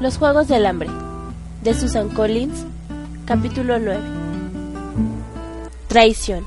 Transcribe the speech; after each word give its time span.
Los 0.00 0.16
Juegos 0.16 0.46
del 0.46 0.64
Hambre, 0.64 0.88
de 1.62 1.74
Susan 1.74 2.08
Collins, 2.10 2.64
capítulo 3.26 3.80
9. 3.80 4.00
Traición. 5.88 6.46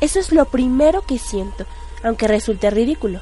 Eso 0.00 0.20
es 0.20 0.30
lo 0.30 0.44
primero 0.44 1.02
que 1.02 1.18
siento, 1.18 1.66
aunque 2.04 2.28
resulte 2.28 2.70
ridículo, 2.70 3.18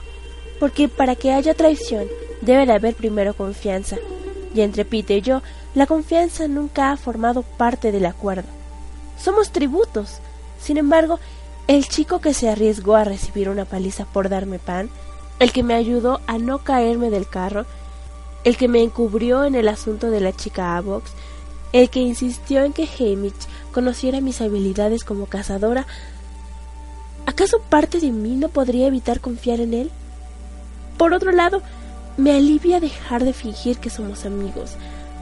porque 0.59 0.91
para 0.91 1.17
que 1.17 1.33
haya 1.33 1.55
traición 1.55 2.05
debe 2.43 2.67
de 2.67 2.75
haber 2.75 2.95
primero 2.95 3.33
confianza, 3.33 3.97
y 4.55 4.61
entre 4.61 4.85
Pete 4.85 5.17
y 5.17 5.23
yo, 5.23 5.41
la 5.75 5.87
confianza 5.87 6.47
nunca 6.47 6.93
ha 6.93 6.99
formado 6.99 7.41
parte 7.41 7.93
del 7.93 8.05
acuerdo. 8.05 8.49
Somos 9.19 9.53
tributos. 9.53 10.19
Sin 10.61 10.77
embargo, 10.77 11.19
el 11.67 11.89
chico 11.89 12.21
que 12.21 12.35
se 12.35 12.51
arriesgó 12.51 12.95
a 12.95 13.05
recibir 13.05 13.49
una 13.49 13.65
paliza 13.65 14.05
por 14.05 14.29
darme 14.29 14.59
pan, 14.59 14.91
el 15.39 15.51
que 15.51 15.63
me 15.63 15.73
ayudó 15.73 16.21
a 16.27 16.37
no 16.37 16.59
caerme 16.59 17.09
del 17.09 17.27
carro, 17.27 17.65
el 18.45 18.57
que 18.57 18.69
me 18.69 18.83
encubrió 18.83 19.45
en 19.45 19.55
el 19.55 19.69
asunto 19.69 20.11
de 20.11 20.21
la 20.21 20.33
chica 20.33 20.77
Avox, 20.77 21.13
el 21.73 21.91
que 21.91 22.01
insistió 22.01 22.65
en 22.65 22.73
que 22.73 22.89
Hamish 22.99 23.47
conociera 23.73 24.21
mis 24.21 24.41
habilidades 24.41 25.05
como 25.05 25.27
cazadora, 25.27 25.87
¿acaso 27.27 27.61
parte 27.69 28.01
de 28.01 28.11
mí 28.11 28.37
no 28.37 28.49
podría 28.49 28.87
evitar 28.87 29.21
confiar 29.21 29.61
en 29.61 29.75
él? 29.75 29.91
Por 30.97 31.13
otro 31.13 31.33
lado, 31.33 31.63
me 32.17 32.33
alivia 32.33 32.81
dejar 32.81 33.25
de 33.25 33.33
fingir 33.33 33.79
que 33.79 33.91
somos 33.91 34.27
amigos. 34.27 34.73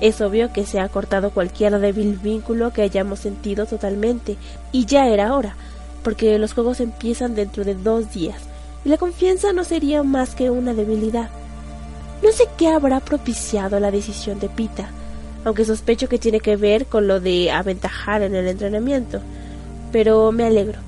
Es 0.00 0.20
obvio 0.20 0.52
que 0.52 0.64
se 0.64 0.80
ha 0.80 0.88
cortado 0.88 1.30
cualquier 1.30 1.78
débil 1.80 2.16
vínculo 2.16 2.72
que 2.72 2.82
hayamos 2.82 3.18
sentido 3.18 3.66
totalmente, 3.66 4.36
y 4.72 4.86
ya 4.86 5.08
era 5.08 5.34
hora, 5.34 5.56
porque 6.02 6.38
los 6.38 6.54
juegos 6.54 6.80
empiezan 6.80 7.34
dentro 7.34 7.64
de 7.64 7.74
dos 7.74 8.12
días, 8.12 8.42
y 8.84 8.88
la 8.88 8.96
confianza 8.96 9.52
no 9.52 9.64
sería 9.64 10.02
más 10.02 10.34
que 10.34 10.50
una 10.50 10.72
debilidad. 10.72 11.30
No 12.22 12.32
sé 12.32 12.48
qué 12.56 12.68
habrá 12.68 13.00
propiciado 13.00 13.78
la 13.78 13.90
decisión 13.90 14.40
de 14.40 14.48
Pita, 14.48 14.90
aunque 15.44 15.64
sospecho 15.64 16.08
que 16.08 16.18
tiene 16.18 16.40
que 16.40 16.56
ver 16.56 16.86
con 16.86 17.06
lo 17.06 17.20
de 17.20 17.50
aventajar 17.50 18.22
en 18.22 18.34
el 18.34 18.48
entrenamiento, 18.48 19.20
pero 19.92 20.32
me 20.32 20.44
alegro. 20.44 20.80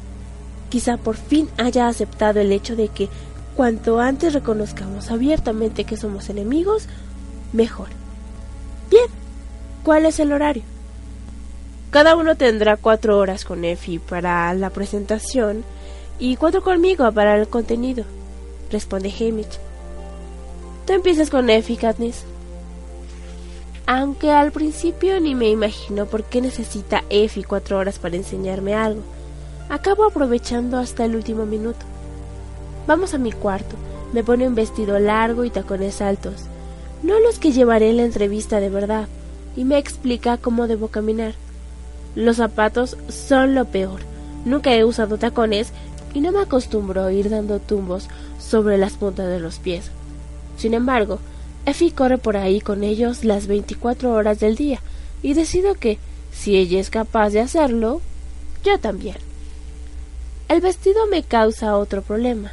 Quizá 0.69 0.97
por 0.97 1.17
fin 1.17 1.49
haya 1.57 1.89
aceptado 1.89 2.41
el 2.41 2.53
hecho 2.53 2.77
de 2.77 2.89
que 2.89 3.09
cuanto 3.57 4.01
antes 4.01 4.33
reconozcamos 4.33 5.11
abiertamente 5.11 5.85
que 5.85 5.97
somos 5.97 6.29
enemigos, 6.31 6.87
mejor. 7.53 7.89
Bien, 8.91 9.07
¿cuál 9.85 10.07
es 10.07 10.19
el 10.19 10.33
horario? 10.33 10.63
Cada 11.91 12.17
uno 12.17 12.37
tendrá 12.37 12.77
cuatro 12.77 13.19
horas 13.19 13.45
con 13.45 13.65
Effie 13.65 14.01
para 14.01 14.53
la 14.55 14.71
presentación 14.71 15.65
y 16.19 16.37
cuatro 16.37 16.63
conmigo 16.63 17.11
para 17.13 17.37
el 17.37 17.49
contenido, 17.49 18.05
responde 18.71 19.13
Hamish. 19.19 19.59
Tú 20.91 20.97
empiezas 20.97 21.31
con 21.31 21.49
Effie, 21.51 21.77
Katniss. 21.77 22.25
Aunque 23.87 24.33
al 24.33 24.51
principio 24.51 25.21
ni 25.21 25.37
me 25.37 25.49
imagino 25.49 26.07
por 26.07 26.25
qué 26.25 26.41
necesita 26.41 27.05
Effie 27.11 27.45
cuatro 27.45 27.79
horas 27.79 28.01
para 28.01 28.17
enseñarme 28.17 28.75
algo, 28.75 29.03
acabo 29.69 30.05
aprovechando 30.05 30.79
hasta 30.79 31.05
el 31.05 31.15
último 31.15 31.47
minuto. 31.47 31.79
Vamos 32.89 33.15
a 33.15 33.19
mi 33.19 33.31
cuarto. 33.31 33.77
Me 34.13 34.25
pone 34.25 34.49
un 34.49 34.57
vestido 34.57 34.99
largo 34.99 35.45
y 35.45 35.51
tacones 35.51 36.03
altos, 36.03 36.47
no 37.05 37.21
los 37.21 37.39
que 37.39 37.53
llevaré 37.53 37.91
en 37.91 37.99
la 37.99 38.05
entrevista 38.05 38.59
de 38.59 38.71
verdad, 38.71 39.07
y 39.55 39.63
me 39.63 39.79
explica 39.79 40.39
cómo 40.39 40.67
debo 40.67 40.89
caminar. 40.89 41.35
Los 42.17 42.39
zapatos 42.39 42.97
son 43.09 43.55
lo 43.55 43.67
peor. 43.67 44.01
Nunca 44.45 44.75
he 44.75 44.85
usado 44.85 45.19
tacones 45.19 45.71
y 46.15 46.21
no 46.21 46.33
me 46.33 46.41
acostumbro 46.41 47.05
a 47.05 47.13
ir 47.13 47.31
dando 47.31 47.61
tumbos 47.61 48.09
sobre 48.41 48.77
las 48.77 48.95
puntas 48.95 49.29
de 49.29 49.39
los 49.39 49.61
pies. 49.61 49.93
Sin 50.61 50.75
embargo, 50.75 51.21
Effie 51.65 51.95
corre 51.95 52.19
por 52.19 52.37
ahí 52.37 52.61
con 52.61 52.85
ellos 52.85 53.25
las 53.25 53.47
24 53.47 54.13
horas 54.13 54.41
del 54.41 54.57
día 54.57 54.83
y 55.23 55.33
decido 55.33 55.75
que, 55.75 55.99
si 56.33 56.59
ella 56.59 56.79
es 56.79 56.91
capaz 56.91 57.31
de 57.31 57.41
hacerlo, 57.41 58.03
yo 58.63 58.79
también. 58.79 59.17
El 60.49 60.61
vestido 60.61 61.07
me 61.07 61.23
causa 61.23 61.79
otro 61.79 62.03
problema. 62.03 62.53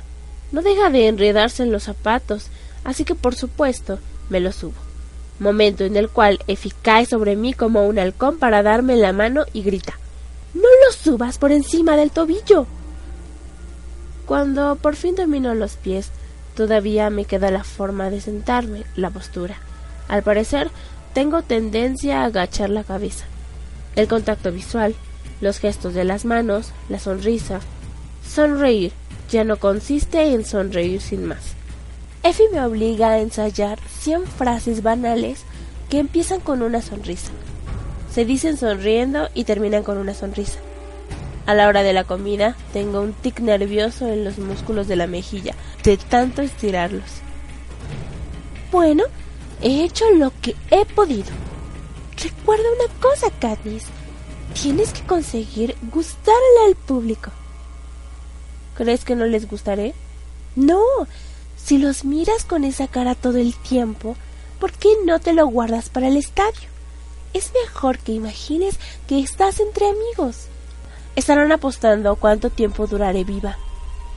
No 0.54 0.62
deja 0.62 0.90
de 0.90 1.10
enredarse 1.10 1.64
en 1.64 1.74
los 1.74 1.84
zapatos, 1.84 2.48
así 2.86 3.04
que 3.04 3.14
por 3.14 3.36
supuesto 3.36 4.00
me 4.30 4.40
lo 4.40 4.54
subo. 4.54 4.80
Momento 5.40 5.84
en 5.84 5.98
el 5.98 6.08
cual 6.08 6.40
Effie 6.48 6.72
cae 6.82 7.06
sobre 7.06 7.36
mí 7.36 7.54
como 7.54 7.86
un 7.88 8.00
halcón 8.00 8.40
para 8.40 8.64
darme 8.64 8.96
la 8.96 9.12
mano 9.12 9.44
y 9.52 9.64
grita 9.64 10.00
No 10.54 10.62
lo 10.62 10.94
subas 10.94 11.38
por 11.38 11.52
encima 11.52 11.98
del 11.98 12.12
tobillo. 12.12 12.68
Cuando 14.26 14.78
por 14.78 14.96
fin 14.96 15.16
termino 15.16 15.54
los 15.56 15.76
pies, 15.76 16.12
Todavía 16.58 17.12
me 17.12 17.26
queda 17.26 17.52
la 17.52 17.64
forma 17.64 18.10
de 18.10 18.20
sentarme, 18.20 18.84
la 18.96 19.12
postura. 19.12 19.58
Al 20.08 20.24
parecer, 20.24 20.72
tengo 21.14 21.44
tendencia 21.44 22.22
a 22.22 22.26
agachar 22.26 22.72
la 22.72 22.84
cabeza. 22.84 23.26
El 23.96 24.08
contacto 24.08 24.52
visual, 24.52 24.96
los 25.40 25.60
gestos 25.60 25.94
de 25.94 26.04
las 26.04 26.26
manos, 26.26 26.72
la 26.90 26.98
sonrisa. 26.98 27.60
Sonreír 28.28 28.92
ya 29.30 29.44
no 29.44 29.58
consiste 29.58 30.34
en 30.34 30.44
sonreír 30.44 31.00
sin 31.00 31.26
más. 31.26 31.54
Effie 32.24 32.50
me 32.52 32.62
obliga 32.62 33.12
a 33.12 33.20
ensayar 33.20 33.78
cien 34.00 34.26
frases 34.26 34.82
banales 34.82 35.44
que 35.92 36.00
empiezan 36.00 36.40
con 36.40 36.64
una 36.64 36.82
sonrisa. 36.82 37.30
Se 38.12 38.26
dicen 38.26 38.58
sonriendo 38.58 39.30
y 39.36 39.44
terminan 39.44 39.84
con 39.84 40.00
una 40.00 40.16
sonrisa. 40.16 40.58
A 41.48 41.54
la 41.54 41.70
hora 41.70 41.82
de 41.82 41.94
la 41.94 42.04
comida 42.04 42.58
tengo 42.74 43.00
un 43.00 43.14
tic 43.14 43.40
nervioso 43.40 44.06
en 44.10 44.26
los 44.26 44.38
músculos 44.38 44.90
de 44.90 44.98
la 44.98 45.08
mejilla, 45.08 45.56
de 45.82 45.96
tanto 45.96 46.42
estirarlos. 46.42 47.22
Bueno, 48.70 49.06
he 49.62 49.86
hecho 49.86 50.04
lo 50.12 50.34
que 50.42 50.58
he 50.72 50.86
podido. 50.86 51.32
Recuerda 52.22 52.66
una 52.66 52.94
cosa, 53.00 53.32
Katniss. 53.40 53.86
Tienes 54.62 54.92
que 54.92 55.04
conseguir 55.04 55.78
gustarle 55.90 56.66
al 56.68 56.76
público. 56.76 57.32
¿Crees 58.76 59.06
que 59.06 59.16
no 59.16 59.26
les 59.26 59.50
gustaré? 59.50 59.94
No. 60.58 60.82
Si 61.56 61.78
los 61.78 62.04
miras 62.04 62.44
con 62.44 62.66
esa 62.66 62.90
cara 62.90 63.16
todo 63.16 63.38
el 63.38 63.56
tiempo, 63.56 64.18
¿por 64.60 64.74
qué 64.74 64.90
no 65.06 65.20
te 65.20 65.32
lo 65.32 65.48
guardas 65.48 65.88
para 65.88 66.10
el 66.10 66.18
estadio? 66.18 66.68
Es 67.34 67.54
mejor 67.64 68.00
que 68.00 68.12
imagines 68.12 68.78
que 69.08 69.22
estás 69.22 69.62
entre 69.62 69.88
amigos. 69.88 70.48
Estarán 71.18 71.52
apostando 71.52 72.16
cuánto 72.16 72.52
tiempo 72.52 72.86
duraré 72.86 73.24
viva. 73.24 73.58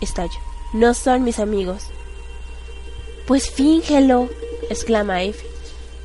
Estallo. 0.03 0.39
No 0.75 0.93
son 0.93 1.25
mis 1.25 1.39
amigos. 1.39 1.87
Pues 3.27 3.51
fíngelo, 3.51 4.29
exclama 4.69 5.23
Effie. 5.23 5.49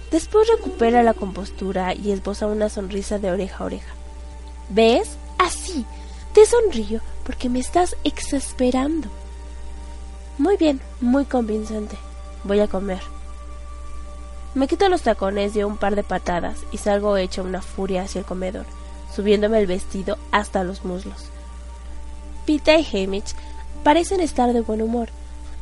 Después 0.10 0.48
recupera 0.48 1.04
la 1.04 1.14
compostura 1.14 1.94
y 1.94 2.14
esboza 2.14 2.48
una 2.48 2.70
sonrisa 2.70 3.20
de 3.20 3.30
oreja 3.30 3.58
a 3.58 3.66
oreja. 3.66 3.94
¿Ves? 4.70 5.18
Así. 5.38 5.86
Te 6.34 6.46
sonrío 6.46 7.02
porque 7.26 7.50
me 7.50 7.60
estás 7.60 7.98
exasperando. 8.06 9.10
Muy 10.38 10.56
bien, 10.56 10.80
muy 11.02 11.26
convincente. 11.26 11.98
Voy 12.46 12.62
a 12.62 12.70
comer. 12.70 13.02
Me 14.54 14.70
quito 14.70 14.88
los 14.88 15.02
tacones 15.02 15.54
de 15.54 15.66
un 15.66 15.76
par 15.76 15.98
de 15.98 16.04
patadas 16.04 16.60
y 16.72 16.78
salgo 16.78 17.18
hecha 17.18 17.42
una 17.42 17.62
furia 17.62 18.04
hacia 18.04 18.20
el 18.20 18.26
comedor 18.26 18.66
subiéndome 19.16 19.60
el 19.60 19.68
vestido 19.68 20.18
hasta 20.32 20.64
los 20.64 20.84
muslos. 20.84 21.26
Pita 22.46 22.78
y 22.78 22.86
Hamish 22.86 23.34
parecen 23.84 24.20
estar 24.20 24.52
de 24.54 24.62
buen 24.62 24.82
humor, 24.82 25.10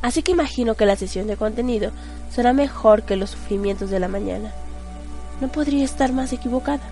así 0.02 0.22
que 0.22 0.32
imagino 0.32 0.74
que 0.74 0.86
la 0.86 0.96
sesión 0.96 1.26
de 1.26 1.36
contenido 1.36 1.92
será 2.30 2.52
mejor 2.52 3.02
que 3.02 3.16
los 3.16 3.30
sufrimientos 3.30 3.90
de 3.90 4.00
la 4.00 4.08
mañana. 4.08 4.52
No 5.40 5.48
podría 5.48 5.84
estar 5.84 6.12
más 6.12 6.32
equivocada. 6.32 6.82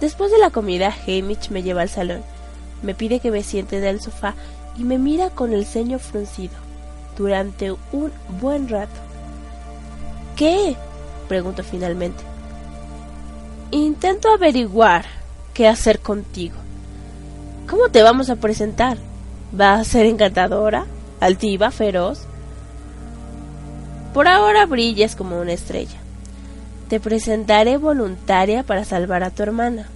Después 0.00 0.32
de 0.32 0.38
la 0.38 0.50
comida, 0.50 0.94
Hamish 1.06 1.50
me 1.50 1.62
lleva 1.62 1.82
al 1.82 1.88
salón, 1.88 2.22
me 2.82 2.94
pide 2.94 3.20
que 3.20 3.30
me 3.30 3.42
siente 3.42 3.78
en 3.78 3.84
el 3.84 4.00
sofá 4.00 4.34
y 4.76 4.84
me 4.84 4.98
mira 4.98 5.30
con 5.30 5.52
el 5.52 5.66
ceño 5.66 5.98
fruncido 5.98 6.54
durante 7.16 7.70
un 7.70 8.12
buen 8.40 8.68
rato. 8.68 8.98
¿Qué? 10.36 10.74
pregunto 11.28 11.62
finalmente. 11.62 12.22
Intento 13.70 14.32
averiguar, 14.32 15.04
qué 15.54 15.68
hacer 15.68 16.00
contigo. 16.00 16.56
¿Cómo 17.68 17.88
te 17.88 18.02
vamos 18.02 18.30
a 18.30 18.36
presentar? 18.36 18.98
¿Va 19.58 19.74
a 19.74 19.84
ser 19.84 20.06
encantadora? 20.06 20.86
¿Altiva? 21.20 21.70
¿Feroz? 21.70 22.22
Por 24.14 24.26
ahora 24.26 24.66
brillas 24.66 25.14
como 25.14 25.40
una 25.40 25.52
estrella. 25.52 25.98
Te 26.88 26.98
presentaré 26.98 27.76
voluntaria 27.76 28.64
para 28.64 28.84
salvar 28.84 29.22
a 29.22 29.30
tu 29.30 29.42
hermana. 29.42 29.86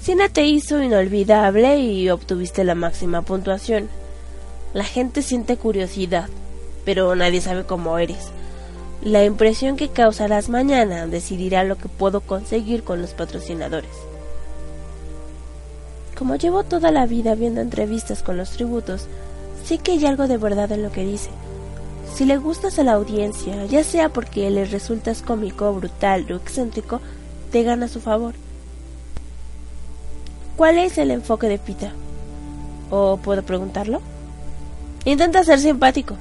Siena 0.00 0.28
te 0.28 0.46
hizo 0.46 0.82
inolvidable 0.82 1.78
y 1.78 2.10
obtuviste 2.10 2.62
la 2.64 2.74
máxima 2.74 3.22
puntuación. 3.22 3.88
La 4.74 4.84
gente 4.84 5.22
siente 5.22 5.56
curiosidad, 5.56 6.28
pero 6.84 7.14
nadie 7.16 7.40
sabe 7.40 7.64
cómo 7.64 7.98
eres. 7.98 8.30
La 9.02 9.24
impresión 9.24 9.76
que 9.76 9.88
causarás 9.88 10.48
mañana 10.48 11.08
decidirá 11.08 11.64
lo 11.64 11.76
que 11.76 11.88
puedo 11.88 12.20
conseguir 12.20 12.84
con 12.84 13.02
los 13.02 13.14
patrocinadores. 13.14 13.90
Como 16.22 16.36
llevo 16.36 16.62
toda 16.62 16.92
la 16.92 17.04
vida 17.04 17.34
viendo 17.34 17.60
entrevistas 17.60 18.22
con 18.22 18.36
los 18.36 18.50
tributos, 18.50 19.08
sé 19.66 19.78
que 19.78 19.90
hay 19.90 20.06
algo 20.06 20.28
de 20.28 20.36
verdad 20.36 20.70
en 20.70 20.84
lo 20.84 20.92
que 20.92 21.04
dice. 21.04 21.30
Si 22.14 22.24
le 22.24 22.36
gustas 22.36 22.78
a 22.78 22.84
la 22.84 22.92
audiencia, 22.92 23.66
ya 23.66 23.82
sea 23.82 24.08
porque 24.08 24.48
le 24.48 24.64
resultas 24.64 25.20
cómico, 25.20 25.74
brutal 25.74 26.24
o 26.30 26.36
excéntrico, 26.36 27.00
te 27.50 27.64
gana 27.64 27.88
su 27.88 28.00
favor. 28.00 28.34
¿Cuál 30.56 30.78
es 30.78 30.96
el 30.96 31.10
enfoque 31.10 31.48
de 31.48 31.58
Pita? 31.58 31.90
¿O 32.88 33.16
puedo 33.16 33.42
preguntarlo? 33.42 34.00
Intenta 35.04 35.42
ser 35.42 35.58
simpático. 35.58 36.14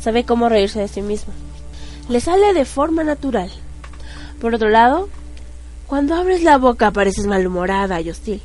Sabe 0.00 0.24
cómo 0.24 0.48
reírse 0.48 0.80
de 0.80 0.88
sí 0.88 1.00
mismo. 1.00 1.32
Le 2.08 2.18
sale 2.18 2.54
de 2.54 2.64
forma 2.64 3.04
natural. 3.04 3.52
Por 4.40 4.56
otro 4.56 4.68
lado, 4.68 5.08
cuando 5.86 6.16
abres 6.16 6.42
la 6.42 6.58
boca 6.58 6.90
pareces 6.90 7.28
malhumorada 7.28 8.00
y 8.00 8.10
hostil. 8.10 8.42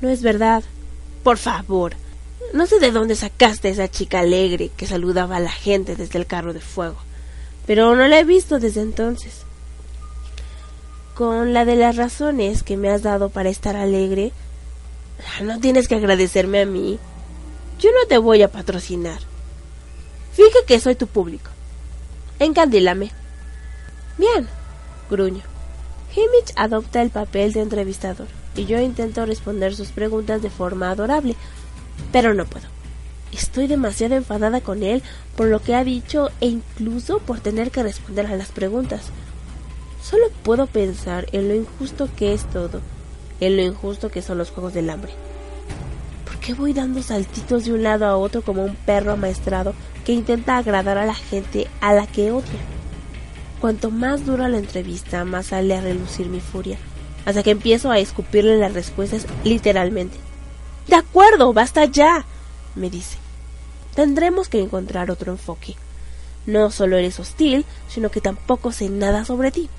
No 0.00 0.08
es 0.08 0.22
verdad. 0.22 0.62
Por 1.22 1.38
favor. 1.38 1.94
No 2.52 2.66
sé 2.66 2.78
de 2.78 2.92
dónde 2.92 3.16
sacaste 3.16 3.68
a 3.68 3.70
esa 3.70 3.90
chica 3.90 4.20
alegre 4.20 4.70
que 4.76 4.86
saludaba 4.86 5.36
a 5.36 5.40
la 5.40 5.50
gente 5.50 5.96
desde 5.96 6.18
el 6.18 6.26
carro 6.26 6.52
de 6.52 6.60
fuego, 6.60 6.96
pero 7.66 7.96
no 7.96 8.06
la 8.06 8.20
he 8.20 8.24
visto 8.24 8.60
desde 8.60 8.80
entonces. 8.80 9.42
Con 11.14 11.52
la 11.52 11.64
de 11.64 11.76
las 11.76 11.96
razones 11.96 12.62
que 12.62 12.76
me 12.76 12.90
has 12.90 13.02
dado 13.02 13.30
para 13.30 13.48
estar 13.48 13.74
alegre, 13.74 14.32
no 15.42 15.58
tienes 15.58 15.88
que 15.88 15.96
agradecerme 15.96 16.60
a 16.60 16.66
mí. 16.66 16.98
Yo 17.80 17.90
no 17.90 18.06
te 18.06 18.18
voy 18.18 18.42
a 18.42 18.52
patrocinar. 18.52 19.18
Fíjate 20.34 20.64
que 20.66 20.80
soy 20.80 20.94
tu 20.94 21.06
público. 21.06 21.50
Encandílame. 22.38 23.10
Bien, 24.18 24.46
gruño. 25.10 25.42
Himich 26.14 26.52
adopta 26.54 27.02
el 27.02 27.10
papel 27.10 27.52
de 27.52 27.62
entrevistador 27.62 28.28
y 28.56 28.66
yo 28.66 28.80
intento 28.80 29.26
responder 29.26 29.74
sus 29.74 29.88
preguntas 29.88 30.42
de 30.42 30.50
forma 30.50 30.90
adorable, 30.90 31.36
pero 32.12 32.34
no 32.34 32.44
puedo. 32.44 32.66
Estoy 33.32 33.66
demasiado 33.66 34.14
enfadada 34.14 34.60
con 34.60 34.82
él 34.82 35.02
por 35.36 35.48
lo 35.48 35.60
que 35.60 35.74
ha 35.74 35.82
dicho 35.82 36.30
e 36.40 36.46
incluso 36.46 37.18
por 37.18 37.40
tener 37.40 37.70
que 37.70 37.82
responder 37.82 38.26
a 38.26 38.36
las 38.36 38.52
preguntas. 38.52 39.10
Solo 40.02 40.26
puedo 40.42 40.66
pensar 40.66 41.26
en 41.32 41.48
lo 41.48 41.54
injusto 41.54 42.08
que 42.16 42.32
es 42.32 42.44
todo, 42.44 42.80
en 43.40 43.56
lo 43.56 43.62
injusto 43.62 44.10
que 44.10 44.22
son 44.22 44.38
los 44.38 44.50
juegos 44.50 44.74
del 44.74 44.90
hambre. 44.90 45.12
¿Por 46.24 46.38
qué 46.38 46.54
voy 46.54 46.72
dando 46.72 47.02
saltitos 47.02 47.64
de 47.64 47.72
un 47.72 47.82
lado 47.82 48.06
a 48.06 48.16
otro 48.16 48.42
como 48.42 48.64
un 48.64 48.76
perro 48.76 49.12
amaestrado 49.12 49.74
que 50.04 50.12
intenta 50.12 50.58
agradar 50.58 50.98
a 50.98 51.06
la 51.06 51.14
gente 51.14 51.66
a 51.80 51.92
la 51.92 52.06
que 52.06 52.30
odia? 52.30 52.60
Cuanto 53.60 53.90
más 53.90 54.26
dura 54.26 54.48
la 54.48 54.58
entrevista, 54.58 55.24
más 55.24 55.46
sale 55.46 55.74
a 55.74 55.80
relucir 55.80 56.28
mi 56.28 56.40
furia, 56.40 56.78
hasta 57.24 57.42
que 57.42 57.50
empiezo 57.50 57.90
a 57.90 57.98
escupirle 57.98 58.58
las 58.58 58.74
respuestas 58.74 59.26
literalmente. 59.44 60.16
De 60.88 60.96
acuerdo, 60.96 61.52
basta 61.52 61.84
ya, 61.86 62.24
me 62.74 62.90
dice. 62.90 63.16
Tendremos 63.94 64.48
que 64.48 64.60
encontrar 64.60 65.10
otro 65.10 65.32
enfoque. 65.32 65.76
No 66.46 66.70
solo 66.70 66.96
eres 66.98 67.20
hostil, 67.20 67.64
sino 67.88 68.10
que 68.10 68.20
tampoco 68.20 68.72
sé 68.72 68.88
nada 68.88 69.24
sobre 69.24 69.50
ti. 69.50 69.70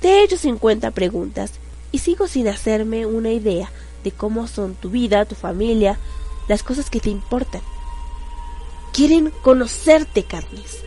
Te 0.00 0.08
he 0.08 0.22
hecho 0.22 0.36
cincuenta 0.36 0.90
preguntas 0.90 1.52
y 1.90 1.98
sigo 1.98 2.28
sin 2.28 2.46
hacerme 2.48 3.06
una 3.06 3.30
idea 3.30 3.70
de 4.04 4.12
cómo 4.12 4.46
son 4.46 4.74
tu 4.74 4.90
vida, 4.90 5.24
tu 5.24 5.34
familia, 5.34 5.98
las 6.46 6.62
cosas 6.62 6.90
que 6.90 7.00
te 7.00 7.10
importan. 7.10 7.62
Quieren 8.92 9.30
conocerte, 9.42 10.24
Carnes. 10.24 10.82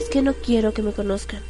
Es 0.00 0.08
que 0.08 0.22
no 0.22 0.34
quiero 0.34 0.72
que 0.72 0.82
me 0.82 0.92
conozcan. 0.92 1.42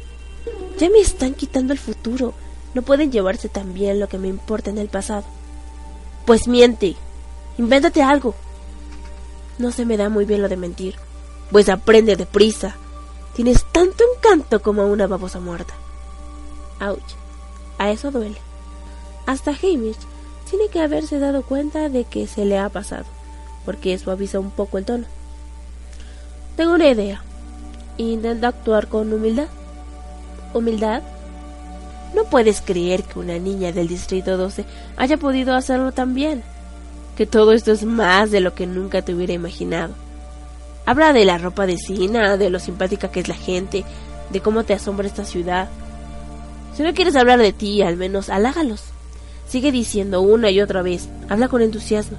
Ya 0.77 0.89
me 0.89 0.99
están 0.99 1.33
quitando 1.33 1.73
el 1.73 1.79
futuro. 1.79 2.33
No 2.73 2.81
pueden 2.81 3.11
llevarse 3.11 3.49
tan 3.49 3.73
bien 3.73 3.99
lo 3.99 4.07
que 4.07 4.17
me 4.17 4.27
importa 4.27 4.69
en 4.69 4.77
el 4.77 4.87
pasado. 4.87 5.23
Pues 6.25 6.47
miente. 6.47 6.95
Invéntate 7.57 8.03
algo. 8.03 8.35
No 9.57 9.71
se 9.71 9.85
me 9.85 9.97
da 9.97 10.09
muy 10.09 10.25
bien 10.25 10.41
lo 10.41 10.49
de 10.49 10.57
mentir. 10.57 10.95
Pues 11.51 11.69
aprende 11.69 12.15
deprisa. 12.15 12.75
Tienes 13.35 13.65
tanto 13.71 14.03
encanto 14.15 14.61
como 14.61 14.85
una 14.85 15.07
babosa 15.07 15.39
muerta. 15.39 15.73
Ouch. 16.79 17.15
A 17.77 17.91
eso 17.91 18.11
duele. 18.11 18.37
Hasta 19.25 19.51
Hamish 19.51 19.97
tiene 20.49 20.69
que 20.69 20.81
haberse 20.81 21.19
dado 21.19 21.43
cuenta 21.43 21.89
de 21.89 22.05
que 22.05 22.27
se 22.27 22.45
le 22.45 22.57
ha 22.57 22.69
pasado, 22.69 23.05
porque 23.65 23.93
eso 23.93 24.11
avisa 24.11 24.39
un 24.39 24.51
poco 24.51 24.77
el 24.77 24.85
tono. 24.85 25.05
Tengo 26.55 26.73
una 26.73 26.87
idea. 26.87 27.21
Intenta 27.97 28.47
actuar 28.47 28.87
con 28.87 29.11
humildad. 29.11 29.47
¿Humildad? 30.53 31.01
No 32.15 32.23
puedes 32.23 32.61
creer 32.61 33.03
que 33.03 33.19
una 33.19 33.37
niña 33.37 33.71
del 33.71 33.87
Distrito 33.87 34.37
12 34.37 34.65
haya 34.95 35.17
podido 35.17 35.55
hacerlo 35.55 35.91
tan 35.91 36.13
bien. 36.13 36.43
Que 37.15 37.25
todo 37.25 37.51
esto 37.51 37.71
es 37.71 37.83
más 37.83 38.31
de 38.31 38.39
lo 38.39 38.53
que 38.53 38.65
nunca 38.65 39.01
te 39.01 39.13
hubiera 39.13 39.33
imaginado. 39.33 39.93
Habla 40.85 41.11
de 41.13 41.25
la 41.25 41.37
ropa 41.37 41.65
de 41.65 41.77
Sina, 41.77 42.37
de 42.37 42.49
lo 42.49 42.59
simpática 42.59 43.11
que 43.11 43.19
es 43.19 43.27
la 43.27 43.35
gente, 43.35 43.83
de 44.29 44.39
cómo 44.39 44.63
te 44.63 44.73
asombra 44.73 45.07
esta 45.07 45.25
ciudad. 45.25 45.67
Si 46.75 46.83
no 46.83 46.93
quieres 46.93 47.15
hablar 47.15 47.39
de 47.39 47.53
ti, 47.53 47.81
al 47.81 47.97
menos 47.97 48.29
halágalos. 48.29 48.83
Sigue 49.47 49.71
diciendo 49.71 50.21
una 50.21 50.49
y 50.49 50.61
otra 50.61 50.81
vez, 50.81 51.09
habla 51.29 51.47
con 51.47 51.61
entusiasmo. 51.61 52.17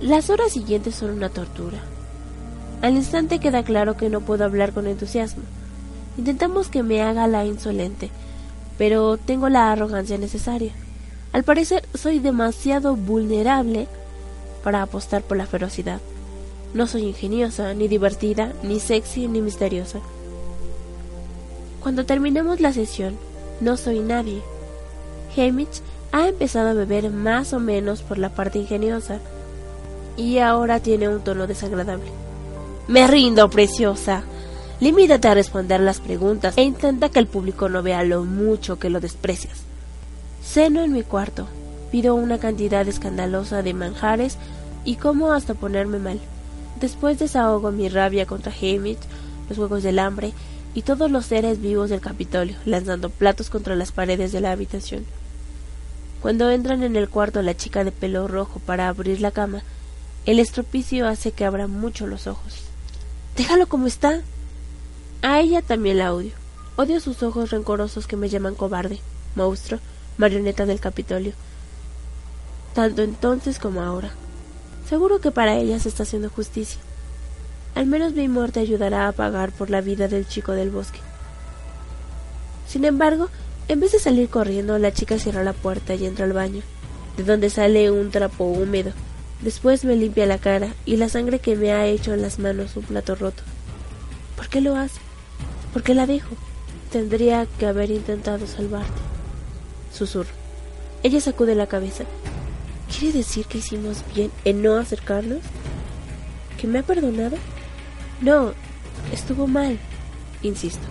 Las 0.00 0.30
horas 0.30 0.52
siguientes 0.52 0.94
son 0.94 1.10
una 1.10 1.28
tortura. 1.28 1.78
Al 2.82 2.94
instante 2.94 3.40
queda 3.40 3.64
claro 3.64 3.96
que 3.96 4.08
no 4.08 4.20
puedo 4.20 4.44
hablar 4.44 4.72
con 4.72 4.86
entusiasmo. 4.86 5.42
Intentamos 6.18 6.68
que 6.68 6.82
me 6.82 7.00
haga 7.00 7.28
la 7.28 7.46
insolente, 7.46 8.10
pero 8.76 9.16
tengo 9.16 9.48
la 9.48 9.70
arrogancia 9.70 10.18
necesaria. 10.18 10.72
Al 11.32 11.44
parecer 11.44 11.88
soy 11.94 12.18
demasiado 12.18 12.96
vulnerable 12.96 13.86
para 14.64 14.82
apostar 14.82 15.22
por 15.22 15.36
la 15.36 15.46
ferocidad. 15.46 16.00
No 16.74 16.86
soy 16.86 17.04
ingeniosa, 17.04 17.72
ni 17.72 17.86
divertida, 17.86 18.52
ni 18.62 18.80
sexy, 18.80 19.28
ni 19.28 19.40
misteriosa. 19.40 20.00
Cuando 21.80 22.04
terminemos 22.04 22.60
la 22.60 22.72
sesión, 22.72 23.16
no 23.60 23.76
soy 23.76 24.00
nadie. 24.00 24.42
Hamish 25.36 25.82
ha 26.10 26.26
empezado 26.26 26.70
a 26.70 26.74
beber 26.74 27.10
más 27.10 27.52
o 27.52 27.60
menos 27.60 28.02
por 28.02 28.18
la 28.18 28.30
parte 28.30 28.58
ingeniosa 28.58 29.20
y 30.16 30.38
ahora 30.38 30.80
tiene 30.80 31.08
un 31.08 31.20
tono 31.20 31.46
desagradable. 31.46 32.10
Me 32.88 33.06
rindo, 33.06 33.48
preciosa. 33.48 34.24
Limítate 34.80 35.26
a 35.26 35.34
responder 35.34 35.80
las 35.80 35.98
preguntas 35.98 36.56
e 36.56 36.62
intenta 36.62 37.08
que 37.08 37.18
el 37.18 37.26
público 37.26 37.68
no 37.68 37.82
vea 37.82 38.04
lo 38.04 38.24
mucho 38.24 38.78
que 38.78 38.90
lo 38.90 39.00
desprecias. 39.00 39.58
Ceno 40.42 40.82
en 40.82 40.92
mi 40.92 41.02
cuarto, 41.02 41.48
pido 41.90 42.14
una 42.14 42.38
cantidad 42.38 42.86
escandalosa 42.86 43.62
de 43.62 43.74
manjares 43.74 44.38
y 44.84 44.94
como 44.94 45.32
hasta 45.32 45.54
ponerme 45.54 45.98
mal. 45.98 46.20
Después 46.80 47.18
desahogo 47.18 47.72
mi 47.72 47.88
rabia 47.88 48.24
contra 48.24 48.52
Hamish, 48.52 48.98
los 49.48 49.58
juegos 49.58 49.82
del 49.82 49.98
hambre 49.98 50.32
y 50.74 50.82
todos 50.82 51.10
los 51.10 51.26
seres 51.26 51.60
vivos 51.60 51.90
del 51.90 52.00
Capitolio, 52.00 52.56
lanzando 52.64 53.10
platos 53.10 53.50
contra 53.50 53.74
las 53.74 53.90
paredes 53.90 54.30
de 54.30 54.40
la 54.40 54.52
habitación. 54.52 55.04
Cuando 56.22 56.50
entran 56.50 56.84
en 56.84 56.94
el 56.94 57.08
cuarto 57.08 57.42
la 57.42 57.56
chica 57.56 57.82
de 57.82 57.90
pelo 57.90 58.28
rojo 58.28 58.60
para 58.60 58.88
abrir 58.88 59.20
la 59.20 59.32
cama, 59.32 59.62
el 60.24 60.38
estropicio 60.38 61.08
hace 61.08 61.32
que 61.32 61.44
abra 61.44 61.66
mucho 61.66 62.06
los 62.06 62.28
ojos. 62.28 62.62
Déjalo 63.36 63.66
como 63.66 63.86
está, 63.88 64.20
a 65.22 65.40
ella 65.40 65.62
también 65.62 65.98
la 65.98 66.14
odio. 66.14 66.32
Odio 66.76 67.00
sus 67.00 67.22
ojos 67.24 67.50
rencorosos 67.50 68.06
que 68.06 68.16
me 68.16 68.28
llaman 68.28 68.54
cobarde, 68.54 69.00
monstruo, 69.34 69.80
marioneta 70.16 70.64
del 70.64 70.78
Capitolio. 70.78 71.32
Tanto 72.72 73.02
entonces 73.02 73.58
como 73.58 73.82
ahora. 73.82 74.12
Seguro 74.88 75.20
que 75.20 75.32
para 75.32 75.56
ella 75.56 75.80
se 75.80 75.88
está 75.88 76.04
haciendo 76.04 76.30
justicia. 76.30 76.80
Al 77.74 77.86
menos 77.86 78.12
mi 78.12 78.28
muerte 78.28 78.60
ayudará 78.60 79.08
a 79.08 79.12
pagar 79.12 79.50
por 79.50 79.70
la 79.70 79.80
vida 79.80 80.06
del 80.06 80.28
chico 80.28 80.52
del 80.52 80.70
bosque. 80.70 81.00
Sin 82.68 82.84
embargo, 82.84 83.28
en 83.66 83.80
vez 83.80 83.92
de 83.92 83.98
salir 83.98 84.28
corriendo, 84.28 84.78
la 84.78 84.92
chica 84.92 85.18
cierra 85.18 85.42
la 85.42 85.52
puerta 85.52 85.94
y 85.94 86.06
entra 86.06 86.26
al 86.26 86.32
baño, 86.32 86.62
de 87.16 87.24
donde 87.24 87.50
sale 87.50 87.90
un 87.90 88.10
trapo 88.10 88.44
húmedo. 88.44 88.92
Después 89.42 89.84
me 89.84 89.96
limpia 89.96 90.26
la 90.26 90.38
cara 90.38 90.74
y 90.84 90.96
la 90.96 91.08
sangre 91.08 91.38
que 91.38 91.56
me 91.56 91.72
ha 91.72 91.86
hecho 91.86 92.14
en 92.14 92.22
las 92.22 92.38
manos 92.38 92.76
un 92.76 92.84
plato 92.84 93.14
roto. 93.14 93.42
¿Por 94.36 94.48
qué 94.48 94.60
lo 94.60 94.76
hace? 94.76 95.07
¿Por 95.72 95.82
qué 95.82 95.94
la 95.94 96.06
dejo? 96.06 96.34
Tendría 96.90 97.46
que 97.58 97.66
haber 97.66 97.90
intentado 97.90 98.46
salvarte. 98.46 99.00
Susurro. 99.92 100.30
Ella 101.02 101.20
sacude 101.20 101.54
la 101.54 101.66
cabeza. 101.66 102.04
¿Quiere 102.90 103.18
decir 103.18 103.44
que 103.46 103.58
hicimos 103.58 104.02
bien 104.14 104.30
en 104.44 104.62
no 104.62 104.76
acercarnos? 104.76 105.40
¿Que 106.58 106.66
me 106.66 106.78
ha 106.78 106.82
perdonado? 106.82 107.36
No, 108.20 108.52
estuvo 109.12 109.46
mal, 109.46 109.78
insisto. 110.42 110.86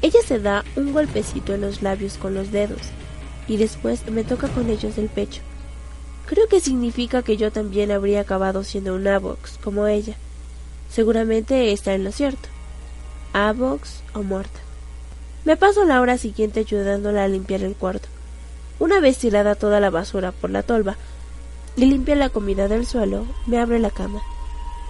Ella 0.00 0.20
se 0.26 0.38
da 0.38 0.64
un 0.76 0.92
golpecito 0.92 1.52
en 1.52 1.60
los 1.60 1.82
labios 1.82 2.16
con 2.16 2.34
los 2.34 2.52
dedos 2.52 2.80
y 3.48 3.56
después 3.56 4.08
me 4.10 4.24
toca 4.24 4.48
con 4.48 4.70
ellos 4.70 4.96
el 4.96 5.08
pecho. 5.08 5.42
Creo 6.26 6.46
que 6.46 6.60
significa 6.60 7.22
que 7.22 7.36
yo 7.36 7.50
también 7.50 7.90
habría 7.90 8.20
acabado 8.20 8.62
siendo 8.62 8.94
un 8.94 9.06
Avox 9.08 9.58
como 9.62 9.88
ella. 9.88 10.14
Seguramente 10.88 11.72
está 11.72 11.94
en 11.94 12.04
lo 12.04 12.12
cierto. 12.12 12.48
Avox 13.32 14.02
o 14.14 14.22
muerta. 14.22 14.58
Me 15.44 15.56
paso 15.56 15.84
la 15.84 16.00
hora 16.00 16.18
siguiente 16.18 16.60
ayudándola 16.60 17.24
a 17.24 17.28
limpiar 17.28 17.62
el 17.62 17.74
cuarto. 17.74 18.08
Una 18.78 18.98
vez 19.00 19.18
tirada 19.18 19.54
toda 19.54 19.78
la 19.78 19.90
basura 19.90 20.32
por 20.32 20.50
la 20.50 20.62
tolva 20.62 20.96
y 21.76 21.86
limpia 21.86 22.16
la 22.16 22.28
comida 22.28 22.66
del 22.66 22.86
suelo, 22.86 23.26
me 23.46 23.58
abre 23.58 23.78
la 23.78 23.90
cama. 23.90 24.20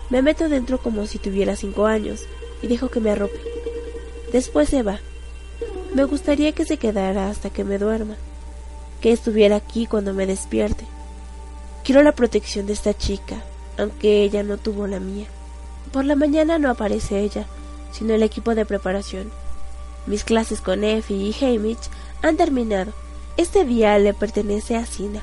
Me 0.09 0.23
meto 0.23 0.49
dentro 0.49 0.79
como 0.79 1.07
si 1.07 1.19
tuviera 1.19 1.55
cinco 1.55 1.87
años 1.87 2.25
y 2.63 2.67
dejo 2.67 2.89
que 2.89 3.01
me 3.01 3.11
arrope. 3.11 3.39
Después 4.33 4.69
se 4.69 4.83
va. 4.83 5.01
Me 5.95 6.05
gustaría 6.05 6.53
que 6.53 6.65
se 6.65 6.79
quedara 6.79 7.29
hasta 7.29 7.51
que 7.51 7.65
me 7.65 7.79
duerma, 7.79 8.17
que 9.01 9.13
estuviera 9.13 9.57
aquí 9.57 9.87
cuando 9.87 10.15
me 10.15 10.27
despierte. 10.27 10.85
Quiero 11.85 12.03
la 12.03 12.13
protección 12.13 12.67
de 12.67 12.73
esta 12.73 12.95
chica, 12.95 13.43
aunque 13.77 14.23
ella 14.23 14.43
no 14.43 14.57
tuvo 14.57 14.87
la 14.87 15.01
mía. 15.01 15.27
Por 15.93 16.05
la 16.05 16.15
mañana 16.15 16.59
no 16.59 16.71
aparece 16.71 17.21
ella, 17.21 17.47
sino 17.93 18.15
el 18.15 18.23
equipo 18.23 18.55
de 18.55 18.67
preparación. 18.67 19.31
Mis 20.07 20.25
clases 20.25 20.61
con 20.61 20.85
Effie 20.85 21.17
y 21.17 21.45
Hamish 21.45 21.91
han 22.23 22.37
terminado. 22.37 22.93
Este 23.37 23.65
día 23.65 23.99
le 23.99 24.15
pertenece 24.15 24.77
a 24.77 24.87
Sina, 24.87 25.23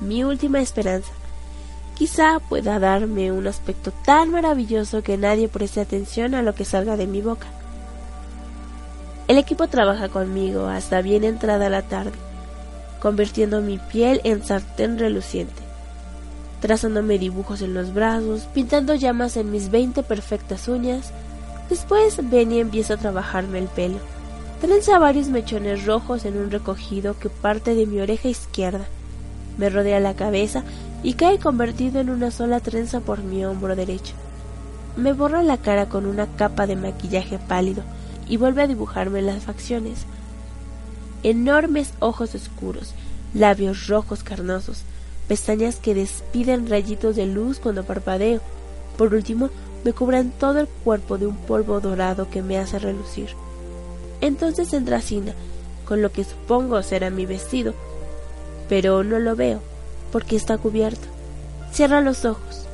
mi 0.00 0.24
última 0.24 0.60
esperanza. 0.60 1.12
Quizá 1.96 2.40
pueda 2.40 2.78
darme 2.78 3.32
un 3.32 3.46
aspecto 3.46 3.92
tan 4.04 4.30
maravilloso 4.30 5.02
que 5.02 5.16
nadie 5.16 5.48
preste 5.48 5.80
atención 5.80 6.34
a 6.34 6.42
lo 6.42 6.54
que 6.54 6.64
salga 6.64 6.96
de 6.96 7.06
mi 7.06 7.22
boca. 7.22 7.46
El 9.28 9.38
equipo 9.38 9.66
trabaja 9.66 10.08
conmigo 10.08 10.66
hasta 10.66 11.00
bien 11.00 11.24
entrada 11.24 11.70
la 11.70 11.82
tarde, 11.82 12.12
convirtiendo 13.00 13.60
mi 13.60 13.78
piel 13.78 14.20
en 14.24 14.44
sartén 14.44 14.98
reluciente, 14.98 15.62
trazándome 16.60 17.18
dibujos 17.18 17.62
en 17.62 17.74
los 17.74 17.92
brazos, 17.92 18.42
pintando 18.54 18.94
llamas 18.94 19.36
en 19.36 19.50
mis 19.50 19.70
veinte 19.70 20.02
perfectas 20.02 20.68
uñas. 20.68 21.12
Después 21.68 22.18
Benny 22.30 22.60
empieza 22.60 22.94
a 22.94 22.96
trabajarme 22.96 23.58
el 23.58 23.66
pelo. 23.66 23.98
Trenza 24.60 24.98
varios 24.98 25.28
mechones 25.28 25.84
rojos 25.84 26.24
en 26.24 26.38
un 26.38 26.50
recogido 26.50 27.18
que 27.18 27.28
parte 27.28 27.74
de 27.74 27.86
mi 27.86 28.00
oreja 28.00 28.28
izquierda. 28.28 28.86
Me 29.58 29.68
rodea 29.68 30.00
la 30.00 30.14
cabeza 30.14 30.62
y 31.02 31.14
cae 31.14 31.38
convertido 31.38 32.00
en 32.00 32.10
una 32.10 32.30
sola 32.30 32.60
trenza 32.60 33.00
por 33.00 33.22
mi 33.22 33.44
hombro 33.44 33.74
derecho. 33.76 34.14
Me 34.96 35.12
borra 35.12 35.42
la 35.42 35.58
cara 35.58 35.88
con 35.88 36.06
una 36.06 36.26
capa 36.26 36.66
de 36.66 36.76
maquillaje 36.76 37.38
pálido 37.38 37.82
y 38.28 38.38
vuelve 38.38 38.62
a 38.62 38.66
dibujarme 38.66 39.20
las 39.20 39.44
facciones. 39.44 40.06
Enormes 41.22 41.92
ojos 41.98 42.34
oscuros, 42.34 42.94
labios 43.34 43.88
rojos 43.88 44.22
carnosos, 44.22 44.82
pestañas 45.28 45.76
que 45.76 45.94
despiden 45.94 46.68
rayitos 46.68 47.16
de 47.16 47.26
luz 47.26 47.58
cuando 47.58 47.84
parpadeo. 47.84 48.40
Por 48.96 49.12
último, 49.12 49.50
me 49.86 49.92
cubren 49.92 50.32
todo 50.32 50.58
el 50.58 50.66
cuerpo 50.66 51.16
de 51.16 51.28
un 51.28 51.36
polvo 51.36 51.78
dorado 51.78 52.28
que 52.28 52.42
me 52.42 52.58
hace 52.58 52.80
relucir. 52.80 53.28
Entonces 54.20 54.72
entra 54.72 55.00
Sina, 55.00 55.32
con 55.86 56.02
lo 56.02 56.10
que 56.10 56.24
supongo 56.24 56.82
será 56.82 57.08
mi 57.08 57.24
vestido, 57.24 57.72
pero 58.68 59.04
no 59.04 59.20
lo 59.20 59.36
veo, 59.36 59.60
porque 60.10 60.34
está 60.34 60.58
cubierto. 60.58 61.06
Cierra 61.70 62.00
los 62.00 62.24
ojos, 62.24 62.66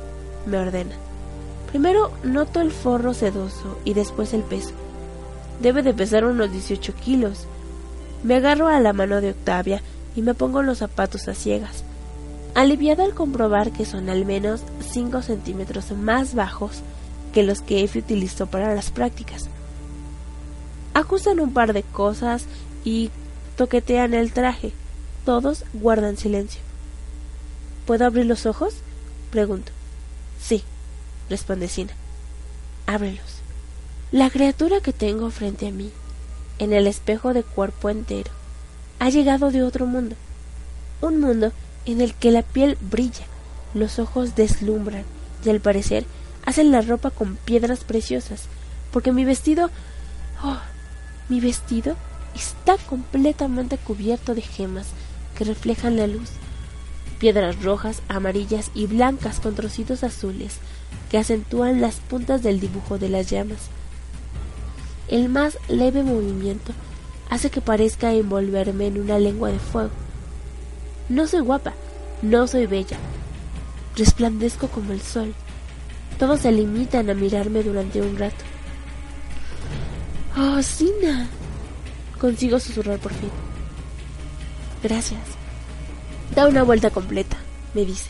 me 0.47 0.57
ordena. 0.57 0.95
Primero 1.69 2.09
noto 2.23 2.61
el 2.61 2.71
forro 2.71 3.13
sedoso 3.13 3.77
y 3.85 3.93
después 3.93 4.33
el 4.33 4.41
peso. 4.41 4.71
Debe 5.61 5.83
de 5.83 5.93
pesar 5.93 6.25
unos 6.25 6.51
18 6.51 6.95
kilos. 6.95 7.45
Me 8.23 8.37
agarro 8.37 8.69
a 8.69 8.79
la 8.79 8.91
mano 8.91 9.21
de 9.21 9.29
Octavia 9.29 9.83
y 10.15 10.23
me 10.23 10.33
pongo 10.33 10.63
los 10.63 10.79
zapatos 10.79 11.27
a 11.27 11.35
ciegas, 11.35 11.83
aliviada 12.55 13.03
al 13.03 13.13
comprobar 13.13 13.69
que 13.69 13.85
son 13.85 14.09
al 14.09 14.25
menos 14.25 14.63
5 14.91 15.21
centímetros 15.21 15.91
más 15.91 16.33
bajos 16.33 16.81
que 17.33 17.43
los 17.43 17.61
que 17.61 17.83
Effie 17.83 18.01
utilizó 18.01 18.45
para 18.45 18.73
las 18.73 18.91
prácticas. 18.91 19.49
Ajustan 20.93 21.39
un 21.39 21.51
par 21.51 21.73
de 21.73 21.83
cosas 21.83 22.45
y 22.85 23.09
toquetean 23.57 24.13
el 24.13 24.31
traje. 24.31 24.71
Todos 25.25 25.65
guardan 25.73 26.15
silencio. 26.15 26.61
¿Puedo 27.85 28.05
abrir 28.05 28.25
los 28.25 28.45
ojos? 28.45 28.75
Pregunto. 29.31 29.71
Sí, 30.39 30.63
responde 31.29 31.67
Sina. 31.67 31.91
Ábrelos. 32.85 33.41
La 34.11 34.29
criatura 34.29 34.79
que 34.79 34.93
tengo 34.93 35.31
frente 35.31 35.67
a 35.67 35.71
mí, 35.71 35.91
en 36.59 36.71
el 36.71 36.85
espejo 36.85 37.33
de 37.33 37.43
cuerpo 37.43 37.89
entero, 37.89 38.31
ha 38.99 39.09
llegado 39.09 39.51
de 39.51 39.63
otro 39.63 39.85
mundo. 39.85 40.15
Un 41.01 41.19
mundo 41.19 41.51
en 41.85 41.99
el 41.99 42.13
que 42.13 42.31
la 42.31 42.43
piel 42.43 42.77
brilla, 42.79 43.25
los 43.73 43.99
ojos 43.99 44.35
deslumbran 44.35 45.03
y 45.43 45.49
al 45.49 45.59
parecer 45.59 46.05
hacen 46.45 46.71
la 46.71 46.81
ropa 46.81 47.09
con 47.09 47.35
piedras 47.35 47.83
preciosas, 47.83 48.45
porque 48.91 49.11
mi 49.11 49.25
vestido... 49.25 49.69
Oh, 50.43 50.59
mi 51.29 51.39
vestido 51.39 51.95
está 52.35 52.77
completamente 52.77 53.77
cubierto 53.77 54.35
de 54.35 54.41
gemas 54.41 54.87
que 55.37 55.45
reflejan 55.45 55.97
la 55.97 56.07
luz, 56.07 56.29
piedras 57.19 57.61
rojas, 57.63 58.01
amarillas 58.07 58.71
y 58.73 58.87
blancas 58.87 59.39
con 59.39 59.55
trocitos 59.55 60.03
azules 60.03 60.57
que 61.09 61.17
acentúan 61.17 61.79
las 61.79 61.95
puntas 61.95 62.43
del 62.43 62.59
dibujo 62.59 62.97
de 62.97 63.09
las 63.09 63.29
llamas. 63.29 63.69
El 65.07 65.29
más 65.29 65.57
leve 65.69 66.03
movimiento 66.03 66.73
hace 67.29 67.49
que 67.49 67.61
parezca 67.61 68.13
envolverme 68.13 68.87
en 68.87 68.99
una 68.99 69.19
lengua 69.19 69.49
de 69.49 69.59
fuego. 69.59 69.91
No 71.09 71.27
soy 71.27 71.41
guapa, 71.41 71.73
no 72.21 72.47
soy 72.47 72.65
bella. 72.65 72.97
Resplandezco 73.95 74.67
como 74.69 74.91
el 74.91 75.01
sol. 75.01 75.33
Todos 76.17 76.41
se 76.41 76.51
limitan 76.51 77.09
a 77.09 77.13
mirarme 77.13 77.63
durante 77.63 78.01
un 78.01 78.17
rato. 78.17 78.43
¡Oh, 80.37 80.61
Sina! 80.61 81.29
Consigo 82.19 82.59
susurrar 82.59 82.99
por 82.99 83.13
fin. 83.13 83.29
Gracias. 84.81 85.21
Da 86.35 86.47
una 86.47 86.63
vuelta 86.63 86.89
completa, 86.89 87.37
me 87.73 87.85
dice. 87.85 88.09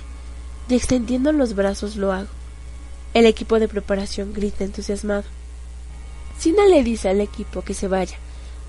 Y 0.69 0.75
extendiendo 0.75 1.31
los 1.31 1.55
brazos 1.55 1.95
lo 1.95 2.11
hago. 2.11 2.29
El 3.13 3.25
equipo 3.25 3.59
de 3.59 3.67
preparación 3.67 4.33
grita 4.33 4.63
entusiasmado. 4.63 5.23
Sina 6.39 6.65
le 6.65 6.83
dice 6.83 7.09
al 7.09 7.21
equipo 7.21 7.61
que 7.61 7.73
se 7.73 7.87
vaya. 7.87 8.17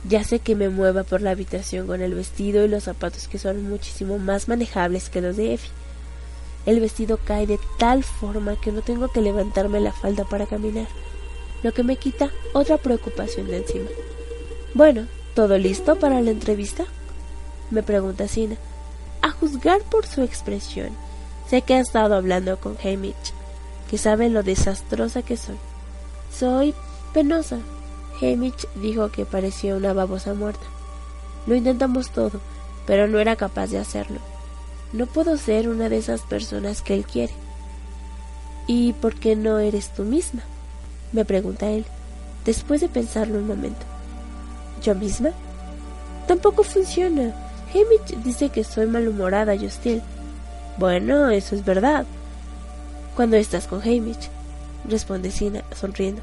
Ya 0.09 0.23
sé 0.23 0.39
que 0.39 0.55
me 0.55 0.69
mueva 0.69 1.03
por 1.03 1.23
la 1.23 1.31
habitación 1.31 1.87
con 1.87 2.03
el 2.03 2.15
vestido 2.15 2.65
y 2.65 2.69
los 2.69 2.85
zapatos 2.85 3.27
que 3.27 3.39
son 3.39 3.69
muchísimo 3.69 4.19
más 4.19 4.49
manejables 4.49 5.09
que 5.09 5.21
los 5.21 5.37
de 5.37 5.55
Effie. 5.55 5.71
El 6.67 6.81
vestido 6.81 7.19
cae 7.25 7.47
de 7.47 7.59
tal 7.79 8.05
forma 8.05 8.57
que 8.57 8.73
no 8.73 8.81
tengo 8.83 9.09
que 9.09 9.21
levantarme 9.21 9.81
la 9.81 9.93
falda 9.93 10.25
para 10.25 10.47
caminar, 10.47 10.87
lo 11.63 11.73
que 11.73 11.83
me 11.83 11.97
quita 11.97 12.31
otra 12.53 12.79
preocupación 12.79 13.49
de 13.49 13.59
encima. 13.59 13.89
Bueno, 14.75 15.07
¿todo 15.35 15.59
listo 15.59 15.97
para 15.97 16.21
la 16.21 16.31
entrevista? 16.31 16.85
me 17.71 17.83
pregunta 17.83 18.29
Sina. 18.29 18.57
A 19.21 19.31
juzgar 19.31 19.83
por 19.83 20.07
su 20.07 20.23
expresión, 20.23 20.91
sé 21.49 21.63
que 21.63 21.75
ha 21.75 21.81
estado 21.81 22.15
hablando 22.15 22.59
con 22.59 22.77
Hamish, 22.83 23.33
que 23.91 23.99
sabe 23.99 24.29
lo 24.29 24.43
desastrosa 24.43 25.23
que 25.23 25.37
soy. 25.37 25.57
Soy 26.31 26.75
penosa. 27.13 27.59
Hamish 28.21 28.67
dijo 28.77 29.11
que 29.11 29.25
parecía 29.25 29.77
una 29.77 29.93
babosa 29.93 30.35
muerta. 30.35 30.67
Lo 31.47 31.55
intentamos 31.55 32.11
todo, 32.11 32.41
pero 32.87 33.09
no 33.09 33.19
era 33.19 33.37
capaz 33.37 33.69
de 33.69 33.79
hacerlo. 33.79 34.21
No 34.95 35.07
puedo 35.07 35.37
ser 35.37 35.69
una 35.69 35.89
de 35.89 35.99
esas 35.99 36.21
personas 36.21 36.81
que 36.81 36.95
él 36.95 37.05
quiere. 37.05 37.33
¿Y 38.69 38.93
por 38.93 39.17
qué 39.17 39.35
no 39.35 39.59
eres 39.59 39.89
tú 39.89 40.05
misma? 40.05 40.43
me 41.11 41.25
pregunta 41.25 41.69
él, 41.69 41.85
después 42.45 42.81
de 42.81 42.89
pensarlo 42.89 43.39
un 43.39 43.49
momento. 43.49 43.85
¿Yo 44.85 44.95
misma? 44.95 45.31
Tampoco 46.29 46.63
funciona. 46.63 47.35
Hamish 47.71 48.23
dice 48.23 48.51
que 48.51 48.63
soy 48.63 48.87
malhumorada 48.87 49.57
y 49.57 49.67
hostil. 49.67 50.01
Bueno, 50.79 51.29
eso 51.29 51.57
es 51.57 51.65
verdad. 51.65 52.07
Cuando 53.17 53.37
estás 53.37 53.67
con 53.67 53.83
Hamish, 53.83 54.31
responde 54.89 55.33
Sina, 55.33 55.65
sonriendo. 55.75 56.23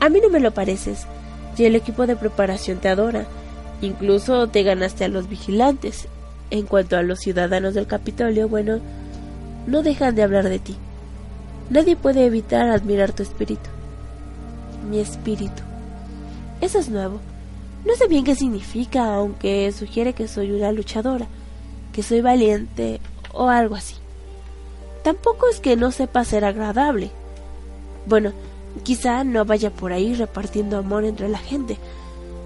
A 0.00 0.08
mí 0.08 0.18
no 0.20 0.30
me 0.30 0.40
lo 0.40 0.50
pareces, 0.50 1.06
y 1.56 1.64
el 1.64 1.76
equipo 1.76 2.08
de 2.08 2.16
preparación 2.16 2.78
te 2.78 2.88
adora. 2.88 3.24
Incluso 3.82 4.48
te 4.48 4.64
ganaste 4.64 5.04
a 5.04 5.08
los 5.08 5.28
vigilantes. 5.28 6.08
En 6.50 6.66
cuanto 6.66 6.96
a 6.96 7.02
los 7.02 7.20
ciudadanos 7.20 7.74
del 7.74 7.86
Capitolio, 7.86 8.48
bueno, 8.48 8.80
no 9.66 9.82
dejan 9.82 10.14
de 10.14 10.22
hablar 10.22 10.48
de 10.48 10.58
ti. 10.58 10.76
Nadie 11.70 11.96
puede 11.96 12.24
evitar 12.24 12.68
admirar 12.68 13.12
tu 13.12 13.22
espíritu. 13.22 13.68
Mi 14.90 15.00
espíritu. 15.00 15.62
Eso 16.60 16.78
es 16.78 16.88
nuevo. 16.88 17.20
No 17.84 17.94
sé 17.94 18.08
bien 18.08 18.24
qué 18.24 18.34
significa, 18.34 19.14
aunque 19.14 19.70
sugiere 19.72 20.14
que 20.14 20.28
soy 20.28 20.52
una 20.52 20.72
luchadora, 20.72 21.26
que 21.92 22.02
soy 22.02 22.20
valiente 22.20 23.00
o 23.32 23.48
algo 23.48 23.74
así. 23.74 23.94
Tampoco 25.04 25.48
es 25.48 25.60
que 25.60 25.76
no 25.76 25.90
sepa 25.90 26.24
ser 26.24 26.44
agradable. 26.44 27.10
Bueno, 28.06 28.32
Quizá 28.82 29.24
no 29.24 29.44
vaya 29.44 29.70
por 29.70 29.92
ahí 29.92 30.14
repartiendo 30.14 30.78
amor 30.78 31.04
entre 31.04 31.28
la 31.28 31.38
gente. 31.38 31.78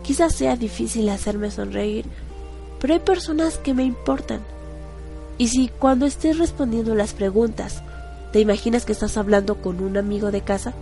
Quizá 0.03 0.31
sea 0.31 0.57
difícil 0.57 1.09
hacerme 1.09 1.51
sonreír, 1.51 2.05
pero 2.83 2.95
hay 2.95 3.01
personas 3.01 3.59
que 3.59 3.75
me 3.75 3.85
importan. 3.85 4.41
Y 5.39 5.47
si 5.49 5.69
cuando 5.69 6.05
estés 6.05 6.39
respondiendo 6.39 6.97
las 6.97 7.15
preguntas, 7.15 7.81
te 8.33 8.41
imaginas 8.41 8.85
que 8.85 8.91
estás 8.91 9.17
hablando 9.17 9.63
con 9.63 9.81
un 9.81 9.97
amigo 9.97 10.33
de 10.33 10.41
casa, 10.41 10.75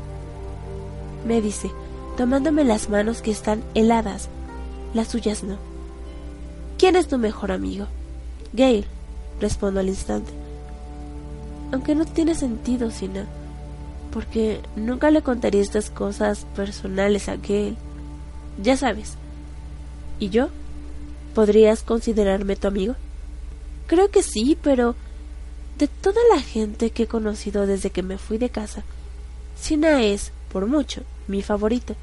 me 1.26 1.42
dice, 1.42 1.70
tomándome 2.16 2.64
las 2.64 2.88
manos 2.88 3.20
que 3.20 3.30
están 3.30 3.62
heladas, 3.74 4.30
las 4.94 5.08
suyas 5.08 5.44
no. 5.44 5.58
¿Quién 6.78 6.96
es 6.96 7.06
tu 7.06 7.18
mejor 7.18 7.52
amigo? 7.52 7.86
Gail, 8.54 8.86
respondo 9.38 9.80
al 9.80 9.88
instante. 9.88 10.32
Aunque 11.70 11.94
no 11.94 12.06
tiene 12.06 12.34
sentido, 12.34 12.90
Sina, 12.90 13.26
porque 14.10 14.62
nunca 14.74 15.10
le 15.10 15.20
contaría 15.20 15.60
estas 15.60 15.90
cosas 15.90 16.46
personales 16.56 17.28
a 17.28 17.36
Gail. 17.36 17.76
Ya 18.62 18.78
sabes. 18.78 19.16
¿Y 20.18 20.30
yo? 20.30 20.48
¿Podrías 21.40 21.82
considerarme 21.82 22.54
tu 22.54 22.68
amigo? 22.68 22.96
Creo 23.86 24.10
que 24.10 24.22
sí, 24.22 24.58
pero 24.62 24.94
de 25.78 25.88
toda 25.88 26.20
la 26.34 26.42
gente 26.42 26.90
que 26.90 27.04
he 27.04 27.06
conocido 27.06 27.66
desde 27.66 27.88
que 27.88 28.02
me 28.02 28.18
fui 28.18 28.36
de 28.36 28.50
casa, 28.50 28.82
Sina 29.58 30.02
es, 30.02 30.32
por 30.52 30.66
mucho, 30.66 31.00
mi 31.28 31.40
favorito. 31.40 31.96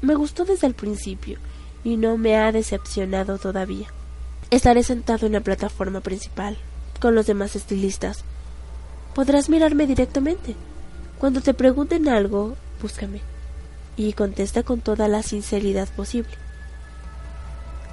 Me 0.00 0.14
gustó 0.14 0.46
desde 0.46 0.66
el 0.66 0.72
principio 0.72 1.38
y 1.84 1.98
no 1.98 2.16
me 2.16 2.38
ha 2.38 2.50
decepcionado 2.50 3.36
todavía. 3.36 3.88
Estaré 4.50 4.82
sentado 4.82 5.26
en 5.26 5.34
la 5.34 5.40
plataforma 5.40 6.00
principal, 6.00 6.56
con 6.98 7.14
los 7.14 7.26
demás 7.26 7.56
estilistas. 7.56 8.24
Podrás 9.14 9.50
mirarme 9.50 9.86
directamente. 9.86 10.56
Cuando 11.18 11.42
te 11.42 11.52
pregunten 11.52 12.08
algo, 12.08 12.56
búscame 12.80 13.20
y 13.98 14.14
contesta 14.14 14.62
con 14.62 14.80
toda 14.80 15.08
la 15.08 15.22
sinceridad 15.22 15.90
posible. 15.90 16.47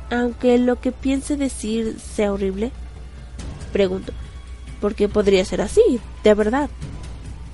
Aunque 0.10 0.58
lo 0.58 0.80
que 0.80 0.92
piense 0.92 1.36
decir 1.36 2.00
sea 2.00 2.32
horrible, 2.32 2.72
pregunto, 3.74 4.14
¿por 4.80 4.96
qué 4.96 5.10
podría 5.10 5.44
ser 5.46 5.62
así? 5.62 6.00
De 6.24 6.34
verdad. 6.34 6.70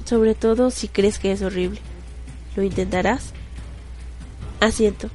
Sobre 0.06 0.36
todo 0.36 0.72
si 0.72 0.88
crees 0.88 1.20
que 1.20 1.32
es 1.32 1.42
horrible. 1.42 1.80
¿Lo 2.56 2.64
intentarás? 2.64 3.32
Asiento. 4.60 5.10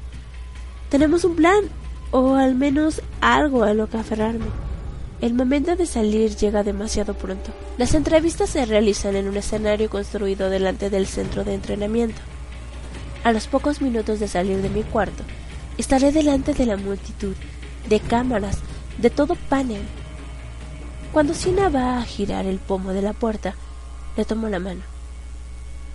Tenemos 0.89 1.25
un 1.25 1.37
plan, 1.37 1.65
o 2.11 2.35
al 2.35 2.55
menos 2.55 3.03
algo 3.21 3.65
a 3.65 3.75
lo 3.75 3.89
que 3.89 3.99
aferrarme. 3.99 4.47
El 5.21 5.35
momento 5.35 5.77
de 5.77 5.87
salir 5.87 6.37
llega 6.37 6.63
demasiado 6.63 7.15
pronto. 7.15 7.51
Las 7.79 7.95
entrevistas 7.95 8.51
se 8.51 8.67
realizan 8.67 9.17
en 9.17 9.29
un 9.29 9.37
escenario 9.37 9.89
construido 9.89 10.51
delante 10.51 10.91
del 10.91 11.07
centro 11.07 11.43
de 11.45 11.55
entrenamiento. 11.55 12.21
A 13.25 13.33
los 13.33 13.47
pocos 13.47 13.81
minutos 13.81 14.21
de 14.21 14.29
salir 14.29 14.63
de 14.63 14.69
mi 14.69 14.83
cuarto, 14.83 15.25
estaré 15.79 16.13
delante 16.13 16.55
de 16.55 16.67
la 16.67 16.77
multitud, 16.77 17.35
de 17.89 18.01
cámaras, 18.01 18.59
de 18.99 19.11
todo 19.11 19.37
panel. 19.49 19.83
Cuando 21.13 21.35
Sina 21.35 21.69
va 21.69 21.99
a 21.99 22.05
girar 22.05 22.47
el 22.47 22.59
pomo 22.59 22.93
de 22.93 23.03
la 23.03 23.13
puerta, 23.13 23.55
le 24.17 24.25
tomo 24.25 24.49
la 24.49 24.59
mano. 24.59 24.83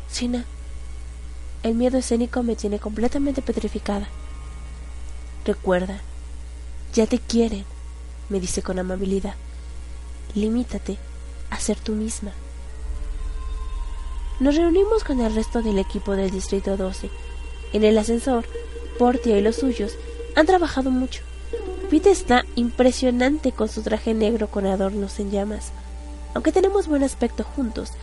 Sina, 0.09 0.45
el 1.63 1.75
miedo 1.75 1.97
escénico 1.97 2.43
me 2.43 2.55
tiene 2.55 2.79
completamente 2.79 3.41
petrificada. 3.41 4.07
Recuerda, 5.45 5.99
ya 6.93 7.07
te 7.07 7.19
quieren, 7.19 7.65
me 8.29 8.39
dice 8.39 8.61
con 8.61 8.79
amabilidad. 8.79 9.35
Limítate 10.35 10.97
a 11.49 11.59
ser 11.59 11.79
tú 11.79 11.93
misma. 11.93 12.31
Nos 14.39 14.55
reunimos 14.55 15.03
con 15.03 15.19
el 15.19 15.35
resto 15.35 15.61
del 15.61 15.77
equipo 15.77 16.13
del 16.15 16.31
Distrito 16.31 16.77
12. 16.77 17.09
En 17.73 17.83
el 17.83 17.97
ascensor, 17.97 18.45
Portia 19.01 19.35
y 19.35 19.41
los 19.41 19.55
suyos 19.55 19.93
han 20.35 20.45
trabajado 20.45 20.91
mucho. 20.91 21.23
Pete 21.89 22.11
está 22.11 22.45
impresionante 22.53 23.51
con 23.51 23.67
su 23.67 23.81
traje 23.81 24.13
negro 24.13 24.47
con 24.47 24.67
adornos 24.67 25.19
en 25.19 25.31
llamas. 25.31 25.71
Aunque 26.35 26.51
tenemos 26.51 26.87
buen 26.87 27.01
aspecto 27.01 27.43
juntos, 27.43 27.93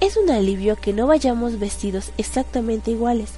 es 0.00 0.18
un 0.18 0.28
alivio 0.30 0.76
que 0.76 0.92
no 0.92 1.06
vayamos 1.06 1.58
vestidos 1.58 2.10
exactamente 2.18 2.90
iguales. 2.90 3.30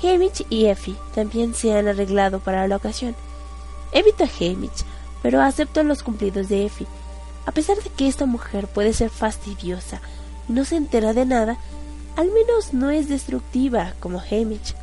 Hamish 0.00 0.46
y 0.48 0.66
Effie 0.66 0.94
también 1.16 1.52
se 1.52 1.76
han 1.76 1.88
arreglado 1.88 2.38
para 2.38 2.68
la 2.68 2.76
ocasión. 2.76 3.16
Evito 3.90 4.22
a 4.22 4.28
Hamish, 4.28 4.84
pero 5.20 5.42
acepto 5.42 5.82
los 5.82 6.04
cumplidos 6.04 6.48
de 6.48 6.64
Effie. 6.64 6.86
A 7.44 7.50
pesar 7.50 7.76
de 7.82 7.90
que 7.90 8.06
esta 8.06 8.24
mujer 8.24 8.68
puede 8.68 8.92
ser 8.92 9.10
fastidiosa 9.10 10.00
y 10.48 10.52
no 10.52 10.64
se 10.64 10.76
entera 10.76 11.12
de 11.12 11.26
nada, 11.26 11.58
al 12.14 12.30
menos 12.30 12.72
no 12.72 12.90
es 12.90 13.08
destructiva 13.08 13.94
como 13.98 14.20
Hamish. 14.20 14.76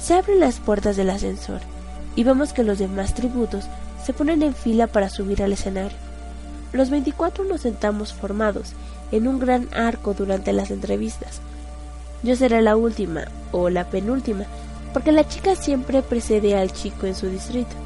Se 0.00 0.14
abren 0.14 0.40
las 0.40 0.58
puertas 0.58 0.96
del 0.96 1.10
ascensor 1.10 1.60
y 2.16 2.24
vemos 2.24 2.52
que 2.52 2.64
los 2.64 2.78
demás 2.78 3.14
tributos 3.14 3.66
se 4.04 4.12
ponen 4.12 4.42
en 4.42 4.54
fila 4.54 4.86
para 4.86 5.10
subir 5.10 5.42
al 5.42 5.52
escenario. 5.52 5.96
Los 6.72 6.90
24 6.90 7.44
nos 7.44 7.62
sentamos 7.62 8.14
formados 8.14 8.72
en 9.12 9.28
un 9.28 9.38
gran 9.38 9.68
arco 9.74 10.14
durante 10.14 10.52
las 10.52 10.70
entrevistas. 10.70 11.40
Yo 12.22 12.36
seré 12.36 12.62
la 12.62 12.76
última 12.76 13.24
o 13.52 13.70
la 13.70 13.84
penúltima, 13.90 14.44
porque 14.92 15.12
la 15.12 15.26
chica 15.26 15.54
siempre 15.54 16.02
precede 16.02 16.56
al 16.56 16.72
chico 16.72 17.06
en 17.06 17.14
su 17.14 17.28
distrito. 17.28 17.76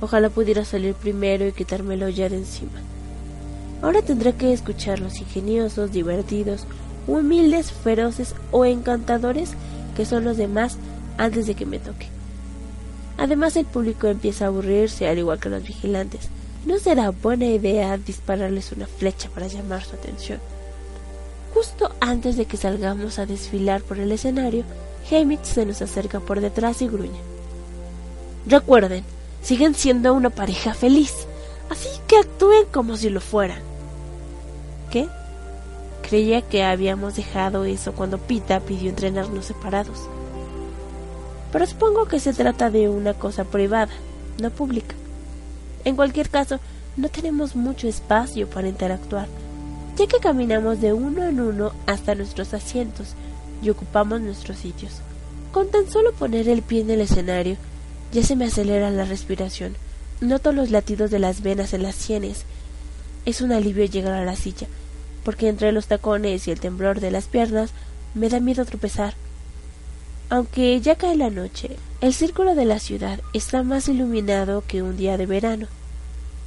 Ojalá 0.00 0.30
pudiera 0.30 0.64
salir 0.64 0.94
primero 0.94 1.46
y 1.46 1.52
quitármelo 1.52 2.08
ya 2.08 2.28
de 2.28 2.36
encima. 2.36 2.80
Ahora 3.82 4.02
tendré 4.02 4.34
que 4.34 4.52
escuchar 4.52 5.00
los 5.00 5.20
ingeniosos, 5.20 5.92
divertidos, 5.92 6.66
humildes, 7.06 7.72
feroces 7.72 8.34
o 8.50 8.64
encantadores 8.64 9.54
que 9.96 10.06
son 10.06 10.24
los 10.24 10.36
demás 10.36 10.78
antes 11.18 11.46
de 11.46 11.54
que 11.54 11.66
me 11.66 11.78
toque. 11.78 12.08
Además 13.18 13.56
el 13.56 13.66
público 13.66 14.06
empieza 14.06 14.44
a 14.44 14.48
aburrirse 14.48 15.06
al 15.06 15.18
igual 15.18 15.38
que 15.38 15.48
los 15.48 15.62
vigilantes. 15.62 16.28
¿No 16.66 16.78
será 16.78 17.10
buena 17.10 17.46
idea 17.46 17.96
dispararles 17.98 18.72
una 18.72 18.86
flecha 18.86 19.28
para 19.30 19.48
llamar 19.48 19.84
su 19.84 19.94
atención? 19.94 20.40
Justo 21.54 21.94
antes 22.00 22.36
de 22.36 22.46
que 22.46 22.56
salgamos 22.56 23.18
a 23.18 23.26
desfilar 23.26 23.82
por 23.82 23.98
el 23.98 24.12
escenario, 24.12 24.64
Hamish 25.10 25.42
se 25.42 25.66
nos 25.66 25.82
acerca 25.82 26.20
por 26.20 26.40
detrás 26.40 26.80
y 26.82 26.88
gruñe. 26.88 27.20
Recuerden, 28.46 29.04
siguen 29.42 29.74
siendo 29.74 30.14
una 30.14 30.30
pareja 30.30 30.74
feliz, 30.74 31.26
así 31.68 31.88
que 32.06 32.16
actúen 32.16 32.64
como 32.72 32.96
si 32.96 33.10
lo 33.10 33.20
fueran. 33.20 33.60
¿Qué? 34.90 35.08
Creía 36.08 36.42
que 36.42 36.64
habíamos 36.64 37.16
dejado 37.16 37.64
eso 37.64 37.92
cuando 37.92 38.18
Pita 38.18 38.60
pidió 38.60 38.90
entrenarnos 38.90 39.46
separados. 39.46 40.08
Pero 41.52 41.66
supongo 41.66 42.06
que 42.06 42.18
se 42.18 42.32
trata 42.32 42.70
de 42.70 42.88
una 42.88 43.14
cosa 43.14 43.44
privada, 43.44 43.92
no 44.40 44.50
pública. 44.50 44.94
En 45.84 45.96
cualquier 45.96 46.30
caso, 46.30 46.58
no 46.96 47.08
tenemos 47.08 47.54
mucho 47.54 47.86
espacio 47.86 48.48
para 48.48 48.68
interactuar, 48.68 49.28
ya 49.96 50.06
que 50.06 50.18
caminamos 50.18 50.80
de 50.80 50.92
uno 50.92 51.24
en 51.24 51.40
uno 51.40 51.72
hasta 51.86 52.14
nuestros 52.14 52.54
asientos 52.54 53.14
y 53.62 53.70
ocupamos 53.70 54.20
nuestros 54.20 54.58
sitios. 54.58 55.00
Con 55.52 55.70
tan 55.70 55.88
solo 55.90 56.12
poner 56.12 56.48
el 56.48 56.62
pie 56.62 56.80
en 56.80 56.90
el 56.90 57.02
escenario, 57.02 57.56
ya 58.12 58.22
se 58.22 58.36
me 58.36 58.46
acelera 58.46 58.90
la 58.90 59.04
respiración. 59.04 59.76
Noto 60.20 60.52
los 60.52 60.70
latidos 60.70 61.10
de 61.10 61.18
las 61.18 61.42
venas 61.42 61.74
en 61.74 61.82
las 61.82 61.94
sienes. 61.94 62.44
Es 63.26 63.40
un 63.40 63.52
alivio 63.52 63.84
llegar 63.84 64.14
a 64.14 64.24
la 64.24 64.36
silla, 64.36 64.66
porque 65.24 65.48
entre 65.48 65.72
los 65.72 65.86
tacones 65.86 66.48
y 66.48 66.50
el 66.50 66.60
temblor 66.60 67.00
de 67.00 67.10
las 67.10 67.26
piernas 67.26 67.70
me 68.14 68.28
da 68.28 68.40
miedo 68.40 68.64
tropezar. 68.64 69.14
Aunque 70.32 70.80
ya 70.80 70.94
cae 70.94 71.14
la 71.14 71.28
noche, 71.28 71.76
el 72.00 72.14
círculo 72.14 72.54
de 72.54 72.64
la 72.64 72.78
ciudad 72.78 73.20
está 73.34 73.62
más 73.62 73.86
iluminado 73.86 74.64
que 74.66 74.82
un 74.82 74.96
día 74.96 75.18
de 75.18 75.26
verano. 75.26 75.66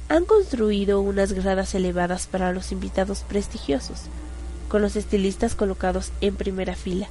Han 0.08 0.24
construido 0.24 1.00
unas 1.00 1.34
gradas 1.34 1.72
elevadas 1.72 2.26
para 2.26 2.52
los 2.52 2.72
invitados 2.72 3.20
prestigiosos, 3.20 4.00
con 4.68 4.82
los 4.82 4.96
estilistas 4.96 5.54
colocados 5.54 6.10
en 6.20 6.34
primera 6.34 6.74
fila. 6.74 7.06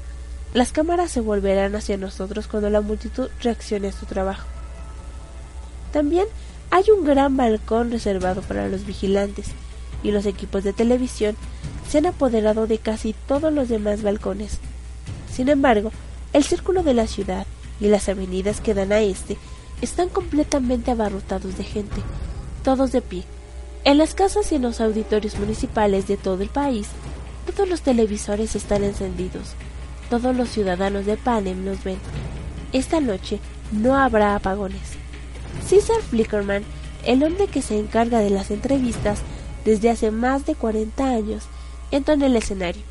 Las 0.53 0.73
cámaras 0.73 1.11
se 1.11 1.21
volverán 1.21 1.77
hacia 1.77 1.95
nosotros 1.95 2.47
cuando 2.47 2.69
la 2.69 2.81
multitud 2.81 3.29
reaccione 3.41 3.87
a 3.87 3.93
su 3.93 4.05
trabajo. 4.05 4.45
También 5.93 6.25
hay 6.71 6.83
un 6.93 7.05
gran 7.05 7.37
balcón 7.37 7.89
reservado 7.89 8.41
para 8.41 8.67
los 8.67 8.85
vigilantes, 8.85 9.45
y 10.03 10.11
los 10.11 10.25
equipos 10.25 10.65
de 10.65 10.73
televisión 10.73 11.37
se 11.89 11.99
han 11.99 12.07
apoderado 12.07 12.67
de 12.67 12.79
casi 12.79 13.15
todos 13.29 13.53
los 13.53 13.69
demás 13.69 14.03
balcones. 14.03 14.59
Sin 15.31 15.47
embargo, 15.47 15.93
el 16.35 16.43
círculo 16.43 16.83
de 16.83 16.93
la 16.93 17.07
ciudad 17.07 17.47
y 17.79 17.87
las 17.87 18.09
avenidas 18.09 18.59
que 18.59 18.73
dan 18.73 18.91
a 18.91 18.99
este 18.99 19.37
están 19.81 20.09
completamente 20.09 20.91
abarrotados 20.91 21.57
de 21.57 21.63
gente, 21.63 21.95
todos 22.61 22.91
de 22.91 23.01
pie. 23.01 23.23
En 23.85 23.97
las 23.97 24.15
casas 24.15 24.51
y 24.51 24.55
en 24.55 24.63
los 24.63 24.81
auditorios 24.81 25.39
municipales 25.39 26.07
de 26.07 26.17
todo 26.17 26.43
el 26.43 26.49
país, 26.49 26.89
todos 27.45 27.69
los 27.69 27.83
televisores 27.83 28.53
están 28.53 28.83
encendidos. 28.83 29.53
Todos 30.09 30.35
los 30.35 30.49
ciudadanos 30.49 31.05
de 31.05 31.15
Panem 31.15 31.63
nos 31.63 31.81
ven. 31.85 31.99
Esta 32.73 32.99
noche 32.99 33.39
no 33.71 33.95
habrá 33.95 34.35
apagones. 34.35 34.81
César 35.65 36.01
Flickerman, 36.01 36.65
el 37.05 37.23
hombre 37.23 37.47
que 37.47 37.61
se 37.61 37.79
encarga 37.79 38.19
de 38.19 38.29
las 38.29 38.51
entrevistas 38.51 39.19
desde 39.63 39.89
hace 39.89 40.11
más 40.11 40.45
de 40.45 40.55
40 40.55 41.07
años, 41.07 41.45
entra 41.91 42.13
en 42.13 42.23
el 42.23 42.35
escenario. 42.35 42.83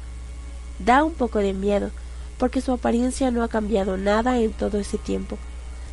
da 0.79 1.05
un 1.05 1.13
poco 1.13 1.41
de 1.41 1.53
miedo, 1.53 1.91
porque 2.39 2.61
su 2.61 2.73
apariencia 2.73 3.31
no 3.31 3.43
ha 3.43 3.49
cambiado 3.49 3.97
nada 3.97 4.39
en 4.39 4.53
todo 4.53 4.79
ese 4.79 4.99
tiempo. 4.99 5.39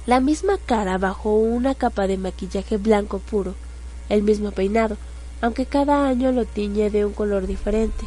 La 0.05 0.19
misma 0.19 0.57
cara 0.57 0.97
bajo 0.97 1.35
una 1.35 1.75
capa 1.75 2.07
de 2.07 2.17
maquillaje 2.17 2.77
blanco 2.77 3.19
puro, 3.19 3.55
el 4.09 4.23
mismo 4.23 4.51
peinado, 4.51 4.97
aunque 5.41 5.65
cada 5.65 6.07
año 6.07 6.31
lo 6.31 6.45
tiñe 6.45 6.89
de 6.89 7.05
un 7.05 7.13
color 7.13 7.47
diferente, 7.47 8.05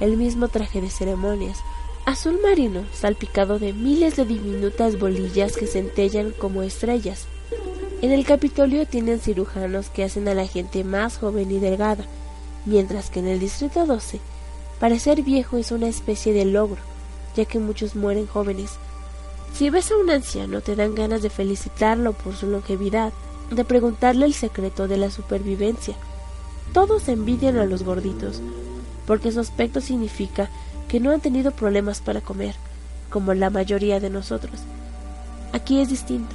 el 0.00 0.16
mismo 0.16 0.48
traje 0.48 0.80
de 0.80 0.90
ceremonias, 0.90 1.58
azul 2.06 2.40
marino 2.42 2.84
salpicado 2.92 3.58
de 3.58 3.72
miles 3.72 4.16
de 4.16 4.24
diminutas 4.24 4.98
bolillas 4.98 5.56
que 5.56 5.66
centellan 5.66 6.32
como 6.32 6.62
estrellas. 6.62 7.26
En 8.00 8.12
el 8.12 8.24
Capitolio 8.24 8.86
tienen 8.86 9.18
cirujanos 9.18 9.90
que 9.90 10.04
hacen 10.04 10.28
a 10.28 10.34
la 10.34 10.46
gente 10.46 10.84
más 10.84 11.18
joven 11.18 11.50
y 11.50 11.58
delgada, 11.58 12.04
mientras 12.64 13.10
que 13.10 13.20
en 13.20 13.28
el 13.28 13.40
Distrito 13.40 13.86
12 13.86 14.20
parecer 14.78 15.22
viejo 15.22 15.56
es 15.56 15.72
una 15.72 15.88
especie 15.88 16.32
de 16.32 16.44
logro, 16.44 16.80
ya 17.36 17.44
que 17.44 17.58
muchos 17.58 17.96
mueren 17.96 18.26
jóvenes. 18.26 18.72
Si 19.52 19.70
ves 19.70 19.90
a 19.90 19.96
un 19.96 20.10
anciano 20.10 20.60
te 20.60 20.76
dan 20.76 20.94
ganas 20.94 21.22
de 21.22 21.30
felicitarlo 21.30 22.12
por 22.12 22.34
su 22.34 22.46
longevidad, 22.46 23.12
de 23.50 23.64
preguntarle 23.64 24.26
el 24.26 24.34
secreto 24.34 24.88
de 24.88 24.98
la 24.98 25.10
supervivencia. 25.10 25.96
Todos 26.72 27.08
envidian 27.08 27.56
a 27.56 27.64
los 27.64 27.82
gorditos, 27.82 28.42
porque 29.06 29.32
su 29.32 29.40
aspecto 29.40 29.80
significa 29.80 30.50
que 30.86 31.00
no 31.00 31.10
han 31.12 31.20
tenido 31.20 31.50
problemas 31.50 32.00
para 32.00 32.20
comer, 32.20 32.54
como 33.10 33.32
la 33.34 33.50
mayoría 33.50 34.00
de 34.00 34.10
nosotros. 34.10 34.60
Aquí 35.52 35.80
es 35.80 35.88
distinto. 35.88 36.34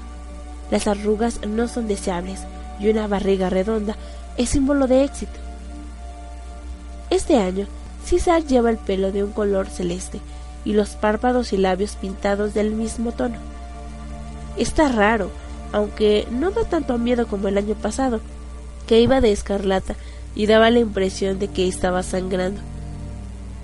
Las 0.72 0.88
arrugas 0.88 1.46
no 1.46 1.68
son 1.68 1.88
deseables 1.88 2.42
y 2.80 2.90
una 2.90 3.08
barriga 3.08 3.50
redonda 3.50 3.96
es 4.38 4.50
símbolo 4.50 4.88
de 4.88 5.04
éxito. 5.04 5.40
Este 7.10 7.38
año, 7.38 7.68
César 8.04 8.44
lleva 8.46 8.72
el 8.72 8.78
pelo 8.78 9.12
de 9.12 9.24
un 9.24 9.32
color 9.32 9.68
celeste 9.68 10.20
y 10.65 10.73
los 10.73 10.91
párpados 10.91 11.54
y 11.54 11.58
labios 11.58 11.95
pintados 11.95 12.54
del 12.54 12.71
mismo 12.71 13.12
tono. 13.12 13.36
Está 14.58 14.89
raro, 14.89 15.30
aunque 15.71 16.28
no 16.32 16.52
da 16.52 16.63
tanto 16.65 16.97
miedo 16.97 17.28
como 17.28 17.47
el 17.47 17.58
año 17.58 17.76
pasado, 17.76 18.21
que 18.88 19.02
iba 19.02 19.21
de 19.21 19.32
escarlata 19.32 19.95
y 20.36 20.45
daba 20.45 20.69
la 20.69 20.80
impresión 20.80 21.39
de 21.39 21.47
que 21.47 21.67
estaba 21.67 22.04
sangrando. 22.04 22.62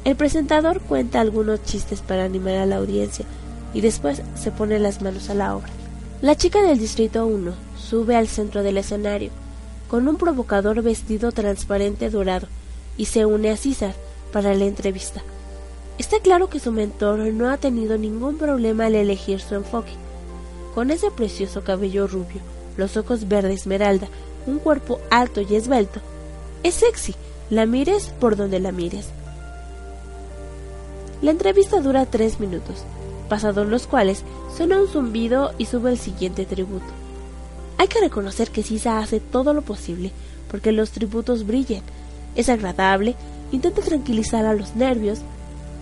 El 0.06 0.16
presentador 0.16 0.82
cuenta 0.82 1.20
algunos 1.20 1.64
chistes 1.64 2.02
para 2.02 2.24
animar 2.24 2.56
a 2.56 2.66
la 2.66 2.78
audiencia 2.78 3.26
y 3.74 3.82
después 3.82 4.22
se 4.36 4.52
pone 4.52 4.80
las 4.80 5.02
manos 5.02 5.30
a 5.30 5.36
la 5.36 5.56
obra. 5.56 5.70
La 6.22 6.36
chica 6.36 6.62
del 6.62 6.80
Distrito 6.80 7.26
1 7.26 7.54
sube 7.78 8.16
al 8.16 8.28
centro 8.28 8.64
del 8.64 8.78
escenario 8.78 9.30
con 9.90 10.08
un 10.08 10.18
provocador 10.18 10.82
vestido 10.82 11.32
transparente 11.32 12.10
dorado 12.10 12.48
y 12.98 13.06
se 13.06 13.26
une 13.26 13.50
a 13.50 13.58
César 13.58 13.94
para 14.32 14.54
la 14.54 14.66
entrevista. 14.66 15.22
Está 16.00 16.22
claro 16.22 16.50
que 16.50 16.62
su 16.62 16.72
mentor 16.72 17.20
no 17.34 17.50
ha 17.50 17.58
tenido 17.58 17.98
ningún 17.98 18.38
problema 18.38 18.86
al 18.86 18.96
elegir 18.96 19.42
su 19.42 19.56
enfoque. 19.56 19.92
Con 20.74 20.92
ese 20.92 21.12
precioso 21.12 21.62
cabello 21.66 22.08
rubio, 22.08 22.40
los 22.78 22.96
ojos 22.96 23.28
verde 23.28 23.54
esmeralda, 23.54 24.08
un 24.48 24.60
cuerpo 24.60 25.02
alto 25.12 25.42
y 25.42 25.56
esbelto, 25.56 26.00
es 26.64 26.76
sexy, 26.76 27.16
la 27.50 27.66
mires 27.66 28.14
por 28.18 28.38
donde 28.38 28.62
la 28.62 28.72
mires. 28.72 29.10
La 31.22 31.32
entrevista 31.32 31.82
dura 31.82 32.06
tres 32.06 32.40
minutos, 32.40 32.86
pasados 33.28 33.68
los 33.68 33.86
cuales 33.86 34.24
suena 34.56 34.80
un 34.80 34.88
zumbido 34.88 35.52
y 35.58 35.66
sube 35.66 35.92
el 35.92 36.00
siguiente 36.00 36.46
tributo. 36.46 36.88
Hay 37.78 37.90
que 37.90 38.00
reconocer 38.00 38.52
que 38.52 38.64
Sisa 38.64 39.00
hace 39.00 39.20
todo 39.20 39.54
lo 39.54 39.64
posible 39.64 40.14
porque 40.50 40.72
los 40.72 40.92
tributos 40.92 41.46
brillen. 41.46 41.84
Es 42.38 42.48
agradable, 42.48 43.16
intenta 43.52 43.82
tranquilizar 43.82 44.46
a 44.46 44.54
los 44.54 44.78
nervios, 44.78 45.20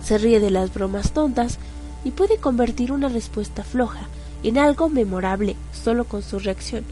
se 0.02 0.18
ríe 0.18 0.40
de 0.40 0.50
las 0.50 0.72
bromas 0.72 1.12
tontas 1.12 1.58
y 2.04 2.10
puede 2.10 2.38
convertir 2.38 2.92
una 2.92 3.08
respuesta 3.08 3.64
floja 3.64 4.08
en 4.42 4.58
algo 4.58 4.88
memorable 4.88 5.56
solo 5.72 6.04
con 6.04 6.22
su 6.22 6.38
reacción. 6.38 6.84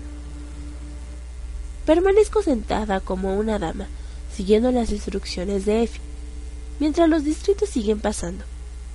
Permanezco 1.84 2.42
sentada 2.42 3.00
como 3.00 3.36
una 3.36 3.58
dama, 3.58 3.86
siguiendo 4.34 4.72
las 4.72 4.90
instrucciones 4.90 5.64
de 5.64 5.84
Effie, 5.84 6.00
mientras 6.80 7.08
los 7.08 7.24
distritos 7.24 7.68
siguen 7.68 8.00
pasando. 8.00 8.44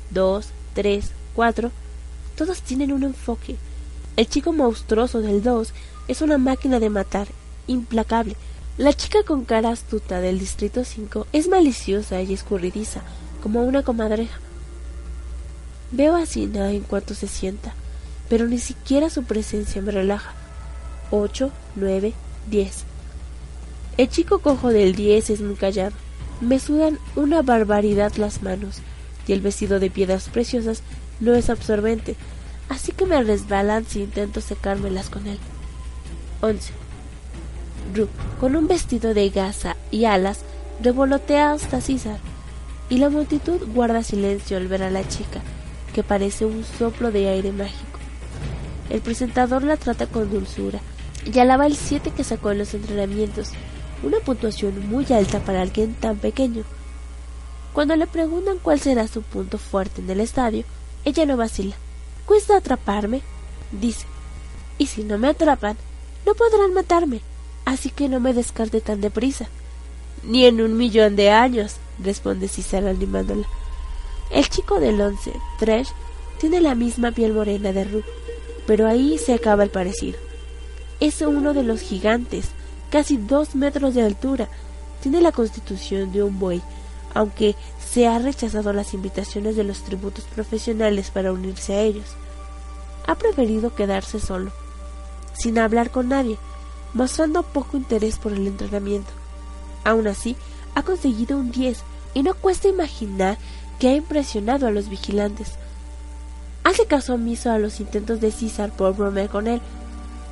Dos, 0.09 0.49
tres, 0.73 1.11
cuatro, 1.33 1.71
todos 2.35 2.61
tienen 2.61 2.91
un 2.91 3.03
enfoque. 3.03 3.55
El 4.17 4.27
chico 4.27 4.51
monstruoso 4.51 5.21
del 5.21 5.41
dos 5.41 5.73
es 6.07 6.21
una 6.21 6.37
máquina 6.37 6.79
de 6.79 6.89
matar, 6.89 7.27
implacable. 7.67 8.35
La 8.77 8.93
chica 8.93 9.23
con 9.23 9.45
cara 9.45 9.69
astuta 9.69 10.19
del 10.19 10.39
distrito 10.39 10.83
5 10.83 11.27
es 11.33 11.47
maliciosa 11.47 12.21
y 12.21 12.33
escurridiza, 12.33 13.01
como 13.41 13.63
una 13.63 13.83
comadreja. 13.83 14.39
Veo 15.91 16.15
a 16.15 16.25
Sina 16.25 16.71
en 16.71 16.81
cuanto 16.81 17.13
se 17.13 17.27
sienta, 17.27 17.73
pero 18.29 18.47
ni 18.47 18.59
siquiera 18.59 19.09
su 19.09 19.23
presencia 19.23 19.81
me 19.81 19.91
relaja. 19.91 20.33
Ocho, 21.09 21.51
nueve, 21.75 22.13
10. 22.49 22.85
El 23.97 24.09
chico 24.09 24.39
cojo 24.39 24.69
del 24.69 24.95
10 24.95 25.29
es 25.31 25.41
muy 25.41 25.55
callado. 25.55 25.95
Me 26.39 26.59
sudan 26.59 26.97
una 27.15 27.41
barbaridad 27.41 28.13
las 28.15 28.41
manos 28.41 28.77
y 29.27 29.33
el 29.33 29.41
vestido 29.41 29.79
de 29.79 29.89
piedras 29.89 30.29
preciosas 30.29 30.81
no 31.19 31.33
es 31.33 31.49
absorbente, 31.49 32.15
así 32.69 32.93
que 32.93 33.05
me 33.05 33.21
resbalan 33.21 33.85
si 33.85 34.01
intento 34.01 34.41
secármelas 34.41 35.09
con 35.09 35.27
él. 35.27 35.37
11. 36.41 36.73
Ru, 37.93 38.07
con 38.39 38.55
un 38.55 38.67
vestido 38.67 39.13
de 39.13 39.29
gasa 39.29 39.75
y 39.91 40.05
alas, 40.05 40.39
revolotea 40.81 41.51
hasta 41.51 41.81
César, 41.81 42.19
y 42.91 42.97
la 42.97 43.09
multitud 43.09 43.65
guarda 43.73 44.03
silencio 44.03 44.57
al 44.57 44.67
ver 44.67 44.83
a 44.83 44.91
la 44.91 45.07
chica, 45.07 45.39
que 45.93 46.03
parece 46.03 46.43
un 46.43 46.65
soplo 46.65 47.09
de 47.09 47.29
aire 47.29 47.53
mágico. 47.53 47.97
El 48.89 48.99
presentador 48.99 49.63
la 49.63 49.77
trata 49.77 50.07
con 50.07 50.29
dulzura 50.29 50.81
y 51.25 51.39
alaba 51.39 51.67
el 51.67 51.77
7 51.77 52.11
que 52.11 52.25
sacó 52.25 52.51
en 52.51 52.57
los 52.57 52.73
entrenamientos, 52.73 53.51
una 54.03 54.19
puntuación 54.19 54.89
muy 54.89 55.05
alta 55.13 55.39
para 55.39 55.61
alguien 55.61 55.93
tan 55.93 56.17
pequeño. 56.17 56.63
Cuando 57.71 57.95
le 57.95 58.07
preguntan 58.07 58.57
cuál 58.61 58.81
será 58.81 59.07
su 59.07 59.21
punto 59.21 59.57
fuerte 59.57 60.01
en 60.01 60.09
el 60.09 60.19
estadio, 60.19 60.65
ella 61.05 61.25
no 61.25 61.37
vacila. 61.37 61.77
¿Cuesta 62.25 62.57
atraparme? 62.57 63.21
dice. 63.71 64.05
Y 64.77 64.87
si 64.87 65.05
no 65.05 65.17
me 65.17 65.29
atrapan, 65.29 65.77
no 66.25 66.33
podrán 66.33 66.73
matarme, 66.73 67.21
así 67.63 67.89
que 67.89 68.09
no 68.09 68.19
me 68.19 68.33
descarte 68.33 68.81
tan 68.81 68.99
deprisa. 68.99 69.47
Ni 70.23 70.45
en 70.45 70.59
un 70.59 70.75
millón 70.75 71.15
de 71.15 71.29
años, 71.29 71.77
responde 72.03 72.47
César 72.47 72.85
animándola. 72.87 73.47
El 74.29 74.47
chico 74.49 74.79
del 74.79 74.99
once, 75.01 75.33
Tresh, 75.59 75.89
tiene 76.39 76.61
la 76.61 76.75
misma 76.75 77.11
piel 77.11 77.33
morena 77.33 77.71
de 77.71 77.83
Ru, 77.83 78.03
pero 78.65 78.87
ahí 78.87 79.17
se 79.17 79.33
acaba 79.33 79.63
el 79.63 79.69
parecido 79.69 80.17
es 81.01 81.19
uno 81.21 81.53
de 81.55 81.63
los 81.63 81.81
gigantes, 81.81 82.51
casi 82.91 83.17
dos 83.17 83.55
metros 83.55 83.95
de 83.95 84.03
altura. 84.03 84.47
Tiene 85.01 85.19
la 85.19 85.31
constitución 85.31 86.11
de 86.13 86.21
un 86.21 86.39
buey, 86.39 86.61
aunque 87.15 87.55
se 87.83 88.07
ha 88.07 88.19
rechazado 88.19 88.71
las 88.71 88.93
invitaciones 88.93 89.55
de 89.55 89.63
los 89.63 89.79
tributos 89.83 90.25
profesionales 90.25 91.09
para 91.09 91.33
unirse 91.33 91.73
a 91.73 91.81
ellos. 91.81 92.05
Ha 93.07 93.15
preferido 93.15 93.73
quedarse 93.73 94.19
solo, 94.19 94.51
sin 95.33 95.57
hablar 95.57 95.89
con 95.89 96.09
nadie, 96.09 96.37
mostrando 96.93 97.41
poco 97.41 97.77
interés 97.77 98.19
por 98.19 98.33
el 98.33 98.45
entrenamiento. 98.45 99.09
Aún 99.83 100.07
así, 100.07 100.37
ha 100.75 100.83
conseguido 100.83 101.39
un 101.39 101.51
10 101.51 101.83
y 102.13 102.23
no 102.23 102.33
cuesta 102.33 102.67
imaginar 102.67 103.37
que 103.79 103.89
ha 103.89 103.95
impresionado 103.95 104.67
a 104.67 104.71
los 104.71 104.89
vigilantes. 104.89 105.53
Hace 106.63 106.85
caso 106.85 107.15
omiso 107.15 107.51
a 107.51 107.57
los 107.57 107.79
intentos 107.79 108.21
de 108.21 108.31
César 108.31 108.71
por 108.71 108.95
bromear 108.95 109.29
con 109.29 109.47
él, 109.47 109.61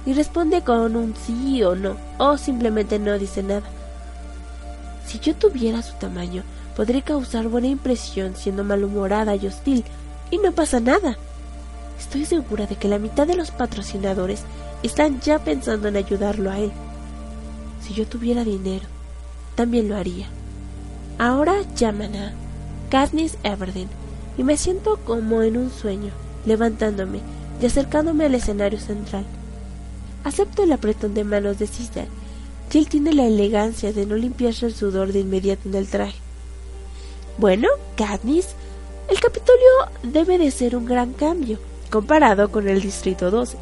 y 0.05 0.13
responde 0.13 0.61
con 0.61 0.95
un 0.95 1.15
sí 1.15 1.61
o 1.63 1.75
no, 1.75 1.97
o 2.17 2.37
simplemente 2.37 2.99
no 2.99 3.17
dice 3.17 3.43
nada. 3.43 3.69
Si 5.05 5.19
yo 5.19 5.35
tuviera 5.35 5.81
su 5.81 5.95
tamaño, 5.95 6.43
podría 6.75 7.01
causar 7.01 7.47
buena 7.47 7.67
impresión 7.67 8.35
siendo 8.35 8.63
malhumorada 8.63 9.35
y 9.35 9.47
hostil, 9.47 9.83
y 10.31 10.37
no 10.37 10.51
pasa 10.51 10.79
nada. 10.79 11.17
Estoy 11.99 12.25
segura 12.25 12.65
de 12.67 12.75
que 12.75 12.87
la 12.87 12.99
mitad 12.99 13.27
de 13.27 13.35
los 13.35 13.51
patrocinadores 13.51 14.43
están 14.83 15.19
ya 15.19 15.39
pensando 15.39 15.87
en 15.87 15.97
ayudarlo 15.97 16.51
a 16.51 16.59
él. 16.59 16.71
Si 17.81 17.93
yo 17.93 18.07
tuviera 18.07 18.43
dinero, 18.43 18.85
también 19.55 19.89
lo 19.89 19.97
haría. 19.97 20.29
Ahora 21.19 21.61
llaman 21.75 22.15
a 22.15 22.33
Katniss 22.89 23.37
Everdeen 23.43 23.89
y 24.37 24.43
me 24.43 24.55
siento 24.55 24.97
como 25.05 25.43
en 25.43 25.57
un 25.57 25.69
sueño, 25.69 26.11
levantándome 26.45 27.19
y 27.61 27.65
acercándome 27.65 28.23
al 28.25 28.35
escenario 28.35 28.79
central. 28.79 29.25
Acepto 30.23 30.63
el 30.63 30.71
apretón 30.71 31.13
de 31.13 31.25
manos 31.25 31.59
de 31.59 31.67
que 32.69 32.79
él 32.79 32.87
tiene 32.87 33.11
la 33.11 33.25
elegancia 33.25 33.91
de 33.91 34.05
no 34.05 34.15
limpiarse 34.15 34.65
el 34.65 34.73
sudor 34.73 35.11
de 35.11 35.19
inmediato 35.19 35.67
en 35.67 35.75
el 35.75 35.89
traje. 35.89 36.15
Bueno, 37.37 37.67
Katniss, 37.97 38.55
el 39.09 39.19
Capitolio 39.19 39.67
debe 40.03 40.37
de 40.37 40.51
ser 40.51 40.77
un 40.77 40.85
gran 40.85 41.11
cambio 41.11 41.59
comparado 41.91 42.49
con 42.49 42.69
el 42.69 42.81
Distrito 42.81 43.29
12. 43.29 43.57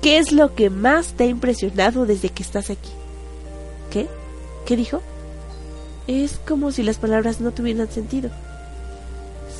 ¿Qué 0.00 0.18
es 0.18 0.32
lo 0.32 0.56
que 0.56 0.68
más 0.68 1.12
te 1.12 1.24
ha 1.24 1.26
impresionado 1.28 2.06
desde 2.06 2.30
que 2.30 2.42
estás 2.42 2.70
aquí? 2.70 2.90
¿Qué? 3.88 4.08
¿Qué 4.66 4.74
dijo? 4.74 5.00
Es 6.06 6.40
como 6.46 6.72
si 6.72 6.82
las 6.82 6.98
palabras 6.98 7.40
no 7.40 7.52
tuvieran 7.52 7.88
sentido. 7.88 8.30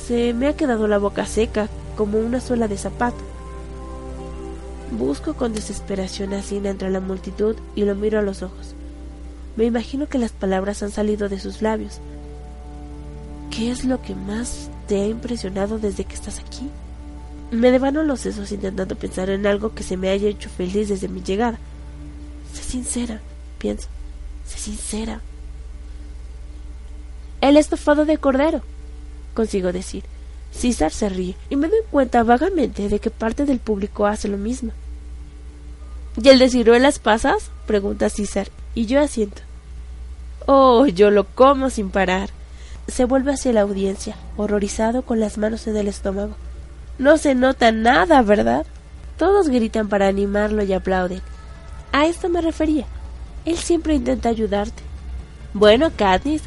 Se 0.07 0.33
me 0.33 0.47
ha 0.47 0.55
quedado 0.55 0.87
la 0.87 0.97
boca 0.97 1.25
seca 1.25 1.69
como 1.95 2.19
una 2.19 2.41
suela 2.41 2.67
de 2.67 2.77
zapato. 2.77 3.23
Busco 4.91 5.33
con 5.33 5.53
desesperación 5.53 6.33
a 6.33 6.41
Sina 6.41 6.69
entre 6.69 6.89
la 6.91 6.99
multitud 6.99 7.55
y 7.75 7.85
lo 7.85 7.95
miro 7.95 8.19
a 8.19 8.21
los 8.21 8.43
ojos. 8.43 8.75
Me 9.55 9.65
imagino 9.65 10.07
que 10.07 10.17
las 10.17 10.31
palabras 10.31 10.83
han 10.83 10.91
salido 10.91 11.29
de 11.29 11.39
sus 11.39 11.61
labios. 11.61 11.99
¿Qué 13.49 13.71
es 13.71 13.85
lo 13.85 14.01
que 14.01 14.15
más 14.15 14.69
te 14.87 15.01
ha 15.01 15.07
impresionado 15.07 15.79
desde 15.79 16.05
que 16.05 16.15
estás 16.15 16.39
aquí? 16.39 16.69
Me 17.51 17.71
devano 17.71 18.03
los 18.03 18.21
sesos 18.21 18.51
intentando 18.51 18.95
pensar 18.95 19.29
en 19.29 19.45
algo 19.45 19.73
que 19.75 19.83
se 19.83 19.95
me 19.95 20.09
haya 20.09 20.27
hecho 20.27 20.49
feliz 20.49 20.89
desde 20.89 21.07
mi 21.07 21.21
llegada. 21.21 21.59
Sé 22.51 22.63
sincera, 22.63 23.21
pienso. 23.59 23.87
Sé 24.45 24.57
sincera. 24.57 25.21
El 27.43 27.57
estofado 27.57 28.05
de 28.05 28.17
cordero, 28.19 28.61
consigo 29.33 29.73
decir. 29.73 30.05
César 30.53 30.93
se 30.93 31.09
ríe 31.09 31.35
y 31.49 31.57
me 31.57 31.67
doy 31.67 31.81
cuenta 31.91 32.23
vagamente 32.23 32.87
de 32.87 32.99
que 32.99 33.09
parte 33.09 33.43
del 33.43 33.59
público 33.59 34.05
hace 34.05 34.29
lo 34.29 34.37
mismo. 34.37 34.71
¿Y 36.15 36.29
el 36.29 36.39
de 36.39 36.47
ciruelas 36.47 36.99
pasas? 36.99 37.51
pregunta 37.67 38.09
César, 38.09 38.47
y 38.75 38.85
yo 38.85 39.01
asiento. 39.01 39.41
Oh, 40.45 40.85
yo 40.85 41.11
lo 41.11 41.25
como 41.25 41.69
sin 41.69 41.89
parar. 41.89 42.29
Se 42.87 43.03
vuelve 43.03 43.33
hacia 43.33 43.51
la 43.51 43.63
audiencia, 43.63 44.15
horrorizado 44.37 45.01
con 45.01 45.19
las 45.19 45.37
manos 45.37 45.67
en 45.67 45.75
el 45.75 45.89
estómago. 45.89 46.35
No 46.97 47.17
se 47.17 47.35
nota 47.35 47.73
nada, 47.73 48.21
¿verdad? 48.21 48.65
Todos 49.17 49.49
gritan 49.49 49.89
para 49.89 50.07
animarlo 50.07 50.63
y 50.63 50.71
aplauden. 50.71 51.21
A 51.91 52.05
esto 52.05 52.29
me 52.29 52.39
refería. 52.39 52.85
Él 53.43 53.57
siempre 53.57 53.95
intenta 53.95 54.29
ayudarte. 54.29 54.81
Bueno, 55.53 55.91
Katniss, 55.93 56.43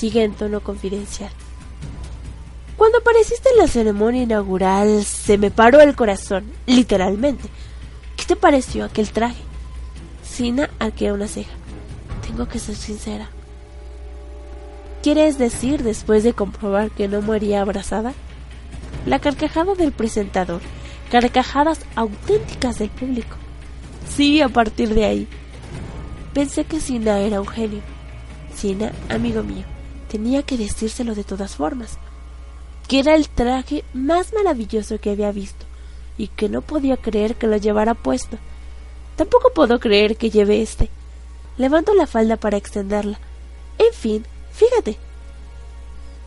sigue 0.00 0.24
en 0.24 0.32
tono 0.32 0.60
confidencial. 0.60 1.30
Cuando 2.78 2.98
apareciste 2.98 3.50
en 3.50 3.58
la 3.58 3.68
ceremonia 3.68 4.22
inaugural, 4.22 5.04
se 5.04 5.36
me 5.36 5.50
paró 5.50 5.82
el 5.82 5.94
corazón, 5.94 6.50
literalmente. 6.64 7.50
¿Qué 8.16 8.24
te 8.24 8.34
pareció 8.34 8.86
aquel 8.86 9.10
traje? 9.10 9.42
Sina 10.22 10.70
arquea 10.78 11.12
una 11.12 11.28
ceja. 11.28 11.50
Tengo 12.26 12.48
que 12.48 12.58
ser 12.58 12.76
sincera. 12.76 13.28
¿Quieres 15.02 15.36
decir 15.36 15.82
después 15.82 16.24
de 16.24 16.32
comprobar 16.32 16.90
que 16.90 17.06
no 17.06 17.20
moría 17.20 17.60
abrazada? 17.60 18.14
La 19.04 19.18
carcajada 19.18 19.74
del 19.74 19.92
presentador, 19.92 20.62
carcajadas 21.10 21.80
auténticas 21.94 22.78
del 22.78 22.88
público. 22.88 23.36
Sí, 24.08 24.40
a 24.40 24.48
partir 24.48 24.94
de 24.94 25.04
ahí. 25.04 25.28
Pensé 26.32 26.64
que 26.64 26.80
Sina 26.80 27.20
era 27.20 27.42
un 27.42 27.48
genio. 27.48 27.82
Sina, 28.54 28.92
amigo 29.10 29.42
mío, 29.42 29.64
tenía 30.10 30.42
que 30.42 30.58
decírselo 30.58 31.14
de 31.14 31.24
todas 31.24 31.54
formas. 31.54 31.96
Que 32.88 32.98
era 32.98 33.14
el 33.14 33.28
traje 33.28 33.84
más 33.94 34.32
maravilloso 34.32 34.98
que 34.98 35.10
había 35.10 35.30
visto 35.30 35.64
y 36.18 36.26
que 36.28 36.48
no 36.48 36.60
podía 36.60 36.96
creer 36.96 37.36
que 37.36 37.46
lo 37.46 37.56
llevara 37.56 37.94
puesto. 37.94 38.36
Tampoco 39.16 39.52
puedo 39.54 39.78
creer 39.78 40.16
que 40.16 40.30
lleve 40.30 40.60
este. 40.62 40.90
Levanto 41.56 41.94
la 41.94 42.08
falda 42.08 42.36
para 42.36 42.56
extenderla. 42.56 43.20
En 43.78 43.92
fin, 43.94 44.26
fíjate. 44.52 44.98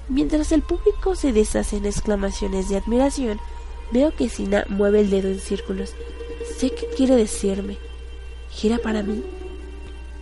Mientras 0.08 0.52
el 0.52 0.62
público 0.62 1.15
se 1.15 1.34
deshace 1.34 1.78
en 1.78 1.86
exclamaciones 1.86 2.69
de 2.69 2.78
admiración, 2.78 3.39
veo 3.91 4.15
que 4.15 4.30
Sina 4.30 4.65
mueve 4.69 5.02
el 5.02 5.10
dedo 5.10 5.28
en 5.30 5.39
círculos. 5.39 5.93
Sé 6.58 6.72
qué 6.72 6.88
quiere 6.96 7.15
decirme. 7.15 7.78
¿Gira 8.50 8.78
para 8.78 9.04
mí? 9.04 9.24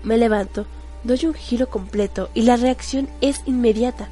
Me 0.03 0.17
levanto, 0.17 0.65
doy 1.03 1.25
un 1.25 1.33
giro 1.33 1.69
completo 1.69 2.29
y 2.33 2.43
la 2.43 2.55
reacción 2.55 3.09
es 3.21 3.41
inmediata. 3.45 4.09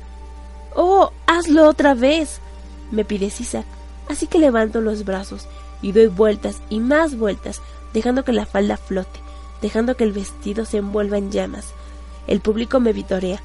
¡Oh, 0.75 1.12
hazlo 1.28 1.67
otra 1.67 1.93
vez! 1.93 2.39
me 2.91 3.06
pide 3.06 3.30
César, 3.30 3.65
así 4.10 4.28
que 4.28 4.39
levanto 4.39 4.82
los 4.82 5.06
brazos 5.06 5.47
y 5.82 5.91
doy 5.91 6.08
vueltas 6.08 6.62
y 6.69 6.80
más 6.80 7.17
vueltas, 7.17 7.62
dejando 7.93 8.23
que 8.23 8.34
la 8.34 8.45
falda 8.45 8.78
flote, 8.78 9.19
dejando 9.62 9.95
que 9.95 10.04
el 10.04 10.12
vestido 10.12 10.65
se 10.65 10.78
envuelva 10.78 11.17
en 11.17 11.32
llamas. 11.32 11.67
El 12.28 12.41
público 12.41 12.80
me 12.80 12.93
vitorea. 12.93 13.41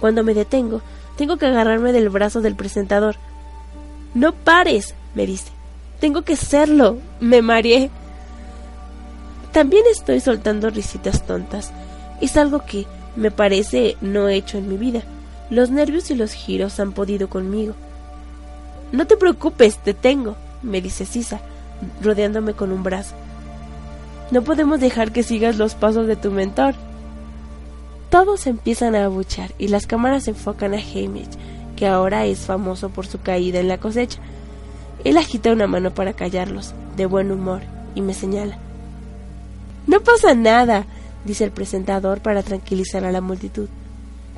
Cuando 0.00 0.22
me 0.22 0.34
detengo, 0.34 0.80
tengo 1.16 1.36
que 1.36 1.46
agarrarme 1.46 1.92
del 1.92 2.08
brazo 2.08 2.40
del 2.40 2.54
presentador. 2.54 3.16
No 4.14 4.32
pares, 4.32 4.94
me 5.14 5.26
dice. 5.26 5.50
Tengo 6.00 6.22
que 6.22 6.36
serlo. 6.36 6.98
Me 7.18 7.42
mareé. 7.42 7.90
También 9.52 9.84
estoy 9.90 10.20
soltando 10.20 10.70
risitas 10.70 11.26
tontas. 11.26 11.72
Es 12.20 12.36
algo 12.36 12.64
que, 12.64 12.86
me 13.16 13.30
parece, 13.30 13.96
no 14.00 14.28
he 14.28 14.36
hecho 14.36 14.58
en 14.58 14.68
mi 14.68 14.76
vida. 14.76 15.02
Los 15.50 15.70
nervios 15.70 16.10
y 16.10 16.14
los 16.14 16.32
giros 16.32 16.78
han 16.80 16.92
podido 16.92 17.28
conmigo. 17.28 17.74
No 18.92 19.06
te 19.06 19.16
preocupes, 19.16 19.78
te 19.78 19.94
tengo, 19.94 20.36
me 20.62 20.80
dice 20.80 21.06
Sisa, 21.06 21.40
rodeándome 22.02 22.54
con 22.54 22.72
un 22.72 22.82
brazo. 22.82 23.14
No 24.30 24.42
podemos 24.42 24.80
dejar 24.80 25.12
que 25.12 25.22
sigas 25.22 25.56
los 25.56 25.74
pasos 25.74 26.06
de 26.06 26.16
tu 26.16 26.30
mentor. 26.30 26.74
Todos 28.10 28.46
empiezan 28.46 28.94
a 28.94 29.04
abuchar 29.04 29.52
y 29.58 29.68
las 29.68 29.86
cámaras 29.86 30.28
enfocan 30.28 30.74
a 30.74 30.78
Hamish, 30.78 31.28
que 31.76 31.86
ahora 31.86 32.26
es 32.26 32.40
famoso 32.40 32.90
por 32.90 33.06
su 33.06 33.20
caída 33.20 33.60
en 33.60 33.68
la 33.68 33.78
cosecha. 33.78 34.18
Él 35.04 35.16
agita 35.16 35.52
una 35.52 35.66
mano 35.66 35.94
para 35.94 36.12
callarlos, 36.12 36.74
de 36.96 37.06
buen 37.06 37.30
humor, 37.30 37.62
y 37.94 38.00
me 38.02 38.14
señala. 38.14 38.58
No 39.86 40.00
pasa 40.00 40.34
nada, 40.34 40.86
dice 41.24 41.44
el 41.44 41.50
presentador 41.50 42.20
para 42.20 42.42
tranquilizar 42.42 43.04
a 43.04 43.12
la 43.12 43.20
multitud. 43.20 43.68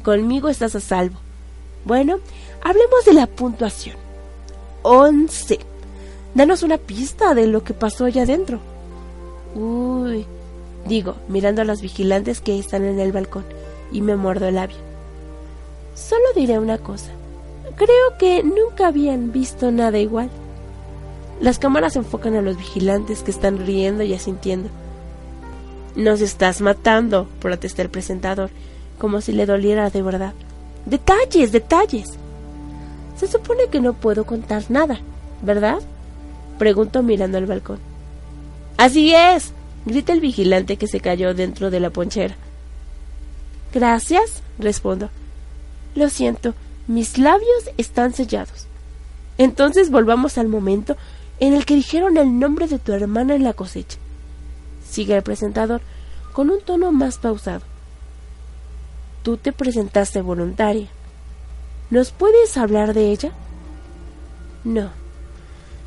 Conmigo 0.03 0.49
estás 0.49 0.75
a 0.75 0.81
salvo. 0.81 1.19
Bueno, 1.85 2.19
hablemos 2.63 3.05
de 3.05 3.15
la 3.15 3.27
puntuación. 3.27 3.97
Once. 4.83 5.59
Danos 6.35 6.63
una 6.63 6.79
pista 6.79 7.35
de 7.35 7.47
lo 7.47 7.65
que 7.65 7.75
pasó 7.75 8.05
allá 8.05 8.23
adentro. 8.23 8.61
Uy, 9.55 10.27
digo, 10.87 11.17
mirando 11.29 11.63
a 11.63 11.65
los 11.65 11.81
vigilantes 11.81 12.41
que 12.41 12.59
están 12.59 12.85
en 12.85 13.01
el 13.01 13.13
balcón, 13.13 13.45
y 13.91 14.01
me 14.01 14.17
muerdo 14.17 14.47
el 14.47 14.55
labio. 14.55 14.77
Solo 15.95 16.25
diré 16.35 16.59
una 16.59 16.79
cosa. 16.79 17.11
Creo 17.77 18.19
que 18.19 18.43
nunca 18.43 18.87
habían 18.87 19.33
visto 19.33 19.71
nada 19.71 19.99
igual. 19.99 20.31
Las 21.41 21.59
cámaras 21.59 21.97
enfocan 21.97 22.37
a 22.37 22.43
los 22.43 22.57
vigilantes 22.57 23.23
que 23.23 23.31
están 23.31 23.67
riendo 23.67 24.03
y 24.03 24.15
asintiendo. 24.15 24.69
Nos 25.97 26.21
estás 26.21 26.61
matando, 26.61 27.29
protesta 27.41 27.83
el 27.83 27.91
presentador, 27.91 28.51
como 28.99 29.21
si 29.21 29.33
le 29.33 29.47
doliera 29.47 29.91
de 29.91 30.03
verdad. 30.03 30.35
Detalles, 30.87 31.53
detalles. 31.53 32.09
Se 33.17 33.27
supone 33.27 33.69
que 33.71 33.81
no 33.81 33.95
puedo 33.95 34.25
contar 34.25 34.65
nada, 34.71 35.01
¿verdad? 35.43 35.81
Pregunto 36.59 37.03
mirando 37.03 37.39
al 37.39 37.47
balcón. 37.47 37.79
Así 38.77 39.15
es, 39.15 39.53
grita 39.85 40.13
el 40.13 40.21
vigilante 40.21 40.77
que 40.77 40.87
se 40.87 41.01
cayó 41.01 41.35
dentro 41.35 41.71
de 41.71 41.81
la 41.81 41.91
ponchera. 41.91 42.37
Gracias, 43.75 44.43
respondo. 44.59 45.11
Lo 45.95 46.09
siento, 46.09 46.55
mis 46.87 47.19
labios 47.19 47.71
están 47.77 48.15
sellados. 48.15 48.67
Entonces 49.39 49.91
volvamos 49.91 50.39
al 50.39 50.49
momento 50.49 50.97
en 51.41 51.55
el 51.55 51.65
que 51.65 51.75
dijeron 51.75 52.17
el 52.17 52.39
nombre 52.39 52.69
de 52.69 52.79
tu 52.79 52.93
hermana 52.93 53.35
en 53.35 53.45
la 53.45 53.55
cosecha. 53.55 53.99
Sigue 54.91 55.17
el 55.17 55.23
presentador 55.23 55.81
con 56.33 56.51
un 56.51 56.61
tono 56.61 56.93
más 56.93 57.19
pausado. 57.19 57.63
Tú 59.23 59.37
te 59.37 59.53
presentaste 59.53 60.21
voluntaria. 60.21 60.89
¿Nos 61.91 62.11
puedes 62.11 62.57
hablar 62.57 62.95
de 62.95 63.11
ella? 63.11 63.33
No. 64.65 64.91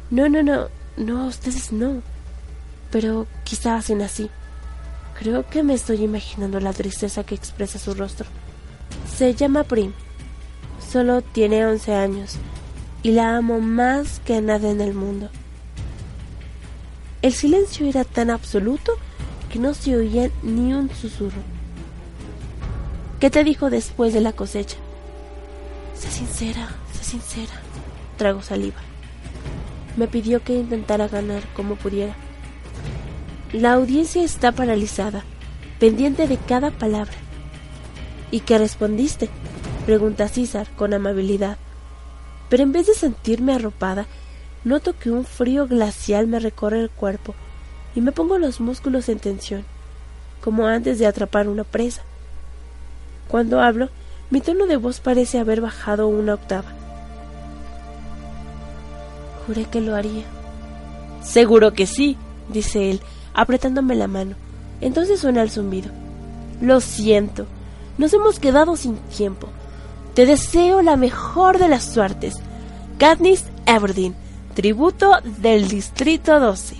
No, 0.10 0.30
no, 0.30 0.44
no. 0.44 0.68
No, 0.96 1.26
ustedes 1.26 1.72
no 1.72 2.02
pero 2.94 3.26
quizá 3.44 3.76
hacen 3.76 4.04
así. 4.04 4.30
Creo 5.18 5.48
que 5.50 5.64
me 5.64 5.74
estoy 5.74 6.04
imaginando 6.04 6.60
la 6.60 6.74
tristeza 6.74 7.24
que 7.24 7.34
expresa 7.34 7.80
su 7.80 7.96
rostro. 7.96 8.28
Se 9.18 9.34
llama 9.34 9.64
Prim. 9.64 9.94
Solo 10.92 11.24
tiene 11.24 11.66
11 11.66 11.92
años 11.96 12.36
y 13.02 13.14
la 13.14 13.36
amo 13.36 13.60
más 13.60 14.20
que 14.20 14.36
a 14.36 14.42
nada 14.42 14.70
en 14.70 14.80
el 14.80 14.94
mundo. 14.94 15.30
El 17.24 17.32
silencio 17.32 17.88
era 17.88 18.04
tan 18.04 18.30
absoluto 18.30 18.98
que 19.50 19.58
no 19.58 19.74
se 19.74 19.96
oía 19.96 20.30
ni 20.44 20.74
un 20.74 20.90
susurro. 20.94 21.42
¿Qué 23.22 23.30
te 23.30 23.46
dijo 23.46 23.70
después 23.70 24.14
de 24.14 24.20
la 24.20 24.34
cosecha? 24.34 24.76
Sé 25.96 26.12
sincera, 26.12 26.76
sé 26.92 27.06
sincera. 27.06 27.54
Trago 28.18 28.42
saliva. 28.42 28.82
Me 29.96 30.10
pidió 30.10 30.44
que 30.44 30.54
intentara 30.54 31.08
ganar 31.08 31.44
como 31.54 31.78
pudiera. 31.78 32.14
La 33.54 33.72
audiencia 33.72 34.22
está 34.22 34.52
paralizada, 34.52 35.24
pendiente 35.80 36.28
de 36.28 36.36
cada 36.36 36.72
palabra. 36.72 37.14
¿Y 38.32 38.42
qué 38.42 38.58
respondiste? 38.58 39.30
pregunta 39.86 40.28
César 40.28 40.68
con 40.76 40.94
amabilidad. 40.94 41.58
Pero 42.50 42.64
en 42.64 42.74
vez 42.74 42.88
de 42.88 42.96
sentirme 42.96 43.54
arropada, 43.54 44.08
noto 44.64 44.98
que 44.98 45.12
un 45.12 45.26
frío 45.26 45.68
glacial 45.68 46.28
me 46.28 46.40
recorre 46.40 46.80
el 46.80 46.90
cuerpo 46.90 47.36
y 47.96 48.02
me 48.02 48.12
pongo 48.12 48.38
los 48.38 48.60
músculos 48.60 49.10
en 49.10 49.20
tensión, 49.20 49.66
como 50.42 50.68
antes 50.68 51.00
de 51.00 51.06
atrapar 51.06 51.48
una 51.48 51.64
presa. 51.64 52.02
Cuando 53.28 53.62
hablo, 53.62 53.90
mi 54.30 54.42
tono 54.42 54.66
de 54.66 54.78
voz 54.78 55.00
parece 55.00 55.40
haber 55.40 55.62
bajado 55.62 56.08
una 56.08 56.34
octava. 56.34 56.72
Juré 59.46 59.66
que 59.66 59.82
lo 59.82 59.96
haría. 59.96 60.24
Seguro 61.22 61.74
que 61.74 61.86
sí, 61.86 62.18
dice 62.50 62.90
él, 62.90 63.02
apretándome 63.34 63.96
la 63.96 64.08
mano. 64.08 64.36
Entonces 64.82 65.20
suena 65.20 65.42
el 65.42 65.52
zumbido. 65.52 65.92
Lo 66.62 66.82
siento, 66.82 67.46
nos 67.98 68.14
hemos 68.14 68.40
quedado 68.40 68.76
sin 68.76 68.98
tiempo. 68.98 69.50
Te 70.14 70.26
deseo 70.26 70.82
la 70.82 70.96
mejor 70.96 71.58
de 71.58 71.68
las 71.68 71.84
suertes. 71.84 72.36
Katniss 72.98 73.46
Everdeen, 73.66 74.16
tributo 74.54 75.20
del 75.42 75.68
Distrito 75.68 76.40
12. 76.40 76.76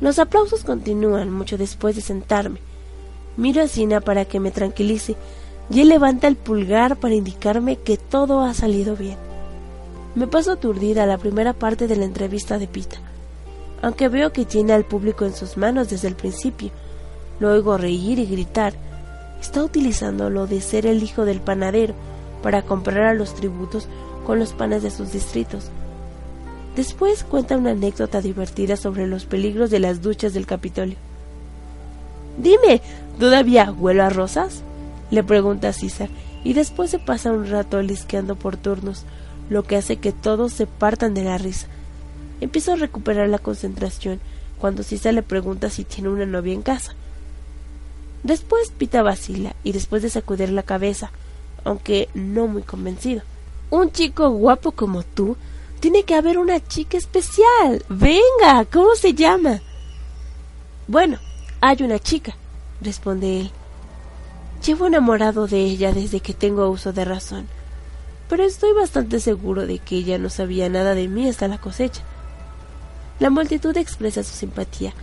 Los 0.00 0.18
aplausos 0.18 0.62
continúan 0.62 1.32
mucho 1.32 1.56
después 1.56 1.96
de 1.96 2.02
sentarme. 2.02 2.58
Miro 3.36 3.62
a 3.62 3.68
Sina 3.68 4.00
para 4.00 4.26
que 4.26 4.40
me 4.40 4.50
tranquilice 4.50 5.16
y 5.70 5.80
él 5.80 5.88
levanta 5.88 6.28
el 6.28 6.36
pulgar 6.36 6.96
para 6.96 7.14
indicarme 7.14 7.76
que 7.76 7.96
todo 7.96 8.42
ha 8.42 8.52
salido 8.52 8.94
bien. 8.94 9.16
Me 10.14 10.26
paso 10.26 10.52
aturdida 10.52 11.06
la 11.06 11.18
primera 11.18 11.54
parte 11.54 11.88
de 11.88 11.96
la 11.96 12.04
entrevista 12.04 12.58
de 12.58 12.68
Pita, 12.68 12.98
aunque 13.82 14.08
veo 14.08 14.32
que 14.32 14.44
tiene 14.44 14.74
al 14.74 14.84
público 14.84 15.24
en 15.24 15.34
sus 15.34 15.56
manos 15.56 15.88
desde 15.88 16.08
el 16.08 16.14
principio. 16.14 16.70
Lo 17.40 17.50
oigo 17.52 17.78
reír 17.78 18.18
y 18.18 18.26
gritar. 18.26 18.74
Está 19.40 19.64
utilizando 19.64 20.30
lo 20.30 20.46
de 20.46 20.60
ser 20.60 20.86
el 20.86 21.02
hijo 21.02 21.24
del 21.24 21.40
panadero 21.40 21.94
para 22.42 22.62
comprar 22.62 23.06
a 23.06 23.14
los 23.14 23.34
tributos 23.34 23.88
con 24.26 24.38
los 24.38 24.52
panes 24.52 24.82
de 24.82 24.90
sus 24.90 25.12
distritos. 25.12 25.70
Después 26.76 27.22
cuenta 27.22 27.56
una 27.56 27.70
anécdota 27.70 28.20
divertida 28.20 28.76
sobre 28.76 29.06
los 29.06 29.26
peligros 29.26 29.70
de 29.70 29.78
las 29.78 30.02
duchas 30.02 30.34
del 30.34 30.46
Capitolio. 30.46 30.96
Dime, 32.36 32.80
¿todavía 33.18 33.70
huelo 33.70 34.04
a 34.04 34.10
rosas? 34.10 34.62
le 35.10 35.22
pregunta 35.22 35.72
César, 35.72 36.08
y 36.42 36.54
después 36.54 36.90
se 36.90 36.98
pasa 36.98 37.30
un 37.30 37.46
rato 37.46 37.80
lisqueando 37.80 38.34
por 38.34 38.56
turnos, 38.56 39.04
lo 39.48 39.62
que 39.62 39.76
hace 39.76 39.98
que 39.98 40.12
todos 40.12 40.52
se 40.52 40.66
partan 40.66 41.14
de 41.14 41.22
la 41.22 41.38
risa. 41.38 41.68
Empiezo 42.40 42.72
a 42.72 42.76
recuperar 42.76 43.28
la 43.28 43.38
concentración 43.38 44.18
cuando 44.58 44.82
César 44.82 45.14
le 45.14 45.22
pregunta 45.22 45.70
si 45.70 45.84
tiene 45.84 46.08
una 46.08 46.26
novia 46.26 46.54
en 46.54 46.62
casa. 46.62 46.94
Después 48.24 48.70
Pita 48.70 49.02
vacila 49.02 49.54
y 49.62 49.72
después 49.72 50.02
de 50.02 50.10
sacudir 50.10 50.50
la 50.50 50.62
cabeza, 50.62 51.10
aunque 51.62 52.08
no 52.14 52.46
muy 52.46 52.62
convencido. 52.62 53.22
Un 53.70 53.92
chico 53.92 54.30
guapo 54.30 54.72
como 54.72 55.02
tú, 55.02 55.36
tiene 55.84 56.04
que 56.04 56.14
haber 56.14 56.38
una 56.38 56.66
chica 56.66 56.96
especial. 56.96 57.84
Venga, 57.90 58.64
¿cómo 58.72 58.94
se 58.94 59.12
llama? 59.12 59.60
Bueno, 60.88 61.18
hay 61.60 61.82
una 61.82 61.98
chica, 61.98 62.34
responde 62.80 63.42
él. 63.42 63.50
Llevo 64.64 64.86
enamorado 64.86 65.46
de 65.46 65.58
ella 65.58 65.92
desde 65.92 66.20
que 66.20 66.32
tengo 66.32 66.70
uso 66.70 66.94
de 66.94 67.04
razón, 67.04 67.46
pero 68.30 68.44
estoy 68.44 68.72
bastante 68.72 69.20
seguro 69.20 69.66
de 69.66 69.78
que 69.78 69.96
ella 69.96 70.16
no 70.16 70.30
sabía 70.30 70.70
nada 70.70 70.94
de 70.94 71.06
mí 71.06 71.28
hasta 71.28 71.48
la 71.48 71.58
cosecha. 71.58 72.00
La 73.20 73.28
multitud 73.28 73.76
expresa 73.76 74.22
su 74.22 74.32
simpatía, 74.32 74.94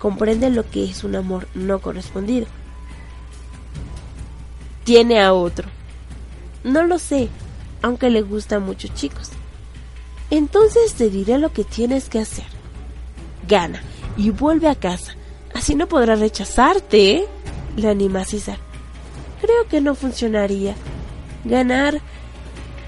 comprende 0.00 0.50
lo 0.50 0.68
que 0.68 0.82
es 0.82 1.04
un 1.04 1.14
amor 1.14 1.46
no 1.54 1.78
correspondido. 1.78 2.48
Tiene 4.82 5.22
a 5.22 5.32
otro. 5.32 5.68
No 6.64 6.82
lo 6.82 6.98
sé, 6.98 7.28
aunque 7.82 8.10
le 8.10 8.22
gusta 8.22 8.56
a 8.56 8.58
muchos 8.58 8.92
chicos. 8.94 9.30
Entonces 10.30 10.94
te 10.94 11.10
diré 11.10 11.38
lo 11.38 11.52
que 11.52 11.64
tienes 11.64 12.08
que 12.08 12.20
hacer. 12.20 12.46
Gana 13.46 13.82
y 14.16 14.30
vuelve 14.30 14.68
a 14.68 14.74
casa. 14.74 15.14
Así 15.54 15.74
no 15.74 15.86
podrá 15.86 16.16
rechazarte, 16.16 17.12
¿eh? 17.12 17.24
Le 17.76 17.88
anima 17.88 18.24
César. 18.24 18.58
Creo 19.40 19.68
que 19.68 19.80
no 19.80 19.94
funcionaría. 19.94 20.74
Ganar 21.44 22.00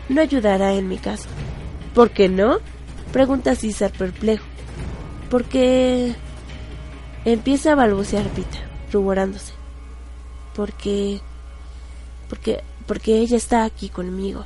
no 0.08 0.20
ayudará 0.20 0.74
en 0.74 0.88
mi 0.88 0.98
caso. 0.98 1.28
¿Por 1.94 2.10
qué 2.10 2.28
no? 2.28 2.58
Pregunta 3.12 3.54
César 3.54 3.92
perplejo. 3.92 4.44
Porque 5.30 6.14
empieza 7.24 7.72
a 7.72 7.76
balbucear 7.76 8.26
Pita, 8.30 8.58
ruborándose. 8.92 9.52
Porque 10.54 11.20
porque 12.28 12.62
porque 12.86 13.18
ella 13.18 13.36
está 13.36 13.64
aquí 13.64 13.88
conmigo. 13.88 14.44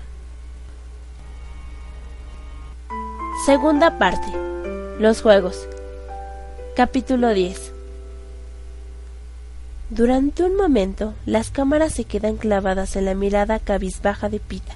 Segunda 3.46 3.96
parte. 3.96 4.26
Los 4.98 5.22
juegos. 5.22 5.66
Capítulo 6.76 7.33
10. 7.33 7.72
Durante 9.88 10.42
un 10.42 10.57
momento, 10.57 11.14
las 11.24 11.48
cámaras 11.48 11.94
se 11.94 12.05
quedan 12.05 12.37
clavadas 12.37 12.96
en 12.96 13.07
la 13.07 13.14
mirada 13.14 13.59
cabizbaja 13.59 14.29
de 14.29 14.40
Pita, 14.40 14.74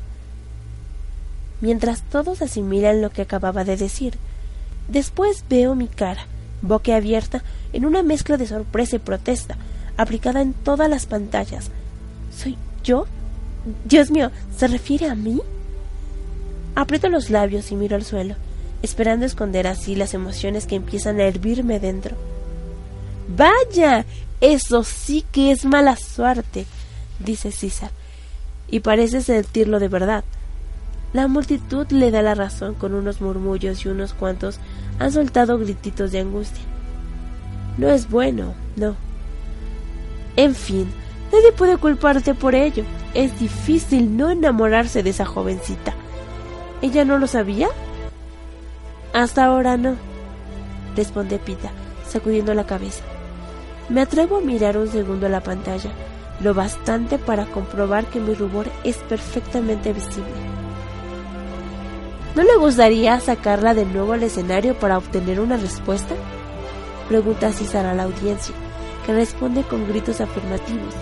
mientras 1.61 2.01
todos 2.05 2.41
asimilan 2.41 3.03
lo 3.03 3.11
que 3.11 3.21
acababa 3.21 3.65
de 3.65 3.77
decir. 3.77 4.15
Después 4.89 5.45
veo 5.51 5.75
mi 5.75 5.87
cara, 5.87 6.27
abierta, 6.95 7.43
en 7.75 7.85
una 7.85 8.03
mezcla 8.03 8.39
de 8.39 8.47
sorpresa 8.47 8.97
y 8.97 9.01
protesta, 9.01 9.59
aplicada 9.99 10.41
en 10.41 10.55
todas 10.55 10.89
las 10.89 11.05
pantallas. 11.05 11.71
¿Soy 12.35 12.57
yo? 12.83 13.05
Dios 13.85 14.11
mío, 14.11 14.31
¿se 14.57 14.69
refiere 14.69 15.11
a 15.11 15.15
mí? 15.15 15.43
Aprieto 16.75 17.11
los 17.11 17.29
labios 17.29 17.71
y 17.71 17.77
miro 17.77 17.95
al 17.95 18.05
suelo, 18.05 18.37
esperando 18.85 19.27
esconder 19.27 19.67
así 19.67 19.97
las 19.97 20.15
emociones 20.15 20.67
que 20.67 20.77
empiezan 20.77 21.19
a 21.19 21.25
hervirme 21.25 21.81
dentro. 21.81 22.17
Vaya, 23.37 24.05
eso 24.41 24.85
sí 24.85 25.25
que 25.33 25.51
es 25.51 25.65
mala 25.65 25.97
suerte, 25.97 26.67
dice 27.19 27.51
César, 27.51 27.91
y 28.69 28.81
parece 28.81 29.23
sentirlo 29.23 29.81
de 29.81 29.89
verdad. 29.89 30.25
La 31.15 31.29
multitud 31.29 31.87
le 31.91 32.11
da 32.11 32.23
la 32.23 32.35
razón 32.35 32.75
con 32.75 32.93
unos 32.93 33.21
murmullos 33.21 33.85
y 33.85 33.89
unos 33.89 34.13
cuantos 34.13 34.59
han 34.99 35.13
soltado 35.13 35.59
grititos 35.59 36.13
de 36.13 36.21
angustia. 36.21 36.65
No 37.79 37.89
es 37.89 38.11
bueno, 38.11 38.55
no. 38.77 38.97
En 40.37 40.55
fin, 40.55 40.93
nadie 41.33 41.53
puede 41.53 41.77
culparte 41.77 42.35
por 42.35 42.55
ello. 42.55 42.85
Es 43.15 43.39
difícil 43.39 44.17
no 44.17 44.31
enamorarse 44.31 45.03
de 45.03 45.11
esa 45.11 45.25
jovencita. 45.25 45.95
¿Ella 46.83 47.05
no 47.05 47.19
lo 47.19 47.27
sabía? 47.27 47.69
Hasta 49.15 49.45
ahora 49.45 49.77
no, 49.77 49.95
responde 50.97 51.39
Pita, 51.39 51.71
sacudiendo 52.05 52.53
la 52.53 52.67
cabeza. 52.67 53.05
Me 53.89 54.01
atrevo 54.01 54.39
a 54.39 54.41
mirar 54.41 54.77
un 54.77 54.89
segundo 54.89 55.29
la 55.29 55.41
pantalla, 55.41 55.93
lo 56.41 56.53
bastante 56.53 57.17
para 57.17 57.47
comprobar 57.47 58.07
que 58.07 58.19
mi 58.19 58.35
rubor 58.35 58.67
es 58.83 58.97
perfectamente 58.97 59.93
visible. 59.93 60.33
¿No 62.35 62.43
le 62.43 62.57
gustaría 62.57 63.21
sacarla 63.21 63.73
de 63.73 63.85
nuevo 63.85 64.15
al 64.15 64.25
escenario 64.25 64.77
para 64.81 64.99
obtener 64.99 65.39
una 65.39 65.59
respuesta? 65.59 66.17
Pregunta 67.09 67.53
César 67.53 67.87
a 67.87 67.95
la 67.95 68.03
audiencia, 68.03 68.53
que 69.07 69.15
responde 69.15 69.63
con 69.63 69.87
gritos 69.87 70.21
afirmativos. 70.21 70.93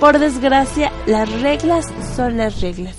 Por 0.00 0.18
desgracia, 0.18 0.90
las 1.06 1.30
reglas 1.40 1.86
son 2.16 2.36
las 2.36 2.60
reglas. 2.60 2.96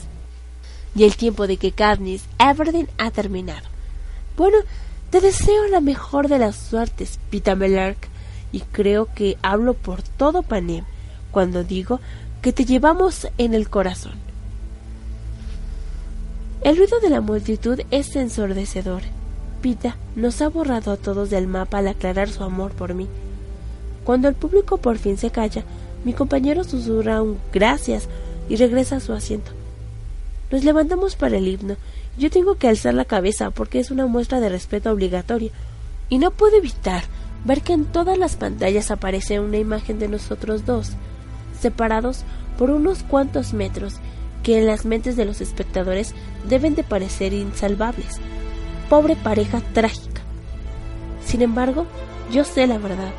Y 0.96 1.04
el 1.04 1.18
tiempo 1.18 1.46
de 1.46 1.58
que 1.58 1.74
Katniss 1.74 2.24
Everdeen 2.40 2.88
ha 2.98 3.12
terminado. 3.12 3.73
Bueno, 4.38 4.58
te 5.10 5.22
deseo 5.22 5.68
la 5.68 5.80
mejor 5.80 6.28
de 6.28 6.40
las 6.40 6.56
suertes, 6.56 7.20
Pita 7.30 7.56
Melark 7.56 8.10
y 8.52 8.62
creo 8.62 9.08
que 9.14 9.38
hablo 9.42 9.74
por 9.74 10.02
todo 10.02 10.44
Panem 10.44 10.86
cuando 11.32 11.64
digo 11.64 12.00
que 12.42 12.54
te 12.54 12.66
llevamos 12.66 13.28
en 13.38 13.54
el 13.54 13.70
corazón. 13.70 14.14
El 16.62 16.78
ruido 16.78 17.00
de 17.00 17.10
la 17.10 17.22
multitud 17.22 17.82
es 17.92 18.16
ensordecedor. 18.16 19.02
Pita 19.62 19.98
nos 20.16 20.42
ha 20.42 20.50
borrado 20.50 20.92
a 20.92 20.98
todos 20.98 21.30
del 21.30 21.48
mapa 21.48 21.80
al 21.80 21.88
aclarar 21.88 22.30
su 22.30 22.44
amor 22.44 22.72
por 22.72 22.94
mí. 22.94 23.08
Cuando 24.04 24.28
el 24.28 24.36
público 24.36 24.78
por 24.78 24.98
fin 24.98 25.18
se 25.18 25.30
calla, 25.30 25.64
mi 26.04 26.14
compañero 26.14 26.64
susurra 26.64 27.22
un 27.22 27.38
gracias 27.52 28.08
y 28.50 28.56
regresa 28.56 28.98
a 28.98 29.00
su 29.00 29.14
asiento. 29.14 29.52
Nos 30.52 30.64
levantamos 30.64 31.16
para 31.16 31.38
el 31.38 31.48
himno. 31.48 31.76
Yo 32.18 32.30
tengo 32.30 32.56
que 32.56 32.68
alzar 32.68 32.94
la 32.94 33.06
cabeza 33.06 33.50
porque 33.50 33.80
es 33.80 33.90
una 33.90 34.06
muestra 34.06 34.40
de 34.40 34.50
respeto 34.50 34.92
obligatoria 34.92 35.52
y 36.10 36.20
no 36.20 36.32
puedo 36.32 36.58
evitar 36.58 37.04
ver 37.44 37.62
que 37.62 37.74
en 37.74 37.86
todas 37.86 38.18
las 38.18 38.36
pantallas 38.36 38.92
aparece 38.92 39.40
una 39.40 39.58
imagen 39.58 40.00
de 40.00 40.08
nosotros 40.08 40.66
dos, 40.66 40.92
separados 41.60 42.24
por 42.58 42.70
unos 42.70 43.04
cuantos 43.04 43.54
metros, 43.54 43.96
que 44.44 44.60
en 44.60 44.68
las 44.68 44.86
mentes 44.86 45.16
de 45.16 45.26
los 45.26 45.42
espectadores 45.42 46.14
deben 46.48 46.76
de 46.76 46.84
parecer 46.84 47.34
insalvables. 47.34 48.20
Pobre 48.90 49.16
pareja 49.16 49.62
trágica. 49.74 50.22
Sin 51.26 51.42
embargo, 51.42 51.86
yo 52.32 52.44
sé 52.44 52.68
la 52.68 52.78
verdad. 52.78 53.12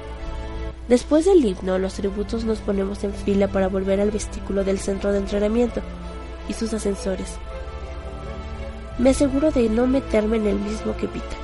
Después 0.88 1.24
del 1.24 1.44
himno, 1.44 1.78
los 1.78 1.94
tributos 1.94 2.44
nos 2.44 2.58
ponemos 2.58 3.02
en 3.04 3.12
fila 3.14 3.48
para 3.48 3.68
volver 3.68 4.00
al 4.00 4.10
vestículo 4.10 4.64
del 4.64 4.78
centro 4.78 5.12
de 5.12 5.18
entrenamiento 5.18 5.80
y 6.48 6.52
sus 6.52 6.74
ascensores. 6.74 7.38
Me 8.96 9.10
aseguro 9.10 9.50
de 9.50 9.68
no 9.68 9.88
meterme 9.88 10.36
en 10.36 10.46
el 10.46 10.58
mismo 10.58 10.96
que 10.96 11.08
Pita. 11.08 11.36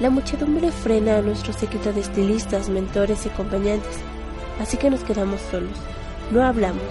La 0.00 0.10
muchedumbre 0.10 0.70
frena 0.70 1.16
a 1.16 1.22
nuestro 1.22 1.54
séquito 1.54 1.94
de 1.94 2.00
estilistas, 2.00 2.68
mentores 2.68 3.24
y 3.24 3.30
acompañantes, 3.30 3.96
así 4.60 4.76
que 4.76 4.90
nos 4.90 5.00
quedamos 5.00 5.40
solos. 5.50 5.78
No 6.30 6.44
hablamos. 6.44 6.82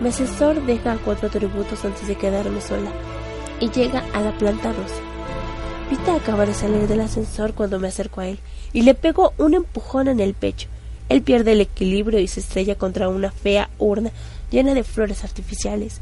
Mi 0.00 0.08
asesor 0.08 0.64
deja 0.64 0.96
cuatro 1.04 1.28
tributos 1.28 1.84
antes 1.84 2.08
de 2.08 2.16
quedarme 2.16 2.62
sola 2.62 2.90
y 3.60 3.68
llega 3.70 4.02
a 4.14 4.22
la 4.22 4.32
planta 4.38 4.72
12. 4.72 4.82
Pita 5.90 6.16
acaba 6.16 6.46
de 6.46 6.54
salir 6.54 6.88
del 6.88 7.02
ascensor 7.02 7.52
cuando 7.52 7.78
me 7.78 7.88
acerco 7.88 8.22
a 8.22 8.28
él 8.28 8.38
y 8.72 8.80
le 8.80 8.94
pego 8.94 9.34
un 9.36 9.52
empujón 9.52 10.08
en 10.08 10.20
el 10.20 10.32
pecho. 10.32 10.68
Él 11.10 11.20
pierde 11.20 11.52
el 11.52 11.60
equilibrio 11.60 12.18
y 12.18 12.28
se 12.28 12.40
estrella 12.40 12.76
contra 12.76 13.10
una 13.10 13.30
fea 13.30 13.68
urna 13.78 14.10
llena 14.50 14.72
de 14.72 14.84
flores 14.84 15.22
artificiales. 15.22 16.00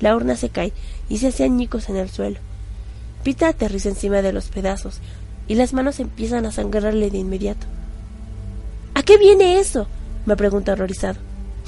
La 0.00 0.16
urna 0.16 0.36
se 0.36 0.48
cae 0.48 0.72
y 1.08 1.18
se 1.18 1.28
hace 1.28 1.44
añicos 1.44 1.88
en 1.88 1.96
el 1.96 2.10
suelo. 2.10 2.38
Pita 3.22 3.48
aterriza 3.48 3.90
encima 3.90 4.22
de 4.22 4.32
los 4.32 4.48
pedazos 4.48 4.98
y 5.46 5.54
las 5.54 5.72
manos 5.72 6.00
empiezan 6.00 6.46
a 6.46 6.52
sangrarle 6.52 7.10
de 7.10 7.18
inmediato. 7.18 7.66
¿A 8.94 9.02
qué 9.02 9.18
viene 9.18 9.58
eso? 9.60 9.86
me 10.26 10.36
pregunta 10.36 10.72
horrorizado. 10.72 11.18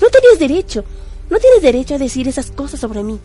No 0.00 0.08
tenías 0.08 0.38
derecho. 0.38 0.84
No 1.30 1.38
tienes 1.38 1.62
derecho 1.62 1.94
a 1.94 1.98
decir 1.98 2.28
esas 2.28 2.50
cosas 2.50 2.80
sobre 2.80 3.02
mí. 3.02 3.18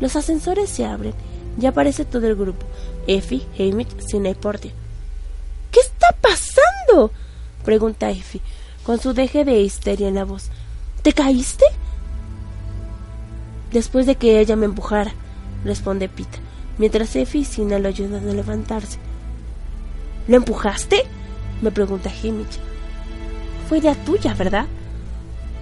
Los 0.00 0.16
ascensores 0.16 0.70
se 0.70 0.84
abren 0.84 1.14
y 1.60 1.66
aparece 1.66 2.04
todo 2.04 2.26
el 2.26 2.36
grupo. 2.36 2.64
Effie, 3.06 3.46
Hamish, 3.58 3.88
Sina 4.06 4.30
y. 4.30 4.36
¿Qué 5.70 5.80
está 5.80 6.16
pasando? 6.20 7.10
pregunta 7.64 8.10
Effie, 8.10 8.40
con 8.84 8.98
su 8.98 9.12
deje 9.12 9.44
de 9.44 9.60
histeria 9.60 10.08
en 10.08 10.14
la 10.14 10.24
voz. 10.24 10.48
¿Te 11.02 11.12
caíste? 11.12 11.64
Después 13.72 14.06
de 14.06 14.16
que 14.16 14.40
ella 14.40 14.56
me 14.56 14.66
empujara, 14.66 15.12
responde 15.64 16.08
Pita, 16.08 16.38
mientras 16.78 17.14
Effie 17.14 17.46
y 17.56 17.64
lo 17.64 17.88
ayudan 17.88 18.28
a 18.28 18.32
levantarse. 18.32 18.98
¿Lo 20.26 20.36
empujaste? 20.36 21.04
me 21.62 21.70
pregunta 21.70 22.10
Hamish. 22.10 22.58
Fue 23.68 23.78
idea 23.78 23.94
tuya, 23.94 24.34
¿verdad? 24.34 24.66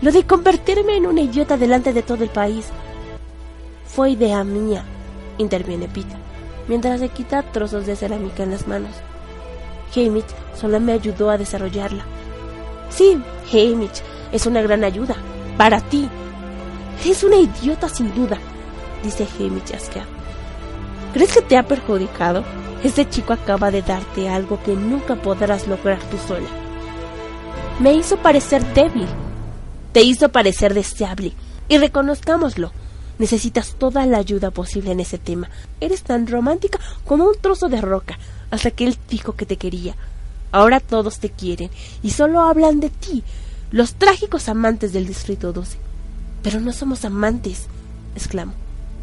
Lo 0.00 0.12
de 0.12 0.24
convertirme 0.24 0.96
en 0.96 1.06
una 1.06 1.20
idiota 1.20 1.56
delante 1.56 1.92
de 1.92 2.02
todo 2.02 2.22
el 2.22 2.30
país. 2.30 2.66
Fue 3.86 4.10
idea 4.10 4.44
mía, 4.44 4.84
interviene 5.38 5.88
Pita, 5.88 6.16
mientras 6.68 7.00
se 7.00 7.08
quita 7.08 7.42
trozos 7.42 7.84
de 7.86 7.96
cerámica 7.96 8.44
en 8.44 8.52
las 8.52 8.66
manos. 8.68 8.92
Hamish 9.94 10.24
solo 10.54 10.80
me 10.80 10.92
ayudó 10.92 11.30
a 11.30 11.38
desarrollarla. 11.38 12.04
Sí, 12.90 13.20
Hamish, 13.52 14.02
es 14.32 14.46
una 14.46 14.62
gran 14.62 14.84
ayuda. 14.84 15.16
Para 15.56 15.80
ti. 15.80 16.08
Es 17.04 17.24
una 17.24 17.36
idiota 17.36 17.88
sin 17.88 18.14
duda, 18.14 18.38
dice 19.02 19.26
Hamish 19.38 19.74
asqueado. 19.74 20.08
¿Crees 21.14 21.32
que 21.32 21.42
te 21.42 21.56
ha 21.56 21.66
perjudicado? 21.66 22.44
Este 22.84 23.08
chico 23.08 23.32
acaba 23.32 23.70
de 23.70 23.82
darte 23.82 24.28
algo 24.28 24.62
que 24.62 24.76
nunca 24.76 25.16
podrás 25.16 25.66
lograr 25.66 25.98
tú 26.10 26.18
sola. 26.28 26.48
Me 27.80 27.94
hizo 27.94 28.18
parecer 28.18 28.62
débil. 28.74 29.06
Te 29.92 30.02
hizo 30.02 30.28
parecer 30.28 30.74
deseable. 30.74 31.32
Y 31.68 31.78
reconozcámoslo. 31.78 32.72
Necesitas 33.18 33.74
toda 33.78 34.06
la 34.06 34.18
ayuda 34.18 34.50
posible 34.50 34.92
en 34.92 35.00
ese 35.00 35.18
tema. 35.18 35.50
Eres 35.80 36.02
tan 36.02 36.26
romántica 36.26 36.78
como 37.04 37.24
un 37.24 37.34
trozo 37.40 37.68
de 37.68 37.80
roca, 37.80 38.18
hasta 38.50 38.70
que 38.70 38.84
él 38.84 38.96
dijo 39.08 39.34
que 39.34 39.46
te 39.46 39.56
quería. 39.56 39.96
Ahora 40.52 40.78
todos 40.78 41.18
te 41.18 41.30
quieren 41.30 41.70
y 42.02 42.10
solo 42.10 42.40
hablan 42.42 42.80
de 42.80 42.90
ti, 42.90 43.24
los 43.70 43.94
trágicos 43.94 44.48
amantes 44.48 44.92
del 44.92 45.06
Distrito 45.06 45.52
12. 45.52 45.87
Pero 46.42 46.60
no 46.60 46.72
somos 46.72 47.04
amantes, 47.04 47.66
exclamo. 48.14 48.52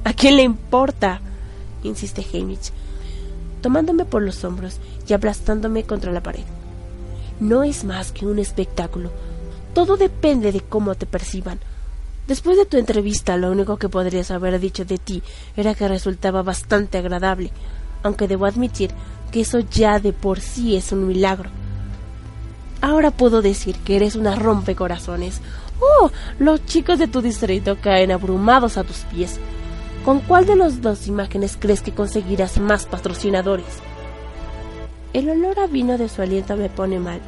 ¿A 0.04 0.14
quién 0.14 0.38
le 0.38 0.44
importa? 0.44 1.22
insiste 1.84 2.26
Hamish, 2.34 2.72
tomándome 3.62 4.06
por 4.06 4.22
los 4.22 4.44
hombros 4.44 4.80
y 5.08 5.14
aplastándome 5.14 5.84
contra 5.84 6.12
la 6.12 6.24
pared. 6.24 6.44
No 7.40 7.64
es 7.64 7.84
más 7.84 8.12
que 8.12 8.26
un 8.26 8.40
espectáculo. 8.40 9.12
Todo 9.74 9.98
depende 9.98 10.52
de 10.52 10.62
cómo 10.62 10.96
te 10.96 11.06
perciban. 11.06 11.60
Después 12.28 12.58
de 12.58 12.66
tu 12.66 12.78
entrevista, 12.78 13.38
lo 13.38 13.52
único 13.52 13.78
que 13.78 13.90
podrías 13.90 14.32
haber 14.32 14.60
dicho 14.60 14.86
de 14.86 14.98
ti 14.98 15.22
era 15.56 15.76
que 15.76 15.88
resultaba 15.88 16.42
bastante 16.42 16.98
agradable, 16.98 17.52
aunque 18.02 18.28
debo 18.28 18.46
admitir 18.46 18.92
que 19.32 19.42
eso 19.42 19.60
ya 19.60 20.00
de 20.00 20.14
por 20.14 20.40
sí 20.40 20.76
es 20.76 20.92
un 20.92 21.08
milagro. 21.08 21.50
Ahora 22.82 23.12
puedo 23.12 23.42
decir 23.42 23.76
que 23.78 23.96
eres 23.96 24.16
una 24.16 24.36
rompecorazones. 24.36 25.42
Oh, 25.80 26.12
los 26.40 26.66
chicos 26.66 27.00
de 27.00 27.08
tu 27.08 27.22
distrito 27.22 27.78
caen 27.82 28.12
abrumados 28.12 28.78
a 28.78 28.84
tus 28.84 29.00
pies. 29.00 29.40
¿Con 30.04 30.20
cuál 30.20 30.46
de 30.46 30.56
las 30.56 30.82
dos 30.82 31.08
imágenes 31.08 31.58
crees 31.60 31.82
que 31.82 31.94
conseguirás 31.94 32.60
más 32.60 32.86
patrocinadores? 32.86 33.82
El 35.14 35.30
olor 35.30 35.60
a 35.60 35.68
vino 35.68 35.98
de 35.98 36.10
su 36.10 36.22
aliento 36.22 36.56
me 36.56 36.70
pone 36.70 37.00
mal. 37.00 37.20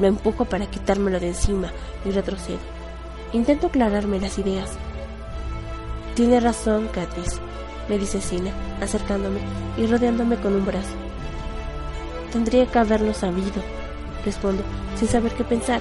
Lo 0.00 0.06
empujo 0.06 0.44
para 0.44 0.66
quitármelo 0.66 1.20
de 1.20 1.28
encima 1.28 1.70
y 2.04 2.10
retrocedo. 2.10 2.58
Intento 3.32 3.68
aclararme 3.68 4.20
las 4.20 4.38
ideas. 4.38 4.70
Tiene 6.14 6.40
razón, 6.40 6.88
Catis, 6.88 7.40
me 7.88 7.98
dice 7.98 8.20
Sina, 8.20 8.50
acercándome 8.80 9.40
y 9.76 9.86
rodeándome 9.86 10.36
con 10.36 10.54
un 10.54 10.64
brazo. 10.64 10.94
Tendría 12.32 12.66
que 12.66 12.78
haberlo 12.78 13.14
sabido, 13.14 13.62
respondo, 14.24 14.62
sin 14.98 15.08
saber 15.08 15.32
qué 15.32 15.44
pensar. 15.44 15.80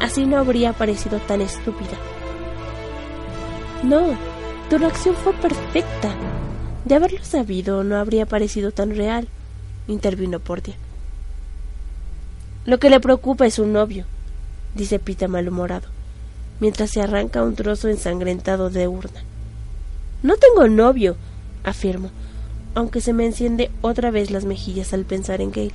Así 0.00 0.26
no 0.26 0.38
habría 0.38 0.72
parecido 0.72 1.18
tan 1.18 1.40
estúpida. 1.40 1.98
No, 3.82 4.16
tu 4.68 4.78
reacción 4.78 5.14
fue 5.14 5.32
perfecta. 5.34 6.14
De 6.84 6.94
haberlo 6.94 7.22
sabido, 7.22 7.84
no 7.84 7.96
habría 7.96 8.26
parecido 8.26 8.72
tan 8.72 8.96
real, 8.96 9.28
intervino 9.86 10.40
Portia. 10.40 10.74
Lo 12.64 12.78
que 12.78 12.90
le 12.90 13.00
preocupa 13.00 13.46
es 13.46 13.58
un 13.58 13.72
novio, 13.72 14.06
dice 14.74 14.98
Pita 14.98 15.28
malhumorado 15.28 15.88
mientras 16.60 16.90
se 16.90 17.00
arranca 17.00 17.42
un 17.42 17.56
trozo 17.56 17.88
ensangrentado 17.88 18.70
de 18.70 18.86
urna. 18.86 19.22
No 20.22 20.36
tengo 20.36 20.68
novio, 20.68 21.16
afirmo, 21.64 22.10
aunque 22.74 23.00
se 23.00 23.14
me 23.14 23.26
enciende 23.26 23.70
otra 23.80 24.10
vez 24.10 24.30
las 24.30 24.44
mejillas 24.44 24.92
al 24.92 25.04
pensar 25.04 25.40
en 25.40 25.50
Gale. 25.50 25.72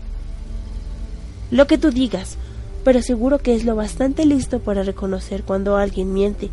Lo 1.52 1.68
que 1.68 1.78
tú 1.78 1.92
digas, 1.92 2.38
pero 2.86 3.02
seguro 3.02 3.40
que 3.40 3.56
es 3.56 3.66
lo 3.66 3.76
bastante 3.76 4.28
listo 4.28 4.60
para 4.60 4.84
reconocer 4.84 5.42
cuando 5.42 5.76
alguien 5.76 6.14
miente. 6.14 6.52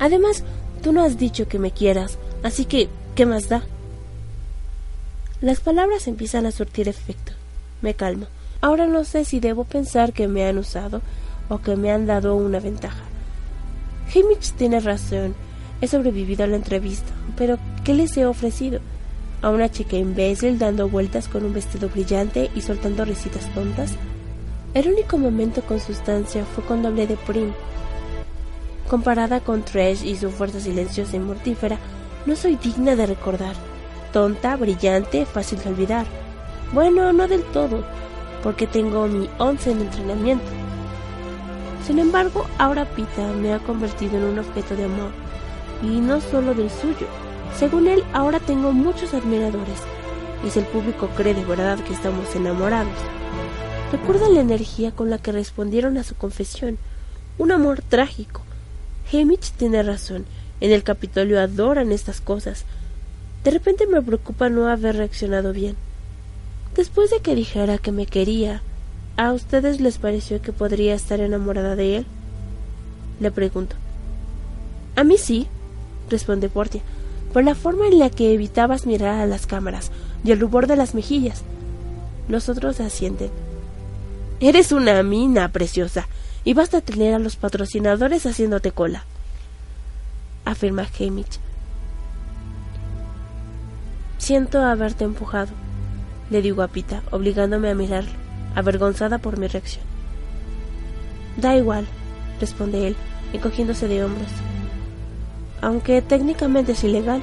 Además, 0.00 0.42
tú 0.82 0.92
no 0.92 1.04
has 1.04 1.16
dicho 1.16 1.46
que 1.46 1.60
me 1.60 1.70
quieras, 1.70 2.18
así 2.42 2.64
que, 2.64 2.88
¿qué 3.14 3.24
más 3.24 3.48
da? 3.48 3.62
Las 5.40 5.60
palabras 5.60 6.08
empiezan 6.08 6.44
a 6.44 6.50
surtir 6.50 6.88
efecto. 6.88 7.32
Me 7.82 7.94
calmo. 7.94 8.26
Ahora 8.60 8.88
no 8.88 9.04
sé 9.04 9.24
si 9.24 9.38
debo 9.38 9.62
pensar 9.62 10.12
que 10.12 10.26
me 10.26 10.44
han 10.44 10.58
usado 10.58 11.02
o 11.48 11.58
que 11.58 11.76
me 11.76 11.92
han 11.92 12.04
dado 12.04 12.34
una 12.34 12.58
ventaja. 12.58 13.04
Hamish 14.12 14.54
tiene 14.54 14.80
razón. 14.80 15.36
He 15.80 15.86
sobrevivido 15.86 16.42
a 16.42 16.48
la 16.48 16.56
entrevista, 16.56 17.12
pero 17.36 17.58
¿qué 17.84 17.94
les 17.94 18.16
he 18.16 18.26
ofrecido? 18.26 18.80
¿A 19.40 19.50
una 19.50 19.70
chica 19.70 19.96
imbécil 19.96 20.58
dando 20.58 20.88
vueltas 20.88 21.28
con 21.28 21.44
un 21.44 21.54
vestido 21.54 21.88
brillante 21.88 22.50
y 22.56 22.60
soltando 22.60 23.04
risitas 23.04 23.48
tontas? 23.54 23.94
El 24.72 24.86
único 24.86 25.18
momento 25.18 25.62
con 25.62 25.80
sustancia 25.80 26.44
fue 26.44 26.62
cuando 26.62 26.88
hablé 26.88 27.08
de 27.08 27.16
Prim. 27.16 27.52
Comparada 28.88 29.40
con 29.40 29.62
Trash 29.62 30.04
y 30.04 30.14
su 30.14 30.30
fuerza 30.30 30.60
silenciosa 30.60 31.16
y 31.16 31.18
mortífera, 31.18 31.76
no 32.24 32.36
soy 32.36 32.54
digna 32.54 32.94
de 32.94 33.06
recordar. 33.06 33.56
Tonta, 34.12 34.54
brillante, 34.54 35.26
fácil 35.26 35.58
de 35.58 35.70
olvidar. 35.70 36.06
Bueno, 36.72 37.12
no 37.12 37.26
del 37.26 37.42
todo, 37.46 37.84
porque 38.44 38.68
tengo 38.68 39.08
mi 39.08 39.28
once 39.38 39.72
en 39.72 39.80
entrenamiento. 39.80 40.46
Sin 41.84 41.98
embargo, 41.98 42.46
ahora 42.56 42.84
Pita 42.84 43.26
me 43.32 43.52
ha 43.52 43.58
convertido 43.58 44.18
en 44.18 44.24
un 44.24 44.38
objeto 44.38 44.76
de 44.76 44.84
amor, 44.84 45.10
y 45.82 45.98
no 45.98 46.20
solo 46.20 46.54
del 46.54 46.70
suyo. 46.70 47.08
Según 47.58 47.88
él, 47.88 48.04
ahora 48.12 48.38
tengo 48.38 48.70
muchos 48.70 49.14
admiradores, 49.14 49.80
y 50.46 50.50
si 50.50 50.60
el 50.60 50.66
público 50.66 51.08
cree 51.16 51.34
de 51.34 51.44
verdad 51.44 51.80
que 51.80 51.92
estamos 51.92 52.36
enamorados. 52.36 52.94
Recuerda 53.92 54.28
la 54.28 54.40
energía 54.40 54.92
con 54.92 55.10
la 55.10 55.18
que 55.18 55.32
respondieron 55.32 55.98
a 55.98 56.04
su 56.04 56.14
confesión, 56.14 56.78
un 57.38 57.52
amor 57.52 57.82
trágico. 57.82 58.42
Hamish 59.12 59.52
tiene 59.52 59.82
razón, 59.82 60.26
en 60.60 60.72
el 60.72 60.82
Capitolio 60.82 61.40
adoran 61.40 61.90
estas 61.92 62.20
cosas. 62.20 62.64
De 63.44 63.50
repente 63.50 63.86
me 63.86 64.02
preocupa 64.02 64.48
no 64.48 64.68
haber 64.68 64.96
reaccionado 64.96 65.52
bien. 65.52 65.76
Después 66.76 67.10
de 67.10 67.20
que 67.20 67.34
dijera 67.34 67.78
que 67.78 67.90
me 67.90 68.06
quería, 68.06 68.62
¿A 69.20 69.34
ustedes 69.34 69.82
les 69.82 69.98
pareció 69.98 70.40
que 70.40 70.50
podría 70.50 70.94
estar 70.94 71.20
enamorada 71.20 71.76
de 71.76 71.98
él? 71.98 72.06
Le 73.20 73.30
pregunto. 73.30 73.76
A 74.96 75.04
mí 75.04 75.18
sí, 75.18 75.46
responde 76.08 76.48
Portia, 76.48 76.80
por 77.34 77.44
la 77.44 77.54
forma 77.54 77.86
en 77.86 77.98
la 77.98 78.08
que 78.08 78.32
evitabas 78.32 78.86
mirar 78.86 79.20
a 79.20 79.26
las 79.26 79.46
cámaras 79.46 79.90
y 80.24 80.30
el 80.30 80.40
rubor 80.40 80.66
de 80.66 80.76
las 80.76 80.94
mejillas. 80.94 81.42
Los 82.28 82.48
otros 82.48 82.80
asienten. 82.80 83.30
Eres 84.40 84.72
una 84.72 85.02
mina 85.02 85.48
preciosa 85.48 86.08
y 86.44 86.54
basta 86.54 86.80
tener 86.80 87.14
a 87.14 87.18
los 87.18 87.36
patrocinadores 87.36 88.24
haciéndote 88.26 88.72
cola, 88.72 89.04
afirma 90.44 90.88
Hamish. 90.98 91.38
Siento 94.18 94.64
haberte 94.64 95.04
empujado, 95.04 95.52
le 96.30 96.42
digo 96.42 96.62
a 96.62 96.68
Pita, 96.68 97.02
obligándome 97.10 97.70
a 97.70 97.74
mirarlo 97.74 98.30
avergonzada 98.54 99.18
por 99.18 99.38
mi 99.38 99.46
reacción. 99.46 99.84
Da 101.36 101.56
igual, 101.56 101.86
responde 102.40 102.88
él, 102.88 102.96
encogiéndose 103.32 103.88
de 103.88 104.04
hombros. 104.04 104.30
Aunque 105.62 106.02
técnicamente 106.02 106.72
es 106.72 106.84
ilegal. 106.84 107.22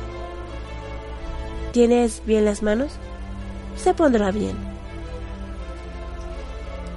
¿Tienes 1.72 2.22
bien 2.26 2.46
las 2.46 2.64
manos? 2.64 2.92
se 3.76 3.94
pondrá 3.94 4.32
bien. 4.32 4.67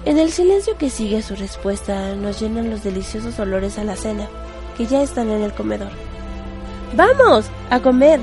En 0.06 0.18
el 0.18 0.32
silencio 0.32 0.78
que 0.78 0.88
sigue 0.88 1.20
su 1.20 1.36
respuesta 1.36 2.14
nos 2.14 2.40
llenan 2.40 2.70
los 2.70 2.82
deliciosos 2.82 3.38
olores 3.38 3.78
a 3.78 3.84
la 3.84 3.96
cena, 3.96 4.28
que 4.76 4.86
ya 4.86 5.02
están 5.02 5.28
en 5.28 5.42
el 5.42 5.52
comedor. 5.52 5.90
¡Vamos! 6.96 7.50
¡A 7.68 7.80
comer! 7.80 8.18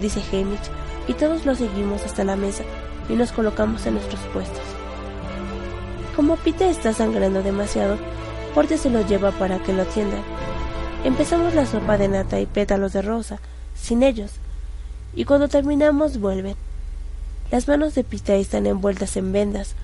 dice 0.00 0.22
Hamish, 0.30 0.70
y 1.08 1.14
todos 1.14 1.44
lo 1.44 1.56
seguimos 1.56 2.04
hasta 2.04 2.22
la 2.22 2.36
mesa 2.36 2.62
y 3.08 3.14
nos 3.14 3.32
colocamos 3.32 3.84
en 3.86 3.94
nuestros 3.94 4.20
puestos. 4.32 4.62
Como 6.14 6.36
Pita 6.36 6.68
está 6.68 6.92
sangrando 6.92 7.42
demasiado, 7.42 7.98
Porte 8.54 8.78
se 8.78 8.88
lo 8.88 9.04
lleva 9.06 9.32
para 9.32 9.58
que 9.58 9.72
lo 9.72 9.82
atiendan. 9.82 10.22
Empezamos 11.04 11.54
la 11.54 11.66
sopa 11.66 11.98
de 11.98 12.08
nata 12.08 12.40
y 12.40 12.46
pétalos 12.46 12.92
de 12.92 13.02
rosa, 13.02 13.38
sin 13.74 14.02
ellos, 14.02 14.30
y 15.14 15.24
cuando 15.24 15.48
terminamos 15.48 16.20
vuelven. 16.20 16.54
Las 17.50 17.68
manos 17.68 17.94
de 17.94 18.04
Pita 18.04 18.34
están 18.34 18.66
envueltas 18.66 19.16
en 19.16 19.32
vendas, 19.32 19.74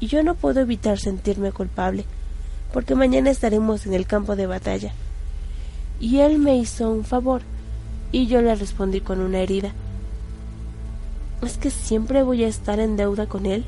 y 0.00 0.06
yo 0.08 0.22
no 0.22 0.34
puedo 0.34 0.60
evitar 0.60 0.98
sentirme 0.98 1.52
culpable, 1.52 2.04
porque 2.72 2.94
mañana 2.94 3.30
estaremos 3.30 3.86
en 3.86 3.94
el 3.94 4.06
campo 4.06 4.36
de 4.36 4.46
batalla. 4.46 4.92
Y 6.00 6.18
él 6.18 6.38
me 6.38 6.56
hizo 6.56 6.90
un 6.90 7.04
favor, 7.04 7.42
y 8.12 8.26
yo 8.26 8.42
le 8.42 8.54
respondí 8.54 9.00
con 9.00 9.20
una 9.20 9.40
herida. 9.40 9.72
¿Es 11.42 11.58
que 11.58 11.70
siempre 11.70 12.22
voy 12.22 12.44
a 12.44 12.48
estar 12.48 12.80
en 12.80 12.96
deuda 12.96 13.26
con 13.26 13.46
él? 13.46 13.64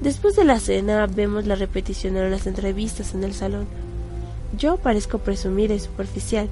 Después 0.00 0.36
de 0.36 0.44
la 0.44 0.58
cena 0.58 1.06
vemos 1.06 1.46
la 1.46 1.54
repetición 1.54 2.14
de 2.14 2.28
las 2.28 2.46
entrevistas 2.46 3.14
en 3.14 3.24
el 3.24 3.34
salón. 3.34 3.66
Yo 4.56 4.76
parezco 4.76 5.18
presumida 5.18 5.74
y 5.74 5.80
superficial, 5.80 6.48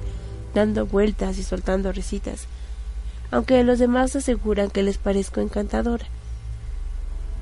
dando 0.53 0.85
vueltas 0.85 1.37
y 1.37 1.43
soltando 1.43 1.91
risitas, 1.91 2.47
aunque 3.31 3.63
los 3.63 3.79
demás 3.79 4.15
aseguran 4.15 4.69
que 4.69 4.83
les 4.83 4.97
parezco 4.97 5.41
encantadora. 5.41 6.05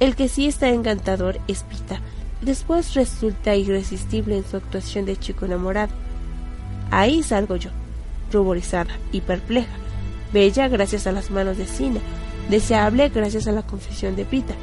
El 0.02 0.16
que 0.16 0.28
sí 0.28 0.47
está 0.47 0.70
encantador 0.70 1.39
es 1.47 1.62
Pita. 1.62 1.99
Después 2.41 2.95
resulta 2.95 3.56
irresistible 3.56 4.36
en 4.36 4.43
su 4.43 4.58
actuación 4.58 5.06
de 5.06 5.16
chico 5.16 5.45
enamorado. 5.45 5.93
Ahí 6.89 7.22
salgo 7.22 7.56
yo, 7.56 7.70
ruborizada 8.32 8.97
y 9.12 9.22
perpleja, 9.22 9.70
bella 10.34 10.68
gracias 10.70 11.06
a 11.06 11.12
las 11.12 11.30
manos 11.30 11.60
de 11.60 11.68
Sina, 11.68 11.99
deseable 12.49 13.10
gracias 13.10 13.45
a 13.45 13.52
la 13.52 13.62
confesión 13.62 14.16
de 14.16 14.26
Pita, 14.26 14.56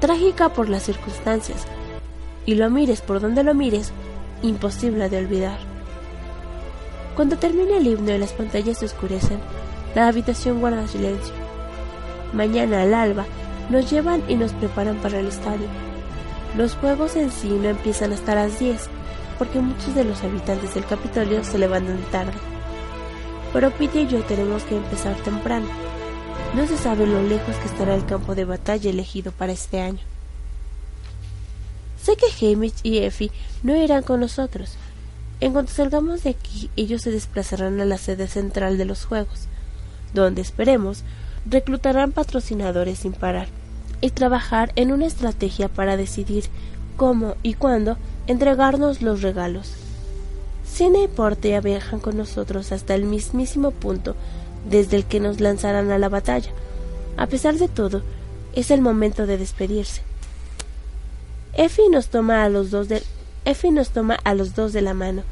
trágica 0.00 0.48
por 0.48 0.70
las 0.70 0.84
circunstancias, 0.84 1.66
y 2.46 2.54
lo 2.54 2.70
mires 2.70 3.02
por 3.02 3.20
donde 3.20 3.44
lo 3.44 3.52
mires, 3.52 3.92
imposible 4.40 5.10
de 5.10 5.18
olvidar. 5.18 5.58
Cuando 7.14 7.36
termina 7.36 7.76
el 7.76 7.88
himno 7.88 8.14
y 8.14 8.18
las 8.18 8.32
pantallas 8.32 8.78
se 8.78 8.86
oscurecen, 8.86 9.38
la 9.94 10.08
habitación 10.08 10.60
guarda 10.60 10.88
silencio. 10.88 11.34
Mañana 12.32 12.80
al 12.80 12.94
alba 12.94 13.26
nos 13.72 13.90
llevan 13.90 14.22
y 14.28 14.34
nos 14.34 14.52
preparan 14.52 14.98
para 14.98 15.18
el 15.18 15.28
estadio. 15.28 15.66
Los 16.58 16.74
juegos 16.74 17.16
en 17.16 17.32
sí 17.32 17.48
no 17.48 17.70
empiezan 17.70 18.12
hasta 18.12 18.34
las 18.34 18.58
10, 18.58 18.78
porque 19.38 19.60
muchos 19.60 19.94
de 19.94 20.04
los 20.04 20.22
habitantes 20.22 20.74
del 20.74 20.84
Capitolio 20.84 21.42
se 21.42 21.58
levantan 21.58 21.98
tarde. 22.10 22.34
Pero 23.54 23.70
Pete 23.70 24.02
y 24.02 24.08
yo 24.08 24.22
tenemos 24.24 24.62
que 24.64 24.76
empezar 24.76 25.16
temprano. 25.22 25.66
No 26.54 26.66
se 26.66 26.76
sabe 26.76 27.06
lo 27.06 27.22
lejos 27.22 27.56
que 27.56 27.64
estará 27.64 27.94
el 27.94 28.04
campo 28.04 28.34
de 28.34 28.44
batalla 28.44 28.90
elegido 28.90 29.32
para 29.32 29.52
este 29.52 29.80
año. 29.80 30.00
Sé 32.02 32.12
que 32.16 32.46
Hamish 32.46 32.74
y 32.82 32.98
Effie 32.98 33.30
no 33.62 33.74
irán 33.74 34.02
con 34.02 34.20
nosotros. 34.20 34.76
En 35.40 35.54
cuanto 35.54 35.72
salgamos 35.72 36.24
de 36.24 36.30
aquí, 36.30 36.68
ellos 36.76 37.00
se 37.00 37.10
desplazarán 37.10 37.80
a 37.80 37.86
la 37.86 37.96
sede 37.96 38.28
central 38.28 38.76
de 38.76 38.84
los 38.84 39.06
Juegos, 39.06 39.46
donde 40.12 40.42
esperemos 40.42 41.04
reclutarán 41.46 42.12
patrocinadores 42.12 42.98
sin 42.98 43.12
parar 43.12 43.61
y 44.02 44.10
trabajar 44.10 44.72
en 44.76 44.92
una 44.92 45.06
estrategia 45.06 45.68
para 45.68 45.96
decidir 45.96 46.44
cómo 46.98 47.36
y 47.42 47.54
cuándo 47.54 47.96
entregarnos 48.26 49.00
los 49.00 49.22
regalos. 49.22 49.72
Cine 50.66 51.04
y 51.04 51.08
Porte 51.08 51.58
viajan 51.60 52.00
con 52.00 52.18
nosotros 52.18 52.72
hasta 52.72 52.94
el 52.94 53.04
mismísimo 53.04 53.70
punto 53.70 54.14
desde 54.68 54.96
el 54.96 55.04
que 55.06 55.20
nos 55.20 55.40
lanzarán 55.40 55.90
a 55.90 55.98
la 55.98 56.10
batalla. 56.10 56.50
A 57.16 57.26
pesar 57.26 57.54
de 57.54 57.68
todo, 57.68 58.02
es 58.54 58.70
el 58.70 58.82
momento 58.82 59.26
de 59.26 59.38
despedirse. 59.38 60.02
Effie 61.54 61.88
nos 61.88 62.08
toma 62.08 62.44
a 62.44 62.48
los 62.48 62.70
dos 62.70 62.88
de 62.88 63.02
nos 63.70 63.90
toma 63.90 64.18
a 64.24 64.34
los 64.34 64.54
dos 64.54 64.72
de 64.72 64.82
la 64.82 64.94
mano, 64.94 65.22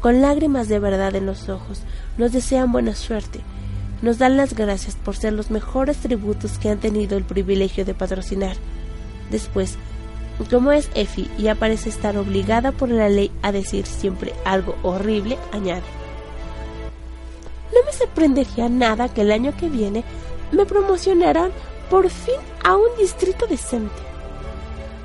con 0.00 0.20
lágrimas 0.20 0.68
de 0.68 0.78
verdad 0.78 1.14
en 1.14 1.26
los 1.26 1.48
ojos, 1.48 1.82
nos 2.16 2.32
desean 2.32 2.72
buena 2.72 2.94
suerte 2.94 3.40
nos 4.02 4.18
dan 4.18 4.36
las 4.36 4.54
gracias 4.54 4.96
por 4.96 5.16
ser 5.16 5.32
los 5.32 5.50
mejores 5.50 5.98
tributos 5.98 6.58
que 6.58 6.70
han 6.70 6.78
tenido 6.78 7.16
el 7.16 7.24
privilegio 7.24 7.84
de 7.84 7.94
patrocinar. 7.94 8.56
Después, 9.30 9.76
como 10.48 10.72
es 10.72 10.88
Effie 10.94 11.28
y 11.38 11.48
aparece 11.48 11.90
estar 11.90 12.16
obligada 12.16 12.72
por 12.72 12.88
la 12.88 13.08
ley 13.08 13.30
a 13.42 13.52
decir 13.52 13.86
siempre 13.86 14.32
algo 14.44 14.74
horrible, 14.82 15.38
añade. 15.52 15.82
No 17.72 17.84
me 17.84 17.92
sorprendería 17.92 18.68
nada 18.68 19.08
que 19.08 19.20
el 19.20 19.32
año 19.32 19.54
que 19.56 19.68
viene 19.68 20.02
me 20.52 20.64
promocionaran 20.64 21.50
por 21.90 22.08
fin 22.08 22.36
a 22.64 22.76
un 22.76 22.96
distrito 22.98 23.46
decente. 23.46 24.10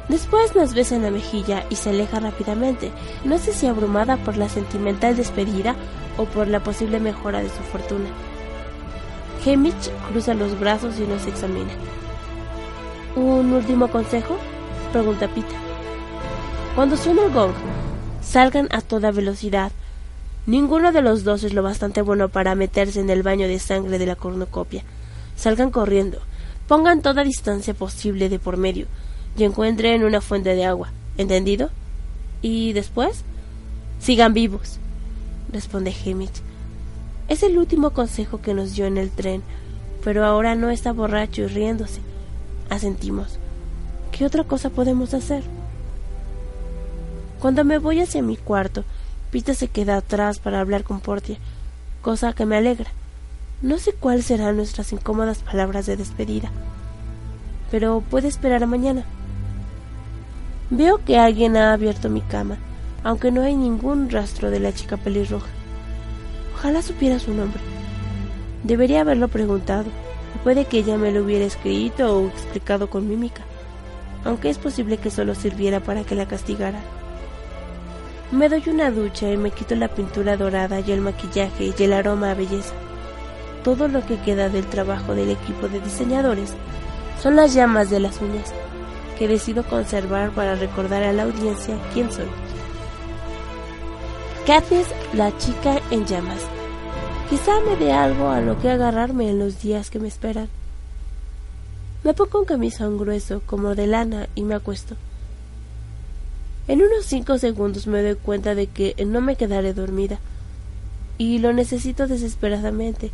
Después 0.08 0.56
nos 0.56 0.74
besa 0.74 0.96
en 0.96 1.02
la 1.02 1.12
mejilla 1.12 1.66
y 1.70 1.76
se 1.76 1.90
aleja 1.90 2.20
rápidamente, 2.20 2.92
no 3.24 3.40
sé 3.40 3.54
si 3.54 3.66
abrumada 3.66 4.18
por 4.18 4.38
la 4.38 4.50
sentimental 4.50 5.18
despedida 5.18 5.76
o 6.18 6.26
por 6.26 6.48
la 6.48 6.64
posible 6.64 7.00
mejora 7.00 7.42
de 7.42 7.50
su 7.50 7.64
fortuna. 7.72 8.10
Hemich 9.46 9.92
cruza 10.10 10.34
los 10.34 10.60
brazos 10.60 11.00
y 11.00 11.04
nos 11.04 11.28
examina. 11.28 11.72
¿Un 13.16 13.54
último 13.54 13.88
consejo? 13.90 14.38
pregunta 14.92 15.28
Pita. 15.28 15.56
Cuando 16.74 16.98
suena 16.98 17.26
el 17.26 17.32
gong, 17.32 17.54
salgan 18.24 18.68
a 18.72 18.82
toda 18.82 19.12
velocidad. 19.12 19.72
Ninguno 20.48 20.92
de 20.92 21.04
los 21.04 21.24
dos 21.24 21.44
es 21.44 21.54
lo 21.54 21.62
bastante 21.62 22.02
bueno 22.02 22.30
para 22.30 22.56
meterse 22.56 23.00
en 23.00 23.10
el 23.12 23.22
baño 23.22 23.48
de 23.48 23.60
sangre 23.60 24.00
de 24.00 24.08
la 24.08 24.16
cornucopia. 24.16 24.84
Salgan 25.36 25.70
corriendo, 25.70 26.20
pongan 26.68 27.04
toda 27.04 27.24
distancia 27.24 27.76
posible 27.76 28.30
de 28.30 28.40
por 28.40 28.58
medio 28.58 28.88
y 29.38 29.44
encuentren 29.44 30.04
una 30.04 30.22
fuente 30.22 30.56
de 30.56 30.66
agua. 30.66 30.92
¿Entendido? 31.18 31.70
¿Y 32.42 32.74
después? 32.74 33.24
Sigan 34.00 34.34
vivos, 34.34 34.80
responde 35.52 35.94
Hemich. 36.04 36.42
Es 37.28 37.42
el 37.42 37.58
último 37.58 37.90
consejo 37.92 38.42
que 38.42 38.54
nos 38.54 38.76
dio 38.76 38.86
en 38.86 38.98
el 38.98 39.10
tren, 39.10 39.42
pero 40.04 40.26
ahora 40.26 40.56
no 40.56 40.70
está 40.70 40.94
borracho 40.94 41.42
y 41.42 41.48
riéndose. 41.48 42.02
Asentimos. 42.70 43.40
¿Qué 44.12 44.26
otra 44.26 44.44
cosa 44.44 44.70
podemos 44.70 45.14
hacer? 45.14 45.44
Cuando 47.40 47.64
me 47.64 47.80
voy 47.80 48.00
hacia 48.00 48.22
mi 48.22 48.38
cuarto, 48.38 48.84
Pita 49.32 49.54
se 49.54 49.68
queda 49.68 49.98
atrás 49.98 50.40
para 50.40 50.62
hablar 50.62 50.84
con 50.84 51.00
Portia, 51.00 51.38
cosa 52.02 52.34
que 52.34 52.46
me 52.46 52.56
alegra. 52.56 52.92
No 53.62 53.80
sé 53.80 53.94
cuáles 53.94 54.28
serán 54.28 54.56
nuestras 54.58 54.94
incómodas 54.94 55.40
palabras 55.40 55.86
de 55.86 55.98
despedida, 55.98 56.52
pero 57.72 58.02
puede 58.02 58.28
esperar 58.28 58.64
a 58.64 58.68
mañana. 58.68 59.04
Veo 60.70 61.04
que 61.04 61.18
alguien 61.18 61.58
ha 61.58 61.74
abierto 61.74 62.10
mi 62.10 62.22
cama, 62.22 62.58
aunque 63.04 63.32
no 63.32 63.42
hay 63.42 63.56
ningún 63.56 64.10
rastro 64.10 64.52
de 64.52 64.60
la 64.60 64.74
chica 64.74 64.98
pelirroja. 64.98 65.55
Ojalá 66.66 66.82
supiera 66.82 67.20
su 67.20 67.32
nombre. 67.32 67.62
Debería 68.64 69.02
haberlo 69.02 69.28
preguntado, 69.28 69.86
puede 70.44 70.66
que 70.66 70.80
ella 70.80 70.98
me 70.98 71.12
lo 71.12 71.24
hubiera 71.24 71.46
escrito 71.46 72.18
o 72.18 72.28
explicado 72.28 72.90
con 72.90 73.08
mímica, 73.08 73.44
aunque 74.24 74.50
es 74.50 74.58
posible 74.58 74.98
que 74.98 75.12
solo 75.12 75.36
sirviera 75.36 75.80
para 75.80 76.04
que 76.04 76.16
la 76.16 76.28
castigara. 76.28 76.80
Me 78.32 78.50
doy 78.50 78.64
una 78.66 78.90
ducha 78.90 79.32
y 79.32 79.38
me 79.38 79.52
quito 79.52 79.76
la 79.76 79.90
pintura 79.90 80.38
dorada 80.38 80.80
y 80.80 80.92
el 80.92 81.02
maquillaje 81.02 81.72
y 81.78 81.84
el 81.84 81.94
aroma 81.94 82.32
a 82.32 82.34
belleza. 82.34 82.74
Todo 83.64 83.88
lo 83.88 84.04
que 84.04 84.18
queda 84.22 84.50
del 84.50 84.66
trabajo 84.66 85.14
del 85.14 85.30
equipo 85.30 85.68
de 85.68 85.80
diseñadores 85.82 86.56
son 87.22 87.36
las 87.36 87.54
llamas 87.54 87.92
de 87.92 88.00
las 88.00 88.20
uñas, 88.22 88.56
que 89.20 89.28
decido 89.28 89.62
conservar 89.66 90.32
para 90.32 90.56
recordar 90.56 91.04
a 91.04 91.14
la 91.14 91.26
audiencia 91.26 91.78
quién 91.94 92.12
soy. 92.12 92.26
Kathy 94.48 94.78
es 94.78 94.88
la 95.14 95.38
chica 95.38 95.80
en 95.92 96.08
llamas. 96.08 96.55
Quizá 97.30 97.60
me 97.62 97.76
dé 97.76 97.92
algo 97.92 98.30
a 98.30 98.40
lo 98.40 98.62
que 98.62 98.70
agarrarme 98.70 99.32
en 99.32 99.40
los 99.40 99.60
días 99.60 99.90
que 99.90 100.00
me 100.00 100.08
esperan. 100.08 100.48
Me 102.04 102.14
pongo 102.14 102.40
un 102.40 102.46
camisón 102.46 103.00
grueso 103.00 103.42
como 103.48 103.74
de 103.74 103.88
lana 103.88 104.30
y 104.36 104.44
me 104.44 104.54
acuesto. 104.54 104.96
En 106.68 106.84
unos 106.84 107.06
cinco 107.06 107.40
segundos 107.40 107.88
me 107.88 108.04
doy 108.04 108.14
cuenta 108.14 108.54
de 108.54 108.68
que 108.68 108.96
no 109.08 109.22
me 109.22 109.38
quedaré 109.38 109.74
dormida. 109.74 110.20
Y 111.18 111.40
lo 111.40 111.52
necesito 111.52 112.06
desesperadamente, 112.06 113.10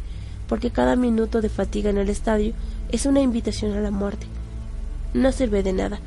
porque 0.49 0.71
cada 0.71 0.97
minuto 0.97 1.39
de 1.39 1.47
fatiga 1.47 1.89
en 1.89 1.97
el 1.97 2.09
estadio 2.09 2.53
es 2.91 3.05
una 3.05 3.21
invitación 3.21 3.71
a 3.77 3.79
la 3.79 3.91
muerte. 3.91 4.27
No 5.13 5.31
sirve 5.31 5.63
de 5.63 5.71
nada. 5.71 6.01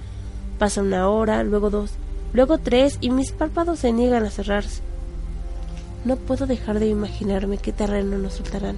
Pasa 0.59 0.83
una 0.83 1.09
hora, 1.09 1.43
luego 1.43 1.71
dos, 1.71 1.93
luego 2.35 2.59
tres 2.59 2.99
y 3.01 3.09
mis 3.09 3.33
párpados 3.33 3.79
se 3.79 3.93
niegan 3.93 4.25
a 4.25 4.31
cerrarse. 4.31 4.83
No 6.05 6.17
puedo 6.17 6.47
dejar 6.47 6.79
de 6.79 6.89
imaginarme 6.89 7.59
qué 7.59 7.73
terreno 7.73 8.19
nos 8.19 8.35
soltarán. 8.35 8.77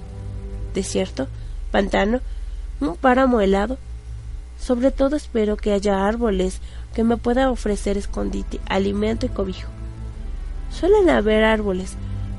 Desierto, 0.74 1.26
pantano, 1.70 2.20
un 2.80 2.96
páramo 2.96 3.40
helado. 3.40 3.78
Sobre 4.58 4.90
todo 4.90 5.16
espero 5.16 5.56
que 5.56 5.72
haya 5.72 6.06
árboles 6.06 6.60
que 6.94 7.04
me 7.04 7.16
puedan 7.16 7.48
ofrecer 7.48 7.98
escondite, 7.98 8.60
alimento 8.68 9.26
y 9.26 9.28
cobijo. 9.28 9.68
Suelen 10.70 11.10
haber 11.10 11.44
árboles, 11.44 11.94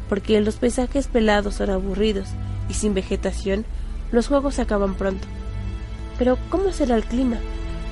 porque 0.09 0.39
los 0.41 0.55
paisajes 0.55 1.07
pelados 1.07 1.55
son 1.55 1.69
aburridos 1.69 2.29
y 2.69 2.73
sin 2.73 2.93
vegetación 2.93 3.65
los 4.11 4.27
juegos 4.27 4.55
se 4.55 4.61
acaban 4.61 4.95
pronto. 4.95 5.27
Pero 6.17 6.37
¿cómo 6.49 6.71
será 6.71 6.95
el 6.95 7.03
clima? 7.03 7.37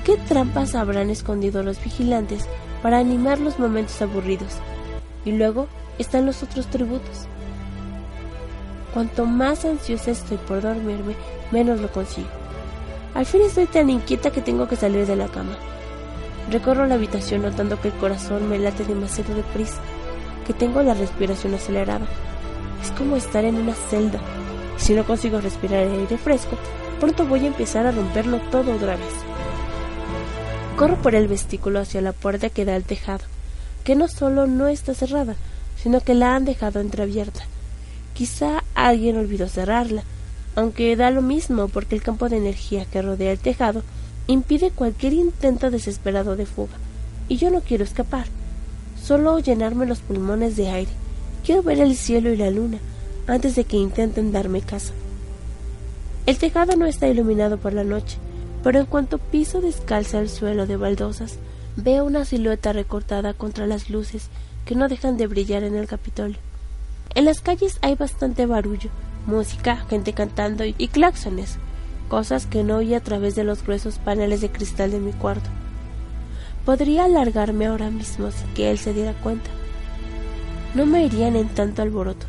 ¿Qué 0.04 0.16
trampas 0.16 0.74
habrán 0.74 1.10
escondido 1.10 1.62
los 1.62 1.82
vigilantes 1.82 2.46
para 2.82 2.98
animar 2.98 3.38
los 3.38 3.58
momentos 3.58 4.00
aburridos? 4.00 4.54
Y 5.24 5.32
luego 5.32 5.68
están 5.98 6.26
los 6.26 6.42
otros 6.42 6.66
tributos. 6.66 7.26
Cuanto 8.92 9.26
más 9.26 9.64
ansiosa 9.64 10.10
estoy 10.10 10.38
por 10.38 10.62
dormirme, 10.62 11.14
menos 11.50 11.80
lo 11.80 11.88
consigo. 11.92 12.28
Al 13.14 13.26
fin 13.26 13.42
estoy 13.42 13.66
tan 13.66 13.90
inquieta 13.90 14.30
que 14.30 14.40
tengo 14.40 14.68
que 14.68 14.76
salir 14.76 15.06
de 15.06 15.16
la 15.16 15.28
cama. 15.28 15.56
Recorro 16.50 16.86
la 16.86 16.94
habitación 16.94 17.42
notando 17.42 17.80
que 17.80 17.88
el 17.88 17.94
corazón 17.94 18.48
me 18.48 18.58
late 18.58 18.84
demasiado 18.84 19.34
deprisa, 19.34 19.80
que 20.46 20.54
tengo 20.54 20.82
la 20.82 20.94
respiración 20.94 21.54
acelerada. 21.54 22.06
Es 22.82 22.90
como 22.92 23.16
estar 23.16 23.44
en 23.44 23.56
una 23.56 23.74
celda. 23.74 24.20
Si 24.76 24.94
no 24.94 25.04
consigo 25.04 25.40
respirar 25.40 25.80
aire 25.80 26.18
fresco, 26.18 26.56
pronto 27.00 27.26
voy 27.26 27.44
a 27.44 27.48
empezar 27.48 27.86
a 27.86 27.92
romperlo 27.92 28.38
todo 28.50 28.74
otra 28.74 28.96
vez. 28.96 29.12
Corro 30.76 30.96
por 30.96 31.14
el 31.14 31.26
vestículo 31.26 31.80
hacia 31.80 32.00
la 32.00 32.12
puerta 32.12 32.50
que 32.50 32.64
da 32.64 32.74
al 32.74 32.84
tejado, 32.84 33.24
que 33.82 33.96
no 33.96 34.08
solo 34.08 34.46
no 34.46 34.68
está 34.68 34.94
cerrada, 34.94 35.36
sino 35.86 36.00
que 36.00 36.16
la 36.16 36.34
han 36.34 36.44
dejado 36.44 36.80
entreabierta. 36.80 37.44
Quizá 38.12 38.64
alguien 38.74 39.18
olvidó 39.18 39.46
cerrarla, 39.46 40.02
aunque 40.56 40.96
da 40.96 41.12
lo 41.12 41.22
mismo 41.22 41.68
porque 41.68 41.94
el 41.94 42.02
campo 42.02 42.28
de 42.28 42.38
energía 42.38 42.86
que 42.86 43.02
rodea 43.02 43.30
el 43.30 43.38
tejado 43.38 43.84
impide 44.26 44.72
cualquier 44.72 45.12
intento 45.12 45.70
desesperado 45.70 46.34
de 46.34 46.44
fuga, 46.44 46.74
y 47.28 47.36
yo 47.36 47.52
no 47.52 47.60
quiero 47.60 47.84
escapar, 47.84 48.26
solo 49.00 49.38
llenarme 49.38 49.86
los 49.86 50.00
pulmones 50.00 50.56
de 50.56 50.70
aire. 50.70 50.90
Quiero 51.44 51.62
ver 51.62 51.78
el 51.78 51.94
cielo 51.94 52.32
y 52.32 52.36
la 52.36 52.50
luna 52.50 52.78
antes 53.28 53.54
de 53.54 53.62
que 53.62 53.76
intenten 53.76 54.32
darme 54.32 54.62
casa. 54.62 54.92
El 56.26 56.36
tejado 56.36 56.74
no 56.74 56.86
está 56.86 57.06
iluminado 57.06 57.58
por 57.58 57.74
la 57.74 57.84
noche, 57.84 58.18
pero 58.64 58.80
en 58.80 58.86
cuanto 58.86 59.18
piso 59.18 59.60
descalza 59.60 60.18
el 60.18 60.30
suelo 60.30 60.66
de 60.66 60.78
baldosas, 60.78 61.38
veo 61.76 62.04
una 62.04 62.24
silueta 62.24 62.72
recortada 62.72 63.34
contra 63.34 63.68
las 63.68 63.88
luces 63.88 64.30
que 64.66 64.74
no 64.74 64.88
dejan 64.88 65.16
de 65.16 65.28
brillar 65.28 65.62
en 65.62 65.76
el 65.76 65.86
Capitolio. 65.86 66.36
En 67.14 67.24
las 67.24 67.40
calles 67.40 67.78
hay 67.80 67.94
bastante 67.94 68.44
barullo, 68.44 68.90
música, 69.24 69.76
gente 69.88 70.12
cantando 70.12 70.66
y, 70.66 70.74
y 70.76 70.88
claxones, 70.88 71.56
cosas 72.10 72.46
que 72.46 72.62
no 72.62 72.76
oí 72.76 72.92
a 72.92 73.00
través 73.00 73.34
de 73.36 73.44
los 73.44 73.62
gruesos 73.62 73.98
paneles 73.98 74.42
de 74.42 74.50
cristal 74.50 74.90
de 74.90 74.98
mi 74.98 75.12
cuarto. 75.12 75.48
Podría 76.66 77.04
alargarme 77.04 77.66
ahora 77.66 77.90
mismo 77.90 78.30
sin 78.32 78.52
que 78.54 78.70
él 78.70 78.78
se 78.78 78.92
diera 78.92 79.14
cuenta. 79.14 79.48
No 80.74 80.84
me 80.84 81.04
irían 81.04 81.36
en 81.36 81.48
tanto 81.48 81.80
alboroto. 81.80 82.26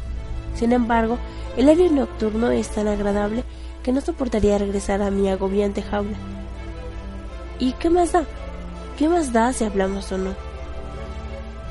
Sin 0.56 0.72
embargo, 0.72 1.18
el 1.58 1.68
aire 1.68 1.90
nocturno 1.90 2.52
es 2.52 2.70
tan 2.70 2.88
agradable 2.88 3.44
que 3.84 3.92
no 3.92 4.00
soportaría 4.00 4.60
regresar 4.60 5.02
a 5.02 5.10
mi 5.10 5.28
agobiante 5.28 5.82
jaula. 5.82 6.18
¿Y 7.60 7.74
qué 7.74 7.90
más 7.90 8.12
da? 8.12 8.26
¿Qué 8.98 9.10
más 9.10 9.34
da 9.34 9.52
si 9.54 9.66
hablamos 9.66 10.12
o 10.12 10.20
no? 10.20 10.47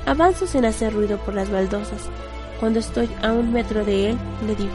Avanzo 0.07 0.47
sin 0.47 0.65
hacer 0.65 0.95
ruido 0.95 1.19
por 1.19 1.35
las 1.35 1.51
baldosas. 1.51 2.03
Cuando 2.61 2.79
estoy 2.79 3.11
a 3.23 3.33
un 3.33 3.53
metro 3.53 3.85
de 3.85 4.11
él, 4.11 4.19
le 4.47 4.55
digo, 4.55 4.73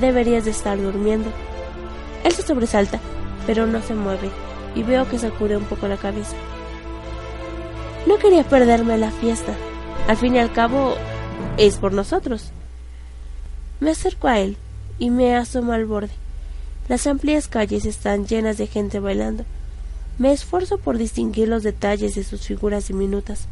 deberías 0.00 0.44
de 0.44 0.50
estar 0.50 0.76
durmiendo. 0.76 1.30
Él 2.24 2.32
se 2.32 2.42
sobresalta, 2.42 2.98
pero 3.46 3.66
no 3.66 3.80
se 3.82 3.94
mueve, 3.94 4.30
y 4.74 4.82
veo 4.82 5.08
que 5.08 5.18
sacude 5.18 5.56
un 5.56 5.64
poco 5.64 5.86
la 5.86 5.96
cabeza. 5.96 6.34
No 8.06 8.18
quería 8.18 8.42
perderme 8.42 8.98
la 8.98 9.12
fiesta. 9.12 9.54
Al 10.08 10.16
fin 10.16 10.34
y 10.34 10.38
al 10.38 10.52
cabo, 10.52 10.94
es 11.56 11.76
por 11.76 11.92
nosotros. 11.92 12.50
Me 13.80 13.92
acerco 13.92 14.28
a 14.28 14.40
él 14.40 14.56
y 14.98 15.10
me 15.10 15.36
asomo 15.36 15.72
al 15.72 15.86
borde. 15.86 16.12
Las 16.88 17.06
amplias 17.06 17.48
calles 17.48 17.86
están 17.86 18.26
llenas 18.26 18.58
de 18.58 18.66
gente 18.66 18.98
bailando. 18.98 19.44
Me 20.18 20.32
esfuerzo 20.32 20.78
por 20.78 20.98
distinguir 20.98 21.48
los 21.48 21.62
detalles 21.62 22.14
de 22.14 22.24
sus 22.24 22.46
figuras 22.46 22.88
diminutas. 22.88 23.48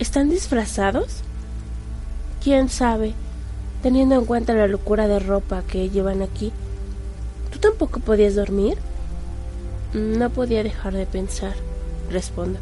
¿Están 0.00 0.30
disfrazados? 0.30 1.18
¿Quién 2.42 2.70
sabe? 2.70 3.12
Teniendo 3.82 4.14
en 4.14 4.24
cuenta 4.24 4.54
la 4.54 4.66
locura 4.66 5.06
de 5.08 5.18
ropa 5.18 5.62
que 5.62 5.90
llevan 5.90 6.22
aquí. 6.22 6.52
¿Tú 7.52 7.58
tampoco 7.58 8.00
podías 8.00 8.34
dormir? 8.34 8.78
No 9.92 10.30
podía 10.30 10.62
dejar 10.62 10.94
de 10.94 11.04
pensar, 11.04 11.52
respondo. 12.10 12.58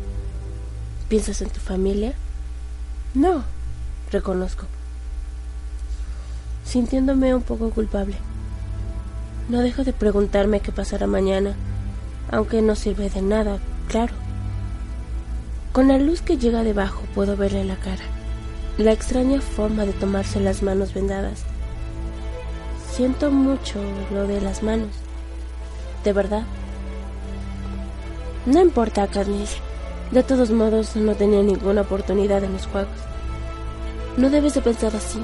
¿Piensas 1.09 1.41
en 1.41 1.51
tu 1.51 1.61
familia? 1.61 2.15
No, 3.15 3.45
reconozco, 4.11 4.65
sintiéndome 6.65 7.37
un 7.37 7.43
poco 7.43 7.71
culpable. 7.71 8.17
No 9.49 9.61
dejo 9.61 9.85
de 9.85 9.93
preguntarme 9.93 10.59
qué 10.59 10.73
pasará 10.73 11.07
mañana, 11.07 11.55
aunque 12.33 12.63
no 12.63 12.75
sirve 12.75 13.09
de 13.11 13.23
nada, 13.23 13.59
claro. 13.87 14.28
Con 15.73 15.89
la 15.89 15.99
luz 15.99 16.23
que 16.23 16.39
llega 16.39 16.65
debajo 16.65 17.03
puedo 17.15 17.37
verle 17.37 17.65
la 17.65 17.77
cara, 17.77 18.05
la 18.79 18.93
extraña 18.93 19.41
forma 19.41 19.85
de 19.85 19.93
tomarse 19.93 20.41
las 20.41 20.63
manos 20.63 20.95
vendadas. 20.95 21.45
Siento 22.93 23.31
mucho 23.31 23.81
lo 24.13 24.27
de 24.27 24.41
las 24.41 24.63
manos, 24.63 24.91
de 26.05 26.13
verdad. 26.13 26.43
No 28.47 28.61
importa, 28.61 29.07
Katniss. 29.07 29.59
De 30.11 30.23
todos 30.23 30.51
modos, 30.51 30.97
no 30.97 31.15
tenía 31.15 31.43
ninguna 31.43 31.83
oportunidad 31.83 32.43
en 32.43 32.55
los 32.55 32.67
juegos. 32.67 32.97
No 34.17 34.31
debes 34.31 34.55
de 34.55 34.63
pensar 34.63 34.97
así, 34.97 35.23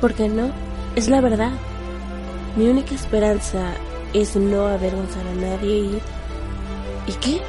porque 0.00 0.28
no, 0.28 0.50
es 0.96 1.08
la 1.08 1.20
verdad. 1.20 1.52
Mi 2.56 2.68
única 2.68 2.94
esperanza 2.94 3.74
es 4.14 4.34
no 4.34 4.66
avergonzar 4.66 5.26
a 5.26 5.34
nadie 5.34 5.76
y... 5.76 6.00
¿Y 7.06 7.12
qué? 7.20 7.40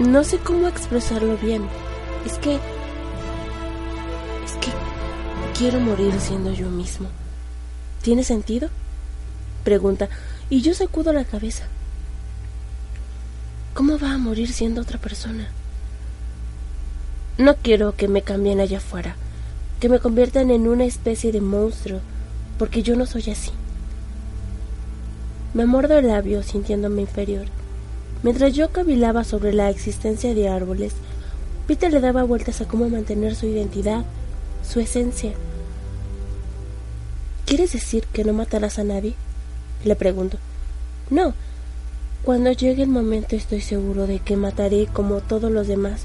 No 0.00 0.24
sé 0.24 0.38
cómo 0.38 0.66
expresarlo 0.66 1.36
bien. 1.36 1.62
Es 2.24 2.38
que... 2.38 2.54
Es 2.54 2.60
que 4.58 4.70
quiero 5.58 5.78
morir 5.78 6.18
siendo 6.18 6.54
yo 6.54 6.70
mismo. 6.70 7.08
¿Tiene 8.00 8.24
sentido? 8.24 8.70
Pregunta, 9.62 10.08
y 10.48 10.62
yo 10.62 10.72
sacudo 10.72 11.12
la 11.12 11.26
cabeza. 11.26 11.64
¿Cómo 13.74 13.98
va 13.98 14.14
a 14.14 14.18
morir 14.18 14.50
siendo 14.50 14.80
otra 14.80 14.98
persona? 14.98 15.50
No 17.36 17.56
quiero 17.56 17.94
que 17.94 18.08
me 18.08 18.22
cambien 18.22 18.58
allá 18.58 18.78
afuera, 18.78 19.16
que 19.80 19.90
me 19.90 20.00
conviertan 20.00 20.50
en 20.50 20.66
una 20.66 20.86
especie 20.86 21.30
de 21.30 21.42
monstruo, 21.42 22.00
porque 22.58 22.82
yo 22.82 22.96
no 22.96 23.04
soy 23.04 23.30
así. 23.30 23.50
Me 25.52 25.66
muerdo 25.66 25.98
el 25.98 26.08
labio 26.08 26.42
sintiéndome 26.42 27.02
inferior. 27.02 27.59
Mientras 28.22 28.52
yo 28.52 28.70
cavilaba 28.70 29.24
sobre 29.24 29.52
la 29.52 29.70
existencia 29.70 30.34
de 30.34 30.48
árboles, 30.48 30.92
Peter 31.66 31.90
le 31.92 32.00
daba 32.00 32.22
vueltas 32.24 32.60
a 32.60 32.68
cómo 32.68 32.88
mantener 32.88 33.34
su 33.34 33.46
identidad, 33.46 34.04
su 34.62 34.80
esencia. 34.80 35.32
¿Quieres 37.46 37.72
decir 37.72 38.04
que 38.12 38.24
no 38.24 38.32
matarás 38.32 38.78
a 38.78 38.84
nadie? 38.84 39.14
Le 39.84 39.96
pregunto. 39.96 40.36
No, 41.08 41.34
cuando 42.22 42.52
llegue 42.52 42.82
el 42.82 42.90
momento 42.90 43.34
estoy 43.34 43.62
seguro 43.62 44.06
de 44.06 44.18
que 44.18 44.36
mataré 44.36 44.86
como 44.92 45.20
todos 45.20 45.50
los 45.50 45.66
demás. 45.66 46.02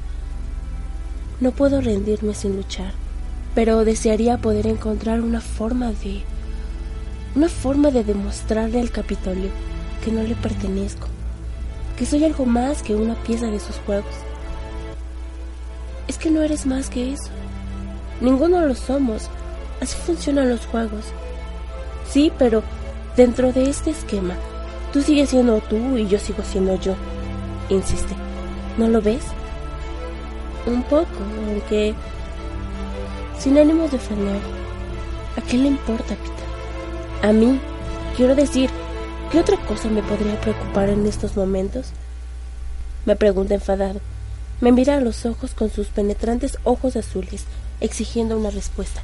No 1.42 1.52
puedo 1.52 1.82
rendirme 1.82 2.34
sin 2.34 2.56
luchar, 2.56 2.94
pero 3.54 3.84
desearía 3.84 4.38
poder 4.38 4.68
encontrar 4.68 5.20
una 5.20 5.42
forma 5.42 5.92
de... 5.92 6.22
una 7.36 7.50
forma 7.50 7.92
de 7.92 8.06
demostrarle 8.06 8.80
al 8.80 8.92
Capitolio 8.92 9.50
que 10.04 10.12
no 10.12 10.24
le 10.24 10.36
pertenezco, 10.36 11.08
que 11.98 12.06
soy 12.06 12.24
algo 12.24 12.46
más 12.46 12.84
que 12.84 12.96
una 12.96 13.16
pieza 13.24 13.48
de 13.48 13.60
sus 13.60 13.78
juegos. 13.86 14.14
Es 16.08 16.18
que 16.18 16.30
no 16.30 16.42
eres 16.42 16.66
más 16.66 16.90
que 16.90 17.14
eso. 17.14 17.30
Ninguno 18.22 18.62
lo 18.62 18.76
somos. 18.76 19.30
Así 19.82 19.98
funcionan 19.98 20.50
los 20.50 20.66
juegos. 20.66 21.06
Sí, 22.10 22.32
pero 22.38 22.64
dentro 23.16 23.52
de 23.52 23.70
este 23.70 23.92
esquema 23.92 24.36
Tú 24.96 25.02
sigues 25.02 25.30
siendo 25.30 25.60
tú 25.60 25.98
y 25.98 26.08
yo 26.08 26.18
sigo 26.18 26.42
siendo 26.42 26.80
yo, 26.80 26.96
insiste. 27.68 28.16
¿No 28.78 28.88
lo 28.88 29.02
ves? 29.02 29.26
Un 30.66 30.82
poco, 30.84 31.06
aunque 31.50 31.94
sin 33.38 33.58
ánimos 33.58 33.92
de 33.92 33.98
ofender. 33.98 34.40
¿A 35.36 35.42
qué 35.42 35.58
le 35.58 35.68
importa, 35.68 36.16
Pita? 36.16 37.28
A 37.28 37.34
mí, 37.34 37.60
quiero 38.16 38.36
decir, 38.36 38.70
¿qué 39.36 39.42
otra 39.42 39.58
cosa 39.58 39.90
me 39.90 40.02
podría 40.02 40.40
preocupar 40.40 40.88
en 40.88 41.06
estos 41.06 41.36
momentos? 41.36 41.88
Me 43.06 43.18
pregunta 43.18 43.54
enfadado. 43.54 44.00
Me 44.62 44.72
mira 44.72 44.96
a 44.96 45.02
los 45.02 45.26
ojos 45.26 45.54
con 45.54 45.70
sus 45.70 45.88
penetrantes 45.88 46.58
ojos 46.64 46.96
azules, 46.96 47.44
exigiendo 47.82 48.38
una 48.38 48.50
respuesta. 48.50 49.02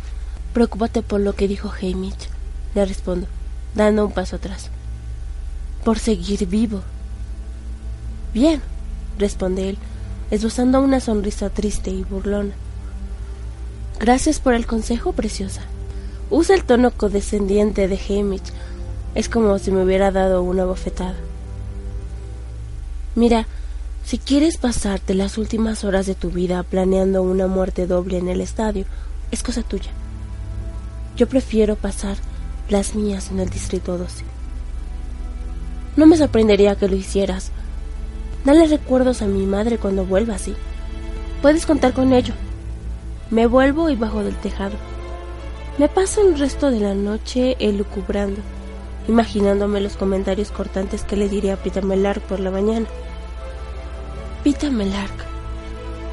Preocúpate 0.54 1.02
por 1.02 1.20
lo 1.20 1.34
que 1.34 1.50
dijo 1.50 1.70
Hamish. 1.70 2.30
le 2.76 2.86
respondo, 2.86 3.28
dando 3.76 4.06
un 4.06 4.14
paso 4.14 4.38
atrás. 4.38 4.70
Por 5.84 6.00
seguir 6.00 6.48
vivo. 6.48 6.80
Bien, 8.34 8.62
responde 9.20 9.68
él, 9.68 9.78
esbozando 10.30 10.80
una 10.80 11.02
sonrisa 11.02 11.50
triste 11.50 11.90
y 11.90 12.04
burlona. 12.04 12.54
Gracias 14.00 14.40
por 14.40 14.54
el 14.54 14.66
consejo, 14.66 15.12
preciosa. 15.12 15.64
Usa 16.30 16.56
el 16.56 16.64
tono 16.64 16.92
condescendiente 16.92 17.90
de 17.90 18.00
Hamish. 18.08 18.54
Es 19.16 19.30
como 19.30 19.57
si 19.59 19.72
me 19.72 19.84
hubiera 19.84 20.12
dado 20.12 20.41
una 20.41 20.66
bofetada. 20.66 21.16
Mira, 23.16 23.45
si 24.05 24.18
quieres 24.18 24.57
pasarte 24.57 25.14
las 25.14 25.38
últimas 25.38 25.84
horas 25.84 26.05
de 26.05 26.16
tu 26.16 26.32
vida 26.32 26.64
planeando 26.64 27.22
una 27.22 27.47
muerte 27.47 27.88
doble 27.88 28.18
en 28.18 28.30
el 28.30 28.41
estadio, 28.41 28.86
es 29.32 29.43
cosa 29.43 29.64
tuya. 29.64 29.91
Yo 31.18 31.28
prefiero 31.28 31.76
pasar 31.76 32.18
las 32.70 32.95
mías 32.95 33.32
en 33.32 33.39
el 33.39 33.49
Distrito 33.49 33.97
12. 33.97 34.24
No 35.97 36.05
me 36.05 36.18
sorprendería 36.18 36.76
que 36.76 36.88
lo 36.88 36.95
hicieras. 36.95 37.51
Dale 38.45 38.66
recuerdos 38.68 39.22
a 39.22 39.28
mi 39.28 39.45
madre 39.45 39.78
cuando 39.78 40.05
vuelva 40.05 40.36
así. 40.36 40.55
Puedes 41.41 41.66
contar 41.66 41.93
con 41.93 42.14
ello. 42.14 42.34
Me 43.30 43.45
vuelvo 43.45 43.89
y 43.89 43.95
bajo 43.95 44.24
del 44.24 44.36
tejado. 44.36 44.76
Me 45.78 45.89
paso 45.89 46.22
el 46.28 46.39
resto 46.39 46.72
de 46.72 46.80
la 46.80 46.93
noche 46.93 47.55
elucubrando, 47.59 48.41
imaginándome 49.08 49.82
los 49.82 49.97
comentarios 49.97 50.52
cortantes 50.52 51.04
que 51.04 51.16
le 51.16 51.30
diré 51.30 51.52
a 51.52 51.58
Peter 51.58 51.84
Melark 51.84 52.22
por 52.22 52.39
la 52.39 52.52
mañana. 52.52 52.88
Peter 54.43 54.72
Melark, 54.72 55.14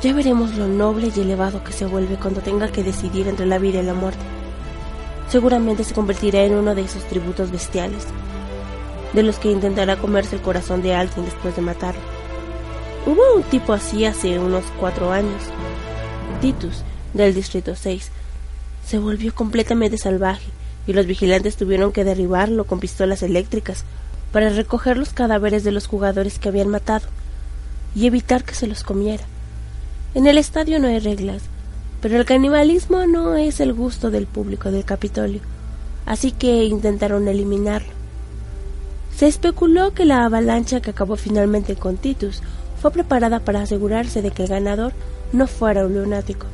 ya 0.03 0.13
veremos 0.13 0.55
lo 0.57 0.67
noble 0.67 1.11
y 1.15 1.21
elevado 1.21 1.65
que 1.65 1.73
se 1.73 1.87
vuelve 1.87 2.17
cuando 2.17 2.41
tenga 2.41 2.71
que 2.71 2.83
decidir 2.83 3.29
entre 3.29 3.47
la 3.47 3.59
vida 3.59 3.81
y 3.81 3.85
la 3.85 3.95
muerte. 3.95 4.23
Seguramente 5.29 5.85
se 5.85 5.95
convertirá 5.95 6.45
en 6.45 6.55
uno 6.55 6.75
de 6.75 6.83
esos 6.83 7.05
tributos 7.05 7.51
bestiales, 7.51 8.07
de 9.13 9.23
los 9.23 9.39
que 9.39 9.51
intentará 9.51 9.97
comerse 9.97 10.37
el 10.37 10.43
corazón 10.43 10.83
de 10.83 10.95
alguien 10.95 11.25
después 11.25 11.57
de 11.57 11.63
matarlo. 11.63 12.01
Hubo 13.07 13.37
un 13.37 13.43
tipo 13.43 13.73
así 13.73 14.05
hace 14.05 14.39
unos 14.39 14.65
cuatro 14.79 15.13
años. 15.13 15.43
Titus, 16.41 16.83
del 17.15 17.35
Distrito 17.35 17.75
6, 17.75 18.11
se 18.87 18.99
volvió 18.99 19.35
completamente 19.35 19.99
salvaje 19.99 20.58
y 20.89 20.95
los 20.95 21.07
vigilantes 21.07 21.57
tuvieron 21.57 21.93
que 21.93 22.03
derribarlo 22.03 22.65
con 22.65 22.81
pistolas 22.81 23.23
eléctricas 23.23 23.85
para 24.33 24.49
recoger 24.49 24.97
los 24.97 25.13
cadáveres 25.13 25.63
de 25.63 25.71
los 25.71 25.87
jugadores 25.87 26.39
que 26.39 26.49
habían 26.49 26.69
matado 26.69 27.07
y 27.95 28.07
evitar 28.07 28.43
que 28.43 28.55
se 28.55 28.67
los 28.67 28.85
comiera. 28.85 29.25
En 30.15 30.27
el 30.27 30.39
estadio 30.39 30.81
no 30.81 30.89
hay 30.89 30.99
reglas, 30.99 31.43
pero 32.01 32.17
el 32.17 32.25
canibalismo 32.25 33.07
no 33.07 33.37
es 33.37 33.61
el 33.61 33.75
gusto 33.75 34.11
del 34.11 34.27
público 34.27 34.71
del 34.71 34.87
Capitolio, 34.87 35.43
así 36.07 36.33
que 36.33 36.65
intentaron 36.65 37.29
eliminarlo. 37.29 37.93
Se 39.15 39.27
especuló 39.27 39.93
que 39.93 40.07
la 40.07 40.25
avalancha 40.25 40.81
que 40.81 40.91
acabó 40.91 41.17
finalmente 41.17 41.77
con 41.77 41.99
Titus 41.99 42.41
fue 42.81 42.93
preparada 42.93 43.41
para 43.41 43.61
asegurarse 43.61 44.23
de 44.23 44.31
que 44.31 44.45
el 44.45 44.49
ganador 44.49 44.95
no 45.35 45.49
fuera 45.49 45.85
un 45.85 45.95
lunático. 45.95 46.47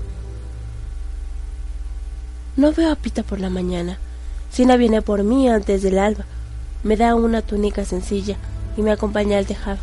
No 2.56 2.72
veo 2.72 2.90
a 2.90 2.96
Pita 2.96 3.22
por 3.22 3.38
la 3.38 3.50
mañana. 3.50 3.98
Sina 4.54 4.76
viene 4.76 5.02
por 5.02 5.24
mí 5.24 5.48
antes 5.48 5.82
del 5.82 5.98
alba. 5.98 6.26
Me 6.84 6.96
da 6.96 7.16
una 7.16 7.42
túnica 7.42 7.84
sencilla 7.84 8.36
y 8.76 8.82
me 8.82 8.92
acompaña 8.92 9.36
al 9.36 9.46
tejado. 9.46 9.80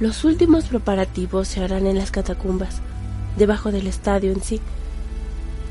Los 0.00 0.24
últimos 0.24 0.64
preparativos 0.64 1.46
se 1.46 1.62
harán 1.62 1.86
en 1.86 1.96
las 1.96 2.10
catacumbas, 2.10 2.80
debajo 3.36 3.70
del 3.70 3.86
estadio 3.86 4.32
en 4.32 4.42
sí. 4.42 4.60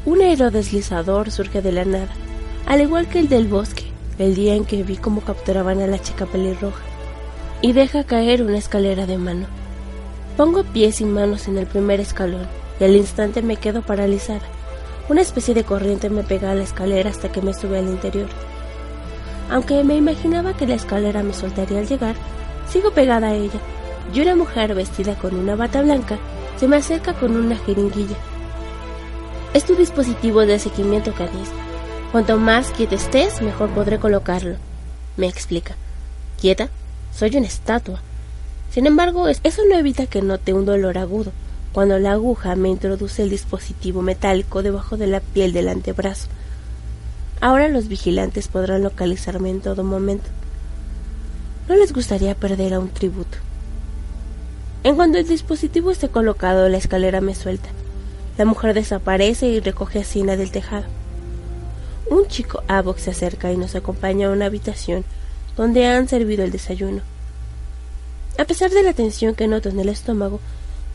Un 0.05 0.21
aerodeslizador 0.21 1.31
surge 1.31 1.61
de 1.61 1.73
la 1.73 1.83
nada, 1.83 2.13
al 2.65 2.79
igual 2.79 3.09
que 3.09 3.19
el 3.19 3.27
del 3.27 3.49
bosque, 3.49 3.91
el 4.19 4.35
día 4.35 4.55
en 4.55 4.63
que 4.63 4.83
vi 4.83 4.95
cómo 4.95 5.19
capturaban 5.19 5.81
a 5.81 5.87
la 5.87 5.99
chica 5.99 6.25
pelirroja, 6.25 6.81
y 7.61 7.73
deja 7.73 8.05
caer 8.05 8.41
una 8.41 8.57
escalera 8.57 9.05
de 9.05 9.17
mano. 9.17 9.47
Pongo 10.37 10.63
pies 10.63 11.01
y 11.01 11.05
manos 11.05 11.49
en 11.49 11.57
el 11.57 11.65
primer 11.67 11.99
escalón, 11.99 12.47
y 12.79 12.85
al 12.85 12.95
instante 12.95 13.41
me 13.41 13.57
quedo 13.57 13.81
paralizada. 13.81 14.54
Una 15.07 15.21
especie 15.21 15.53
de 15.53 15.63
corriente 15.63 16.09
me 16.09 16.23
pega 16.23 16.49
a 16.49 16.55
la 16.55 16.63
escalera 16.63 17.11
hasta 17.11 17.31
que 17.31 17.41
me 17.41 17.53
sube 17.53 17.77
al 17.77 17.87
interior. 17.87 18.27
Aunque 19.51 19.83
me 19.83 19.95
imaginaba 19.95 20.57
que 20.57 20.65
la 20.65 20.73
escalera 20.73 21.21
me 21.21 21.33
soltaría 21.33 21.77
al 21.77 21.87
llegar, 21.87 22.15
sigo 22.67 22.89
pegada 22.89 23.27
a 23.27 23.35
ella 23.35 23.59
y 24.11 24.21
una 24.21 24.35
mujer 24.35 24.73
vestida 24.73 25.15
con 25.15 25.35
una 25.35 25.55
bata 25.55 25.83
blanca 25.83 26.17
se 26.57 26.67
me 26.67 26.77
acerca 26.77 27.13
con 27.13 27.35
una 27.35 27.55
jeringuilla. 27.55 28.15
Es 29.53 29.63
tu 29.65 29.75
dispositivo 29.75 30.41
de 30.41 30.57
seguimiento, 30.57 31.13
Canis. 31.13 31.49
Cuanto 32.11 32.37
más 32.37 32.71
quieta 32.71 32.95
estés, 32.95 33.43
mejor 33.43 33.69
podré 33.69 33.99
colocarlo. 33.99 34.55
Me 35.17 35.27
explica. 35.27 35.75
¿Quieta? 36.41 36.69
Soy 37.13 37.37
una 37.37 37.45
estatua. 37.45 38.01
Sin 38.71 38.87
embargo, 38.87 39.27
eso 39.27 39.61
no 39.69 39.75
evita 39.75 40.07
que 40.07 40.23
note 40.23 40.53
un 40.53 40.65
dolor 40.65 40.97
agudo 40.97 41.31
cuando 41.75 41.99
la 41.99 42.13
aguja 42.13 42.55
me 42.55 42.69
introduce 42.69 43.21
el 43.21 43.29
dispositivo 43.29 44.01
metálico 44.01 44.63
debajo 44.63 44.95
de 44.95 45.07
la 45.07 45.19
piel 45.19 45.51
del 45.51 45.67
antebrazo. 45.67 46.29
Ahora 47.41 47.67
los 47.67 47.89
vigilantes 47.89 48.47
podrán 48.47 48.83
localizarme 48.83 49.49
en 49.49 49.59
todo 49.59 49.83
momento. 49.83 50.23
No 51.67 51.75
les 51.75 51.91
gustaría 51.91 52.33
perder 52.33 52.73
a 52.75 52.79
un 52.79 52.87
tributo. 52.87 53.39
En 54.85 54.95
cuanto 54.95 55.17
el 55.17 55.27
dispositivo 55.27 55.91
esté 55.91 56.07
colocado, 56.07 56.69
la 56.69 56.77
escalera 56.77 57.19
me 57.19 57.35
suelta. 57.35 57.67
La 58.37 58.45
mujer 58.45 58.73
desaparece 58.73 59.47
y 59.47 59.59
recoge 59.59 59.99
a 59.99 60.05
Sina 60.05 60.37
del 60.37 60.51
tejado. 60.51 60.85
Un 62.09 62.25
chico 62.27 62.63
Avox 62.69 63.01
se 63.01 63.11
acerca 63.11 63.51
y 63.51 63.57
nos 63.57 63.75
acompaña 63.75 64.27
a 64.27 64.31
una 64.31 64.45
habitación 64.45 65.03
donde 65.57 65.85
han 65.85 66.07
servido 66.07 66.45
el 66.45 66.51
desayuno. 66.51 67.01
A 68.37 68.45
pesar 68.45 68.71
de 68.71 68.81
la 68.81 68.93
tensión 68.93 69.35
que 69.35 69.49
noto 69.49 69.67
en 69.67 69.81
el 69.81 69.89
estómago, 69.89 70.39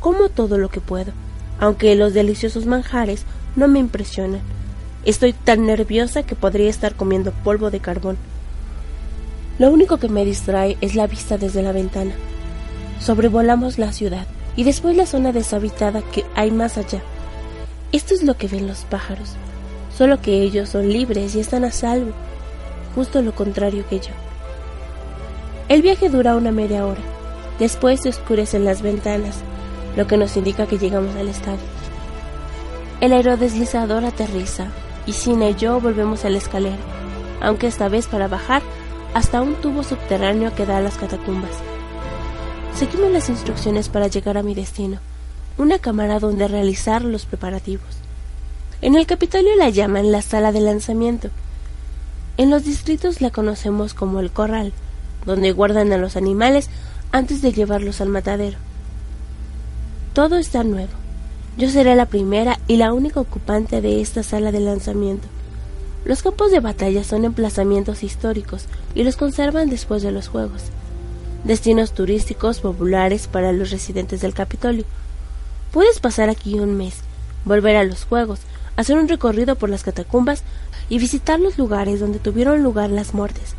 como 0.00 0.28
todo 0.28 0.58
lo 0.58 0.68
que 0.68 0.80
puedo, 0.80 1.12
aunque 1.60 1.94
los 1.94 2.14
deliciosos 2.14 2.66
manjares 2.66 3.24
no 3.54 3.68
me 3.68 3.78
impresionan. 3.78 4.40
Estoy 5.04 5.32
tan 5.32 5.66
nerviosa 5.66 6.22
que 6.24 6.34
podría 6.34 6.68
estar 6.68 6.94
comiendo 6.94 7.32
polvo 7.32 7.70
de 7.70 7.80
carbón. 7.80 8.16
Lo 9.58 9.70
único 9.70 9.98
que 9.98 10.08
me 10.08 10.24
distrae 10.24 10.76
es 10.80 10.94
la 10.94 11.06
vista 11.06 11.38
desde 11.38 11.62
la 11.62 11.72
ventana. 11.72 12.12
Sobrevolamos 12.98 13.78
la 13.78 13.92
ciudad 13.92 14.26
y 14.56 14.64
después 14.64 14.96
la 14.96 15.06
zona 15.06 15.32
deshabitada 15.32 16.02
que 16.02 16.24
hay 16.34 16.50
más 16.50 16.78
allá. 16.78 17.02
Esto 17.92 18.14
es 18.14 18.22
lo 18.22 18.36
que 18.36 18.48
ven 18.48 18.66
los 18.66 18.84
pájaros, 18.84 19.34
solo 19.96 20.20
que 20.20 20.42
ellos 20.42 20.68
son 20.68 20.88
libres 20.90 21.34
y 21.34 21.40
están 21.40 21.64
a 21.64 21.70
salvo, 21.70 22.12
justo 22.94 23.20
lo 23.22 23.34
contrario 23.34 23.84
que 23.88 24.00
yo. 24.00 24.12
El 25.68 25.82
viaje 25.82 26.08
dura 26.08 26.36
una 26.36 26.52
media 26.52 26.86
hora. 26.86 27.00
Después 27.58 28.00
se 28.00 28.08
oscurecen 28.08 28.64
las 28.64 28.82
ventanas, 28.82 29.36
lo 29.96 30.06
que 30.06 30.16
nos 30.16 30.36
indica 30.36 30.66
que 30.66 30.78
llegamos 30.78 31.14
al 31.16 31.28
estadio. 31.28 31.58
El 33.00 33.12
aerodeslizador 33.12 34.04
aterriza 34.04 34.66
y 35.06 35.12
Sina 35.12 35.48
y 35.48 35.54
yo 35.54 35.80
volvemos 35.80 36.24
a 36.24 36.30
la 36.30 36.38
escalera, 36.38 36.76
aunque 37.40 37.66
esta 37.66 37.88
vez 37.88 38.06
para 38.06 38.28
bajar 38.28 38.62
hasta 39.14 39.40
un 39.40 39.54
tubo 39.54 39.82
subterráneo 39.82 40.54
que 40.54 40.66
da 40.66 40.78
a 40.78 40.80
las 40.80 40.96
catacumbas. 40.96 41.50
Seguimos 42.76 43.10
las 43.10 43.28
instrucciones 43.28 43.88
para 43.88 44.06
llegar 44.06 44.38
a 44.38 44.42
mi 44.42 44.54
destino, 44.54 44.98
una 45.58 45.78
cámara 45.78 46.20
donde 46.20 46.48
realizar 46.48 47.02
los 47.02 47.26
preparativos. 47.26 47.98
En 48.82 48.94
el 48.94 49.06
Capitolio 49.06 49.56
la 49.56 49.68
llaman 49.68 50.12
la 50.12 50.22
sala 50.22 50.52
de 50.52 50.60
lanzamiento. 50.60 51.28
En 52.36 52.50
los 52.50 52.64
distritos 52.64 53.20
la 53.20 53.30
conocemos 53.30 53.92
como 53.92 54.20
el 54.20 54.30
corral, 54.30 54.72
donde 55.26 55.52
guardan 55.52 55.92
a 55.92 55.98
los 55.98 56.16
animales 56.16 56.70
antes 57.12 57.42
de 57.42 57.52
llevarlos 57.52 58.00
al 58.00 58.08
matadero. 58.08 58.56
Todo 60.12 60.36
está 60.36 60.64
nuevo. 60.64 60.92
Yo 61.56 61.68
seré 61.68 61.94
la 61.94 62.06
primera 62.06 62.58
y 62.66 62.76
la 62.76 62.92
única 62.92 63.20
ocupante 63.20 63.80
de 63.80 64.00
esta 64.00 64.22
sala 64.22 64.52
de 64.52 64.60
lanzamiento. 64.60 65.28
Los 66.04 66.22
campos 66.22 66.50
de 66.50 66.60
batalla 66.60 67.04
son 67.04 67.24
emplazamientos 67.24 68.02
históricos 68.02 68.66
y 68.94 69.04
los 69.04 69.16
conservan 69.16 69.68
después 69.68 70.02
de 70.02 70.12
los 70.12 70.28
Juegos 70.28 70.70
destinos 71.44 71.92
turísticos 71.92 72.60
populares 72.60 73.26
para 73.26 73.52
los 73.52 73.70
residentes 73.70 74.20
del 74.20 74.34
Capitolio. 74.34 74.84
Puedes 75.72 76.00
pasar 76.00 76.28
aquí 76.28 76.58
un 76.58 76.76
mes, 76.76 77.00
volver 77.44 77.76
a 77.76 77.84
los 77.84 78.04
juegos, 78.04 78.40
hacer 78.76 78.98
un 78.98 79.08
recorrido 79.08 79.56
por 79.56 79.70
las 79.70 79.82
catacumbas 79.82 80.42
y 80.88 80.98
visitar 80.98 81.40
los 81.40 81.58
lugares 81.58 82.00
donde 82.00 82.18
tuvieron 82.18 82.62
lugar 82.62 82.90
las 82.90 83.14
muertes. 83.14 83.54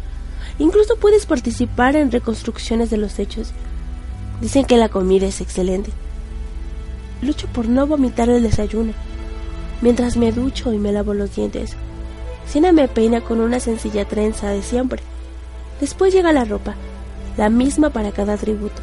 Incluso 0.59 0.97
puedes 0.97 1.25
participar 1.25 1.95
en 1.95 2.11
reconstrucciones 2.11 2.89
de 2.89 2.97
los 2.97 3.17
hechos. 3.19 3.51
Dicen 4.41 4.65
que 4.65 4.77
la 4.77 4.89
comida 4.89 5.27
es 5.27 5.41
excelente. 5.41 5.91
Lucho 7.21 7.47
por 7.47 7.67
no 7.67 7.85
vomitar 7.87 8.29
el 8.29 8.43
desayuno. 8.43 8.93
Mientras 9.81 10.17
me 10.17 10.31
ducho 10.31 10.73
y 10.73 10.77
me 10.77 10.91
lavo 10.91 11.13
los 11.13 11.35
dientes, 11.35 11.75
Sina 12.45 12.71
me 12.71 12.87
peina 12.87 13.21
con 13.21 13.39
una 13.39 13.59
sencilla 13.59 14.05
trenza 14.05 14.49
de 14.49 14.61
siempre. 14.61 15.01
Después 15.79 16.13
llega 16.13 16.33
la 16.33 16.43
ropa, 16.43 16.75
la 17.37 17.49
misma 17.49 17.91
para 17.91 18.11
cada 18.11 18.35
tributo. 18.37 18.81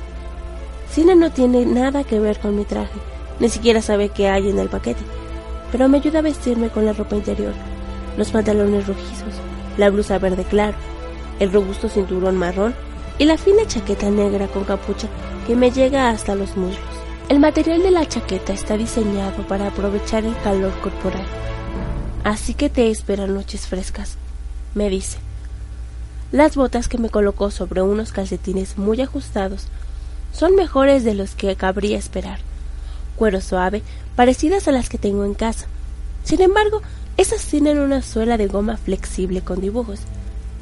Cine 0.91 1.15
no 1.15 1.31
tiene 1.31 1.67
nada 1.67 2.03
que 2.03 2.19
ver 2.19 2.39
con 2.39 2.57
mi 2.57 2.65
traje, 2.65 2.99
ni 3.41 3.49
siquiera 3.49 3.83
sabe 3.83 4.09
qué 4.09 4.29
hay 4.29 4.49
en 4.49 4.59
el 4.59 4.69
paquete, 4.69 5.03
pero 5.71 5.89
me 5.89 5.99
ayuda 5.99 6.21
a 6.21 6.23
vestirme 6.23 6.71
con 6.71 6.87
la 6.87 6.95
ropa 6.95 7.17
interior. 7.17 7.53
los 8.17 8.31
pantalones 8.31 8.87
rojizos, 8.87 9.35
la 9.77 9.91
blusa 9.91 10.19
verde 10.19 10.45
claro, 10.45 10.77
el 11.39 11.53
robusto 11.53 11.89
cinturón 11.89 12.37
marrón 12.37 12.75
y 13.19 13.27
la 13.27 13.37
fina 13.37 13.67
chaqueta 13.67 14.11
negra 14.11 14.49
con 14.49 14.65
capucha 14.65 15.09
que 15.47 15.55
me 15.55 15.71
llega 15.71 16.11
hasta 16.11 16.35
los 16.35 16.57
muslos. 16.57 16.98
El 17.29 17.41
material 17.41 17.83
de 17.83 17.91
la 17.91 18.09
chaqueta 18.09 18.55
está 18.55 18.79
diseñado 18.79 19.47
para 19.47 19.69
aprovechar 19.69 20.25
el 20.25 20.35
calor 20.39 20.73
corporal. 20.81 21.27
Así 22.25 22.55
que 22.55 22.71
te 22.71 22.91
esperan 22.91 23.35
noches 23.35 23.67
frescas, 23.67 24.17
me 24.75 24.89
dice. 24.89 25.19
Las 26.33 26.57
botas 26.57 26.89
que 26.89 26.97
me 26.97 27.11
colocó 27.11 27.51
sobre 27.51 27.83
unos 27.83 28.13
calcetines 28.13 28.79
muy 28.79 29.03
ajustados 29.03 29.67
son 30.33 30.57
mejores 30.57 31.05
de 31.05 31.13
los 31.13 31.35
que 31.35 31.55
cabría 31.55 31.99
esperar. 31.99 32.39
Cuero 33.17 33.43
suave, 33.43 33.83
parecidas 34.17 34.67
a 34.67 34.73
las 34.73 34.89
que 34.89 34.97
tengo 34.97 35.27
en 35.27 35.35
casa. 35.35 35.67
Sin 36.25 36.41
embargo, 36.41 36.81
esas 37.19 37.45
tienen 37.45 37.79
una 37.79 38.01
suela 38.01 38.39
de 38.39 38.47
goma 38.47 38.79
flexible 38.79 39.43
con 39.43 39.61
dibujos, 39.61 40.01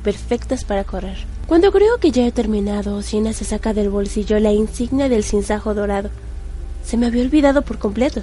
perfectas 0.03 0.65
para 0.65 0.83
correr. 0.83 1.19
Cuando 1.47 1.71
creo 1.71 1.99
que 1.99 2.11
ya 2.11 2.27
he 2.27 2.33
terminado, 2.33 3.03
Sina 3.03 3.33
se 3.33 3.45
saca 3.45 3.73
del 3.73 3.89
bolsillo 3.89 4.41
la 4.41 4.51
insignia 4.51 5.09
del 5.09 5.23
cinzajo 5.23 5.73
dorado. 5.73 6.11
Se 6.87 6.97
me 6.97 7.07
había 7.07 7.23
olvidado 7.23 7.63
por 7.63 7.79
completo. 7.79 8.23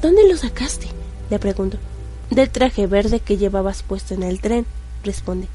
¿Dónde 0.00 0.28
lo 0.28 0.36
sacaste? 0.36 0.86
le 1.30 1.38
pregunto. 1.38 1.76
Del 2.30 2.48
traje 2.48 2.86
verde 2.86 3.20
que 3.20 3.36
llevabas 3.36 3.82
puesto 3.82 4.14
en 4.14 4.22
el 4.22 4.40
tren, 4.40 4.66
responde. 5.02 5.48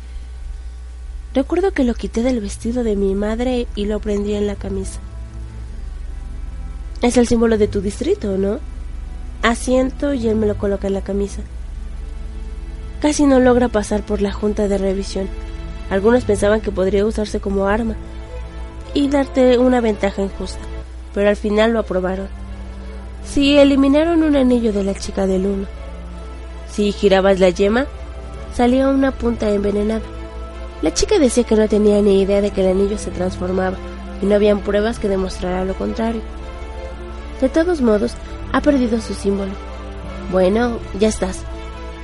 Recuerdo 1.33 1.71
que 1.71 1.83
lo 1.83 1.93
quité 1.93 2.21
del 2.21 2.41
vestido 2.41 2.83
de 2.83 2.95
mi 2.95 3.15
madre 3.15 3.67
y 3.75 3.85
lo 3.85 3.99
prendí 3.99 4.33
en 4.33 4.45
la 4.45 4.55
camisa. 4.55 4.99
Es 7.01 7.17
el 7.17 7.27
símbolo 7.27 7.57
de 7.57 7.67
tu 7.67 7.81
distrito, 7.81 8.37
¿no? 8.37 8.59
Asiento 9.41 10.13
y 10.13 10.27
él 10.27 10.35
me 10.35 10.47
lo 10.47 10.57
coloca 10.57 10.87
en 10.87 10.93
la 10.93 11.01
camisa. 11.01 11.41
Casi 13.01 13.25
no 13.25 13.39
logra 13.39 13.67
pasar 13.67 14.05
por 14.05 14.21
la 14.21 14.31
junta 14.31 14.67
de 14.67 14.77
revisión. 14.77 15.27
Algunos 15.89 16.23
pensaban 16.23 16.61
que 16.61 16.71
podría 16.71 17.05
usarse 17.05 17.39
como 17.39 17.67
arma 17.67 17.95
y 18.93 19.09
darte 19.09 19.57
una 19.57 19.81
ventaja 19.81 20.21
injusta, 20.21 20.61
pero 21.13 21.29
al 21.29 21.35
final 21.35 21.73
lo 21.73 21.79
aprobaron. 21.79 22.27
Si 23.25 23.57
eliminaron 23.57 24.23
un 24.23 24.35
anillo 24.35 24.73
de 24.73 24.83
la 24.83 24.93
chica 24.93 25.25
del 25.27 25.45
uno, 25.45 25.65
si 26.69 26.91
girabas 26.91 27.39
la 27.39 27.49
yema, 27.49 27.85
salía 28.53 28.89
una 28.89 29.11
punta 29.11 29.49
envenenada. 29.49 30.01
La 30.81 30.93
chica 30.93 31.19
decía 31.19 31.43
que 31.43 31.55
no 31.55 31.67
tenía 31.67 32.01
ni 32.01 32.21
idea 32.21 32.41
de 32.41 32.51
que 32.51 32.61
el 32.61 32.71
anillo 32.71 32.97
se 32.97 33.11
transformaba 33.11 33.77
y 34.21 34.25
no 34.25 34.35
habían 34.35 34.59
pruebas 34.59 34.99
que 34.99 35.07
demostraran 35.07 35.67
lo 35.67 35.75
contrario. 35.75 36.21
De 37.39 37.49
todos 37.49 37.81
modos, 37.81 38.15
ha 38.51 38.61
perdido 38.61 38.99
su 39.01 39.13
símbolo. 39.13 39.51
Bueno, 40.31 40.79
ya 40.99 41.07
estás. 41.07 41.41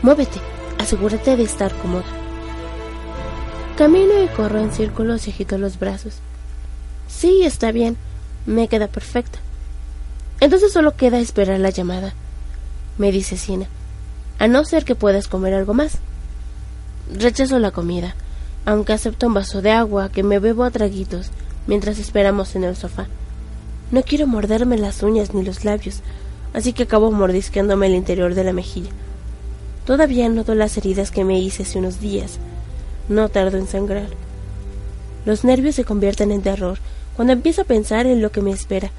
Muévete. 0.01 0.39
Asegúrate 0.77 1.35
de 1.35 1.43
estar 1.43 1.73
cómoda. 1.75 2.05
Camino 3.77 4.21
y 4.23 4.27
corro 4.27 4.59
en 4.59 4.71
círculos 4.71 5.27
y 5.27 5.31
agito 5.31 5.57
los 5.57 5.77
brazos. 5.77 6.15
Sí, 7.07 7.43
está 7.43 7.71
bien. 7.71 7.97
Me 8.45 8.67
queda 8.67 8.87
perfecta. 8.87 9.39
Entonces 10.39 10.71
solo 10.71 10.95
queda 10.95 11.19
esperar 11.19 11.59
la 11.59 11.69
llamada, 11.69 12.13
me 12.97 13.11
dice 13.11 13.37
Sina. 13.37 13.67
A 14.37 14.47
no 14.47 14.63
ser 14.63 14.85
que 14.85 14.95
puedas 14.95 15.27
comer 15.27 15.53
algo 15.53 15.73
más. 15.73 15.97
Rechazo 17.13 17.59
la 17.59 17.71
comida 17.71 18.15
aunque 18.65 18.93
acepto 18.93 19.27
un 19.27 19.33
vaso 19.33 19.61
de 19.61 19.71
agua 19.71 20.09
que 20.09 20.23
me 20.23 20.39
bebo 20.39 20.63
a 20.63 20.71
traguitos 20.71 21.31
mientras 21.67 21.97
esperamos 21.97 22.55
en 22.55 22.63
el 22.63 22.75
sofá. 22.75 23.07
No 23.91 24.03
quiero 24.03 24.27
morderme 24.27 24.77
las 24.77 25.01
uñas 25.01 25.33
ni 25.33 25.43
los 25.43 25.65
labios, 25.65 26.01
así 26.53 26.73
que 26.73 26.83
acabo 26.83 27.11
mordisqueándome 27.11 27.87
el 27.87 27.95
interior 27.95 28.35
de 28.35 28.43
la 28.43 28.53
mejilla. 28.53 28.91
Todavía 29.85 30.29
noto 30.29 30.53
las 30.53 30.77
heridas 30.77 31.09
que 31.09 31.23
me 31.23 31.39
hice 31.39 31.63
hace 31.63 31.79
unos 31.79 31.99
días. 31.99 32.37
No 33.07 33.29
tardo 33.29 33.57
en 33.57 33.67
sangrar. 33.67 34.09
Los 35.25 35.43
nervios 35.43 35.75
se 35.75 35.83
convierten 35.83 36.31
en 36.31 36.43
terror 36.43 36.77
cuando 37.19 37.33
empiezo 37.33 37.63
a 37.63 37.65
pensar 37.65 38.07
en 38.07 38.21
lo 38.21 38.31
que 38.31 38.41
me 38.41 38.51
espera. 38.51 38.91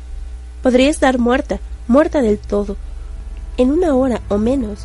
Podría 0.63 0.91
estar 0.91 1.19
muerta, 1.19 1.59
muerta 1.89 2.21
del 2.21 2.37
todo, 2.37 2.77
en 3.57 3.71
una 3.71 3.95
hora 3.95 4.21
o 4.29 4.37
menos. 4.37 4.81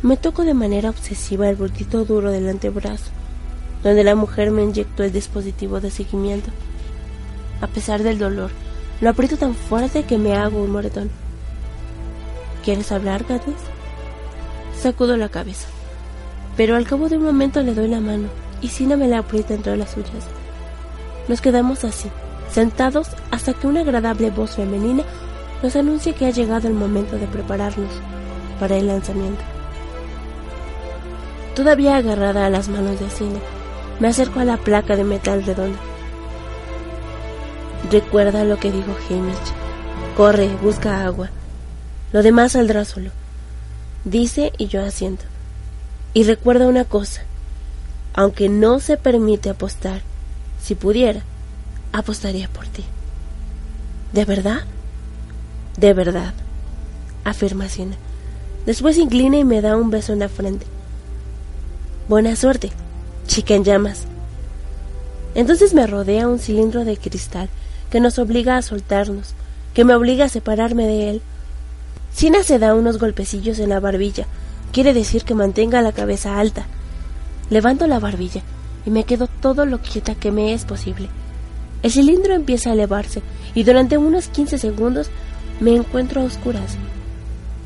Me 0.00 0.16
toco 0.16 0.42
de 0.42 0.54
manera 0.54 0.88
obsesiva 0.88 1.50
el 1.50 1.56
bultito 1.56 2.06
duro 2.06 2.30
del 2.30 2.48
antebrazo 2.48 3.10
donde 3.82 4.04
la 4.04 4.14
mujer 4.14 4.52
me 4.52 4.62
inyectó 4.62 5.04
el 5.04 5.12
dispositivo 5.12 5.82
de 5.82 5.90
seguimiento. 5.90 6.48
A 7.60 7.66
pesar 7.66 8.02
del 8.02 8.18
dolor, 8.18 8.50
lo 9.02 9.10
aprieto 9.10 9.36
tan 9.36 9.54
fuerte 9.54 10.04
que 10.04 10.16
me 10.16 10.34
hago 10.34 10.62
un 10.62 10.70
moretón. 10.70 11.10
¿Quieres 12.64 12.90
hablar, 12.90 13.24
Gatis? 13.28 13.52
Sacudo 14.80 15.18
la 15.18 15.28
cabeza, 15.28 15.68
pero 16.56 16.74
al 16.74 16.86
cabo 16.88 17.10
de 17.10 17.18
un 17.18 17.24
momento 17.24 17.62
le 17.62 17.74
doy 17.74 17.88
la 17.88 18.00
mano 18.00 18.28
y 18.62 18.68
Sina 18.68 18.96
me 18.96 19.08
la 19.08 19.18
aprieta 19.18 19.52
entre 19.52 19.76
las 19.76 19.90
suyas. 19.90 20.24
Nos 21.28 21.42
quedamos 21.42 21.84
así, 21.84 22.08
sentados 22.50 23.08
hasta 23.30 23.52
que 23.54 23.66
una 23.66 23.80
agradable 23.80 24.30
voz 24.30 24.56
femenina 24.56 25.04
nos 25.62 25.76
anuncia 25.76 26.14
que 26.14 26.26
ha 26.26 26.30
llegado 26.30 26.68
el 26.68 26.74
momento 26.74 27.16
de 27.16 27.26
prepararnos 27.26 27.90
para 28.60 28.76
el 28.76 28.86
lanzamiento. 28.86 29.42
Todavía 31.54 31.96
agarrada 31.96 32.46
a 32.46 32.50
las 32.50 32.68
manos 32.68 33.00
de 33.00 33.08
Sina, 33.10 33.38
me 33.98 34.08
acerco 34.08 34.40
a 34.40 34.44
la 34.44 34.58
placa 34.58 34.96
de 34.96 35.04
metal 35.04 35.44
redonda. 35.44 35.78
Recuerda 37.90 38.44
lo 38.44 38.58
que 38.58 38.70
dijo 38.70 38.94
Hamish. 39.08 39.36
Corre, 40.16 40.48
busca 40.62 41.04
agua. 41.04 41.30
Lo 42.12 42.22
demás 42.22 42.52
saldrá 42.52 42.84
solo. 42.84 43.10
Dice 44.04 44.52
y 44.58 44.66
yo 44.66 44.82
asiento. 44.82 45.24
Y 46.14 46.24
recuerda 46.24 46.68
una 46.68 46.84
cosa. 46.84 47.22
Aunque 48.14 48.48
no 48.48 48.80
se 48.80 48.96
permite 48.96 49.50
apostar, 49.50 50.00
si 50.62 50.74
pudiera, 50.74 51.22
apostaría 51.92 52.48
por 52.48 52.66
ti. 52.66 52.84
¿De 54.12 54.24
verdad? 54.24 54.64
De 55.76 55.92
verdad, 55.92 56.32
afirma 57.24 57.68
Sina. 57.68 57.96
Después 58.64 58.98
inclina 58.98 59.36
y 59.36 59.44
me 59.44 59.60
da 59.60 59.76
un 59.76 59.90
beso 59.90 60.12
en 60.12 60.20
la 60.20 60.28
frente. 60.28 60.66
Buena 62.08 62.34
suerte 62.36 62.72
chica 63.26 63.54
en 63.54 63.64
llamas. 63.64 64.04
Entonces 65.34 65.74
me 65.74 65.86
rodea 65.86 66.28
un 66.28 66.38
cilindro 66.38 66.84
de 66.84 66.96
cristal 66.96 67.48
que 67.90 68.00
nos 68.00 68.18
obliga 68.18 68.56
a 68.56 68.62
soltarnos, 68.62 69.34
que 69.74 69.84
me 69.84 69.94
obliga 69.94 70.24
a 70.26 70.30
separarme 70.30 70.86
de 70.86 71.10
él. 71.10 71.22
Sina 72.12 72.42
se 72.42 72.58
da 72.58 72.74
unos 72.74 72.98
golpecillos 72.98 73.58
en 73.58 73.68
la 73.68 73.80
barbilla, 73.80 74.26
quiere 74.72 74.94
decir 74.94 75.24
que 75.24 75.34
mantenga 75.34 75.82
la 75.82 75.92
cabeza 75.92 76.38
alta. 76.38 76.66
Levanto 77.50 77.86
la 77.86 77.98
barbilla 77.98 78.42
y 78.86 78.90
me 78.90 79.04
quedo 79.04 79.28
todo 79.28 79.66
lo 79.66 79.78
quieta 79.78 80.14
que 80.14 80.30
me 80.30 80.54
es 80.54 80.64
posible. 80.64 81.08
El 81.86 81.92
cilindro 81.92 82.34
empieza 82.34 82.70
a 82.70 82.72
elevarse 82.72 83.22
y 83.54 83.62
durante 83.62 83.96
unos 83.96 84.26
15 84.26 84.58
segundos 84.58 85.08
me 85.60 85.76
encuentro 85.76 86.20
a 86.20 86.24
oscuras. 86.24 86.76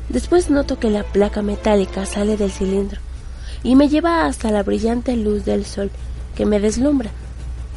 Después 0.09 0.51
noto 0.51 0.77
que 0.77 0.91
la 0.91 1.01
placa 1.01 1.41
metálica 1.41 2.05
sale 2.05 2.37
del 2.37 2.51
cilindro 2.51 2.99
y 3.63 3.75
me 3.75 3.89
lleva 3.89 4.27
hasta 4.27 4.51
la 4.51 4.61
brillante 4.61 5.17
luz 5.17 5.43
del 5.43 5.65
sol 5.65 5.89
que 6.35 6.45
me 6.45 6.59
deslumbra. 6.59 7.09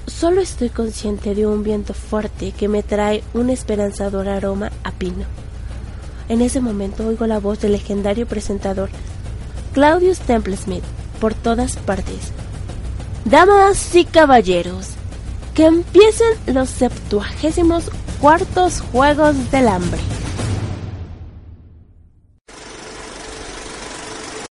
Solo 0.07 0.43
estoy 0.43 0.69
consciente 0.69 1.35
de 1.35 1.47
un 1.47 1.63
viento 1.63 1.95
fuerte 1.95 2.53
que 2.53 2.69
me 2.69 2.83
trae 2.83 3.25
un 3.33 3.49
esperanzador 3.49 4.29
aroma 4.29 4.71
a 4.83 4.93
pino. 4.93 5.25
En 6.29 6.43
ese 6.43 6.61
momento 6.61 7.07
oigo 7.07 7.27
la 7.27 7.41
voz 7.41 7.61
del 7.61 7.73
legendario 7.73 8.27
presentador 8.27 8.91
Claudius 9.73 10.19
Templesmith 10.19 10.85
por 11.23 11.33
todas 11.33 11.77
partes. 11.77 12.33
Damas 13.25 13.95
y 13.95 14.05
caballeros, 14.05 14.91
que 15.55 15.67
empiecen 15.67 16.27
los 16.47 16.69
septuagésimos 16.69 17.91
cuartos 18.21 18.81
Juegos 18.93 19.51
del 19.51 19.69
Hambre. 19.69 20.01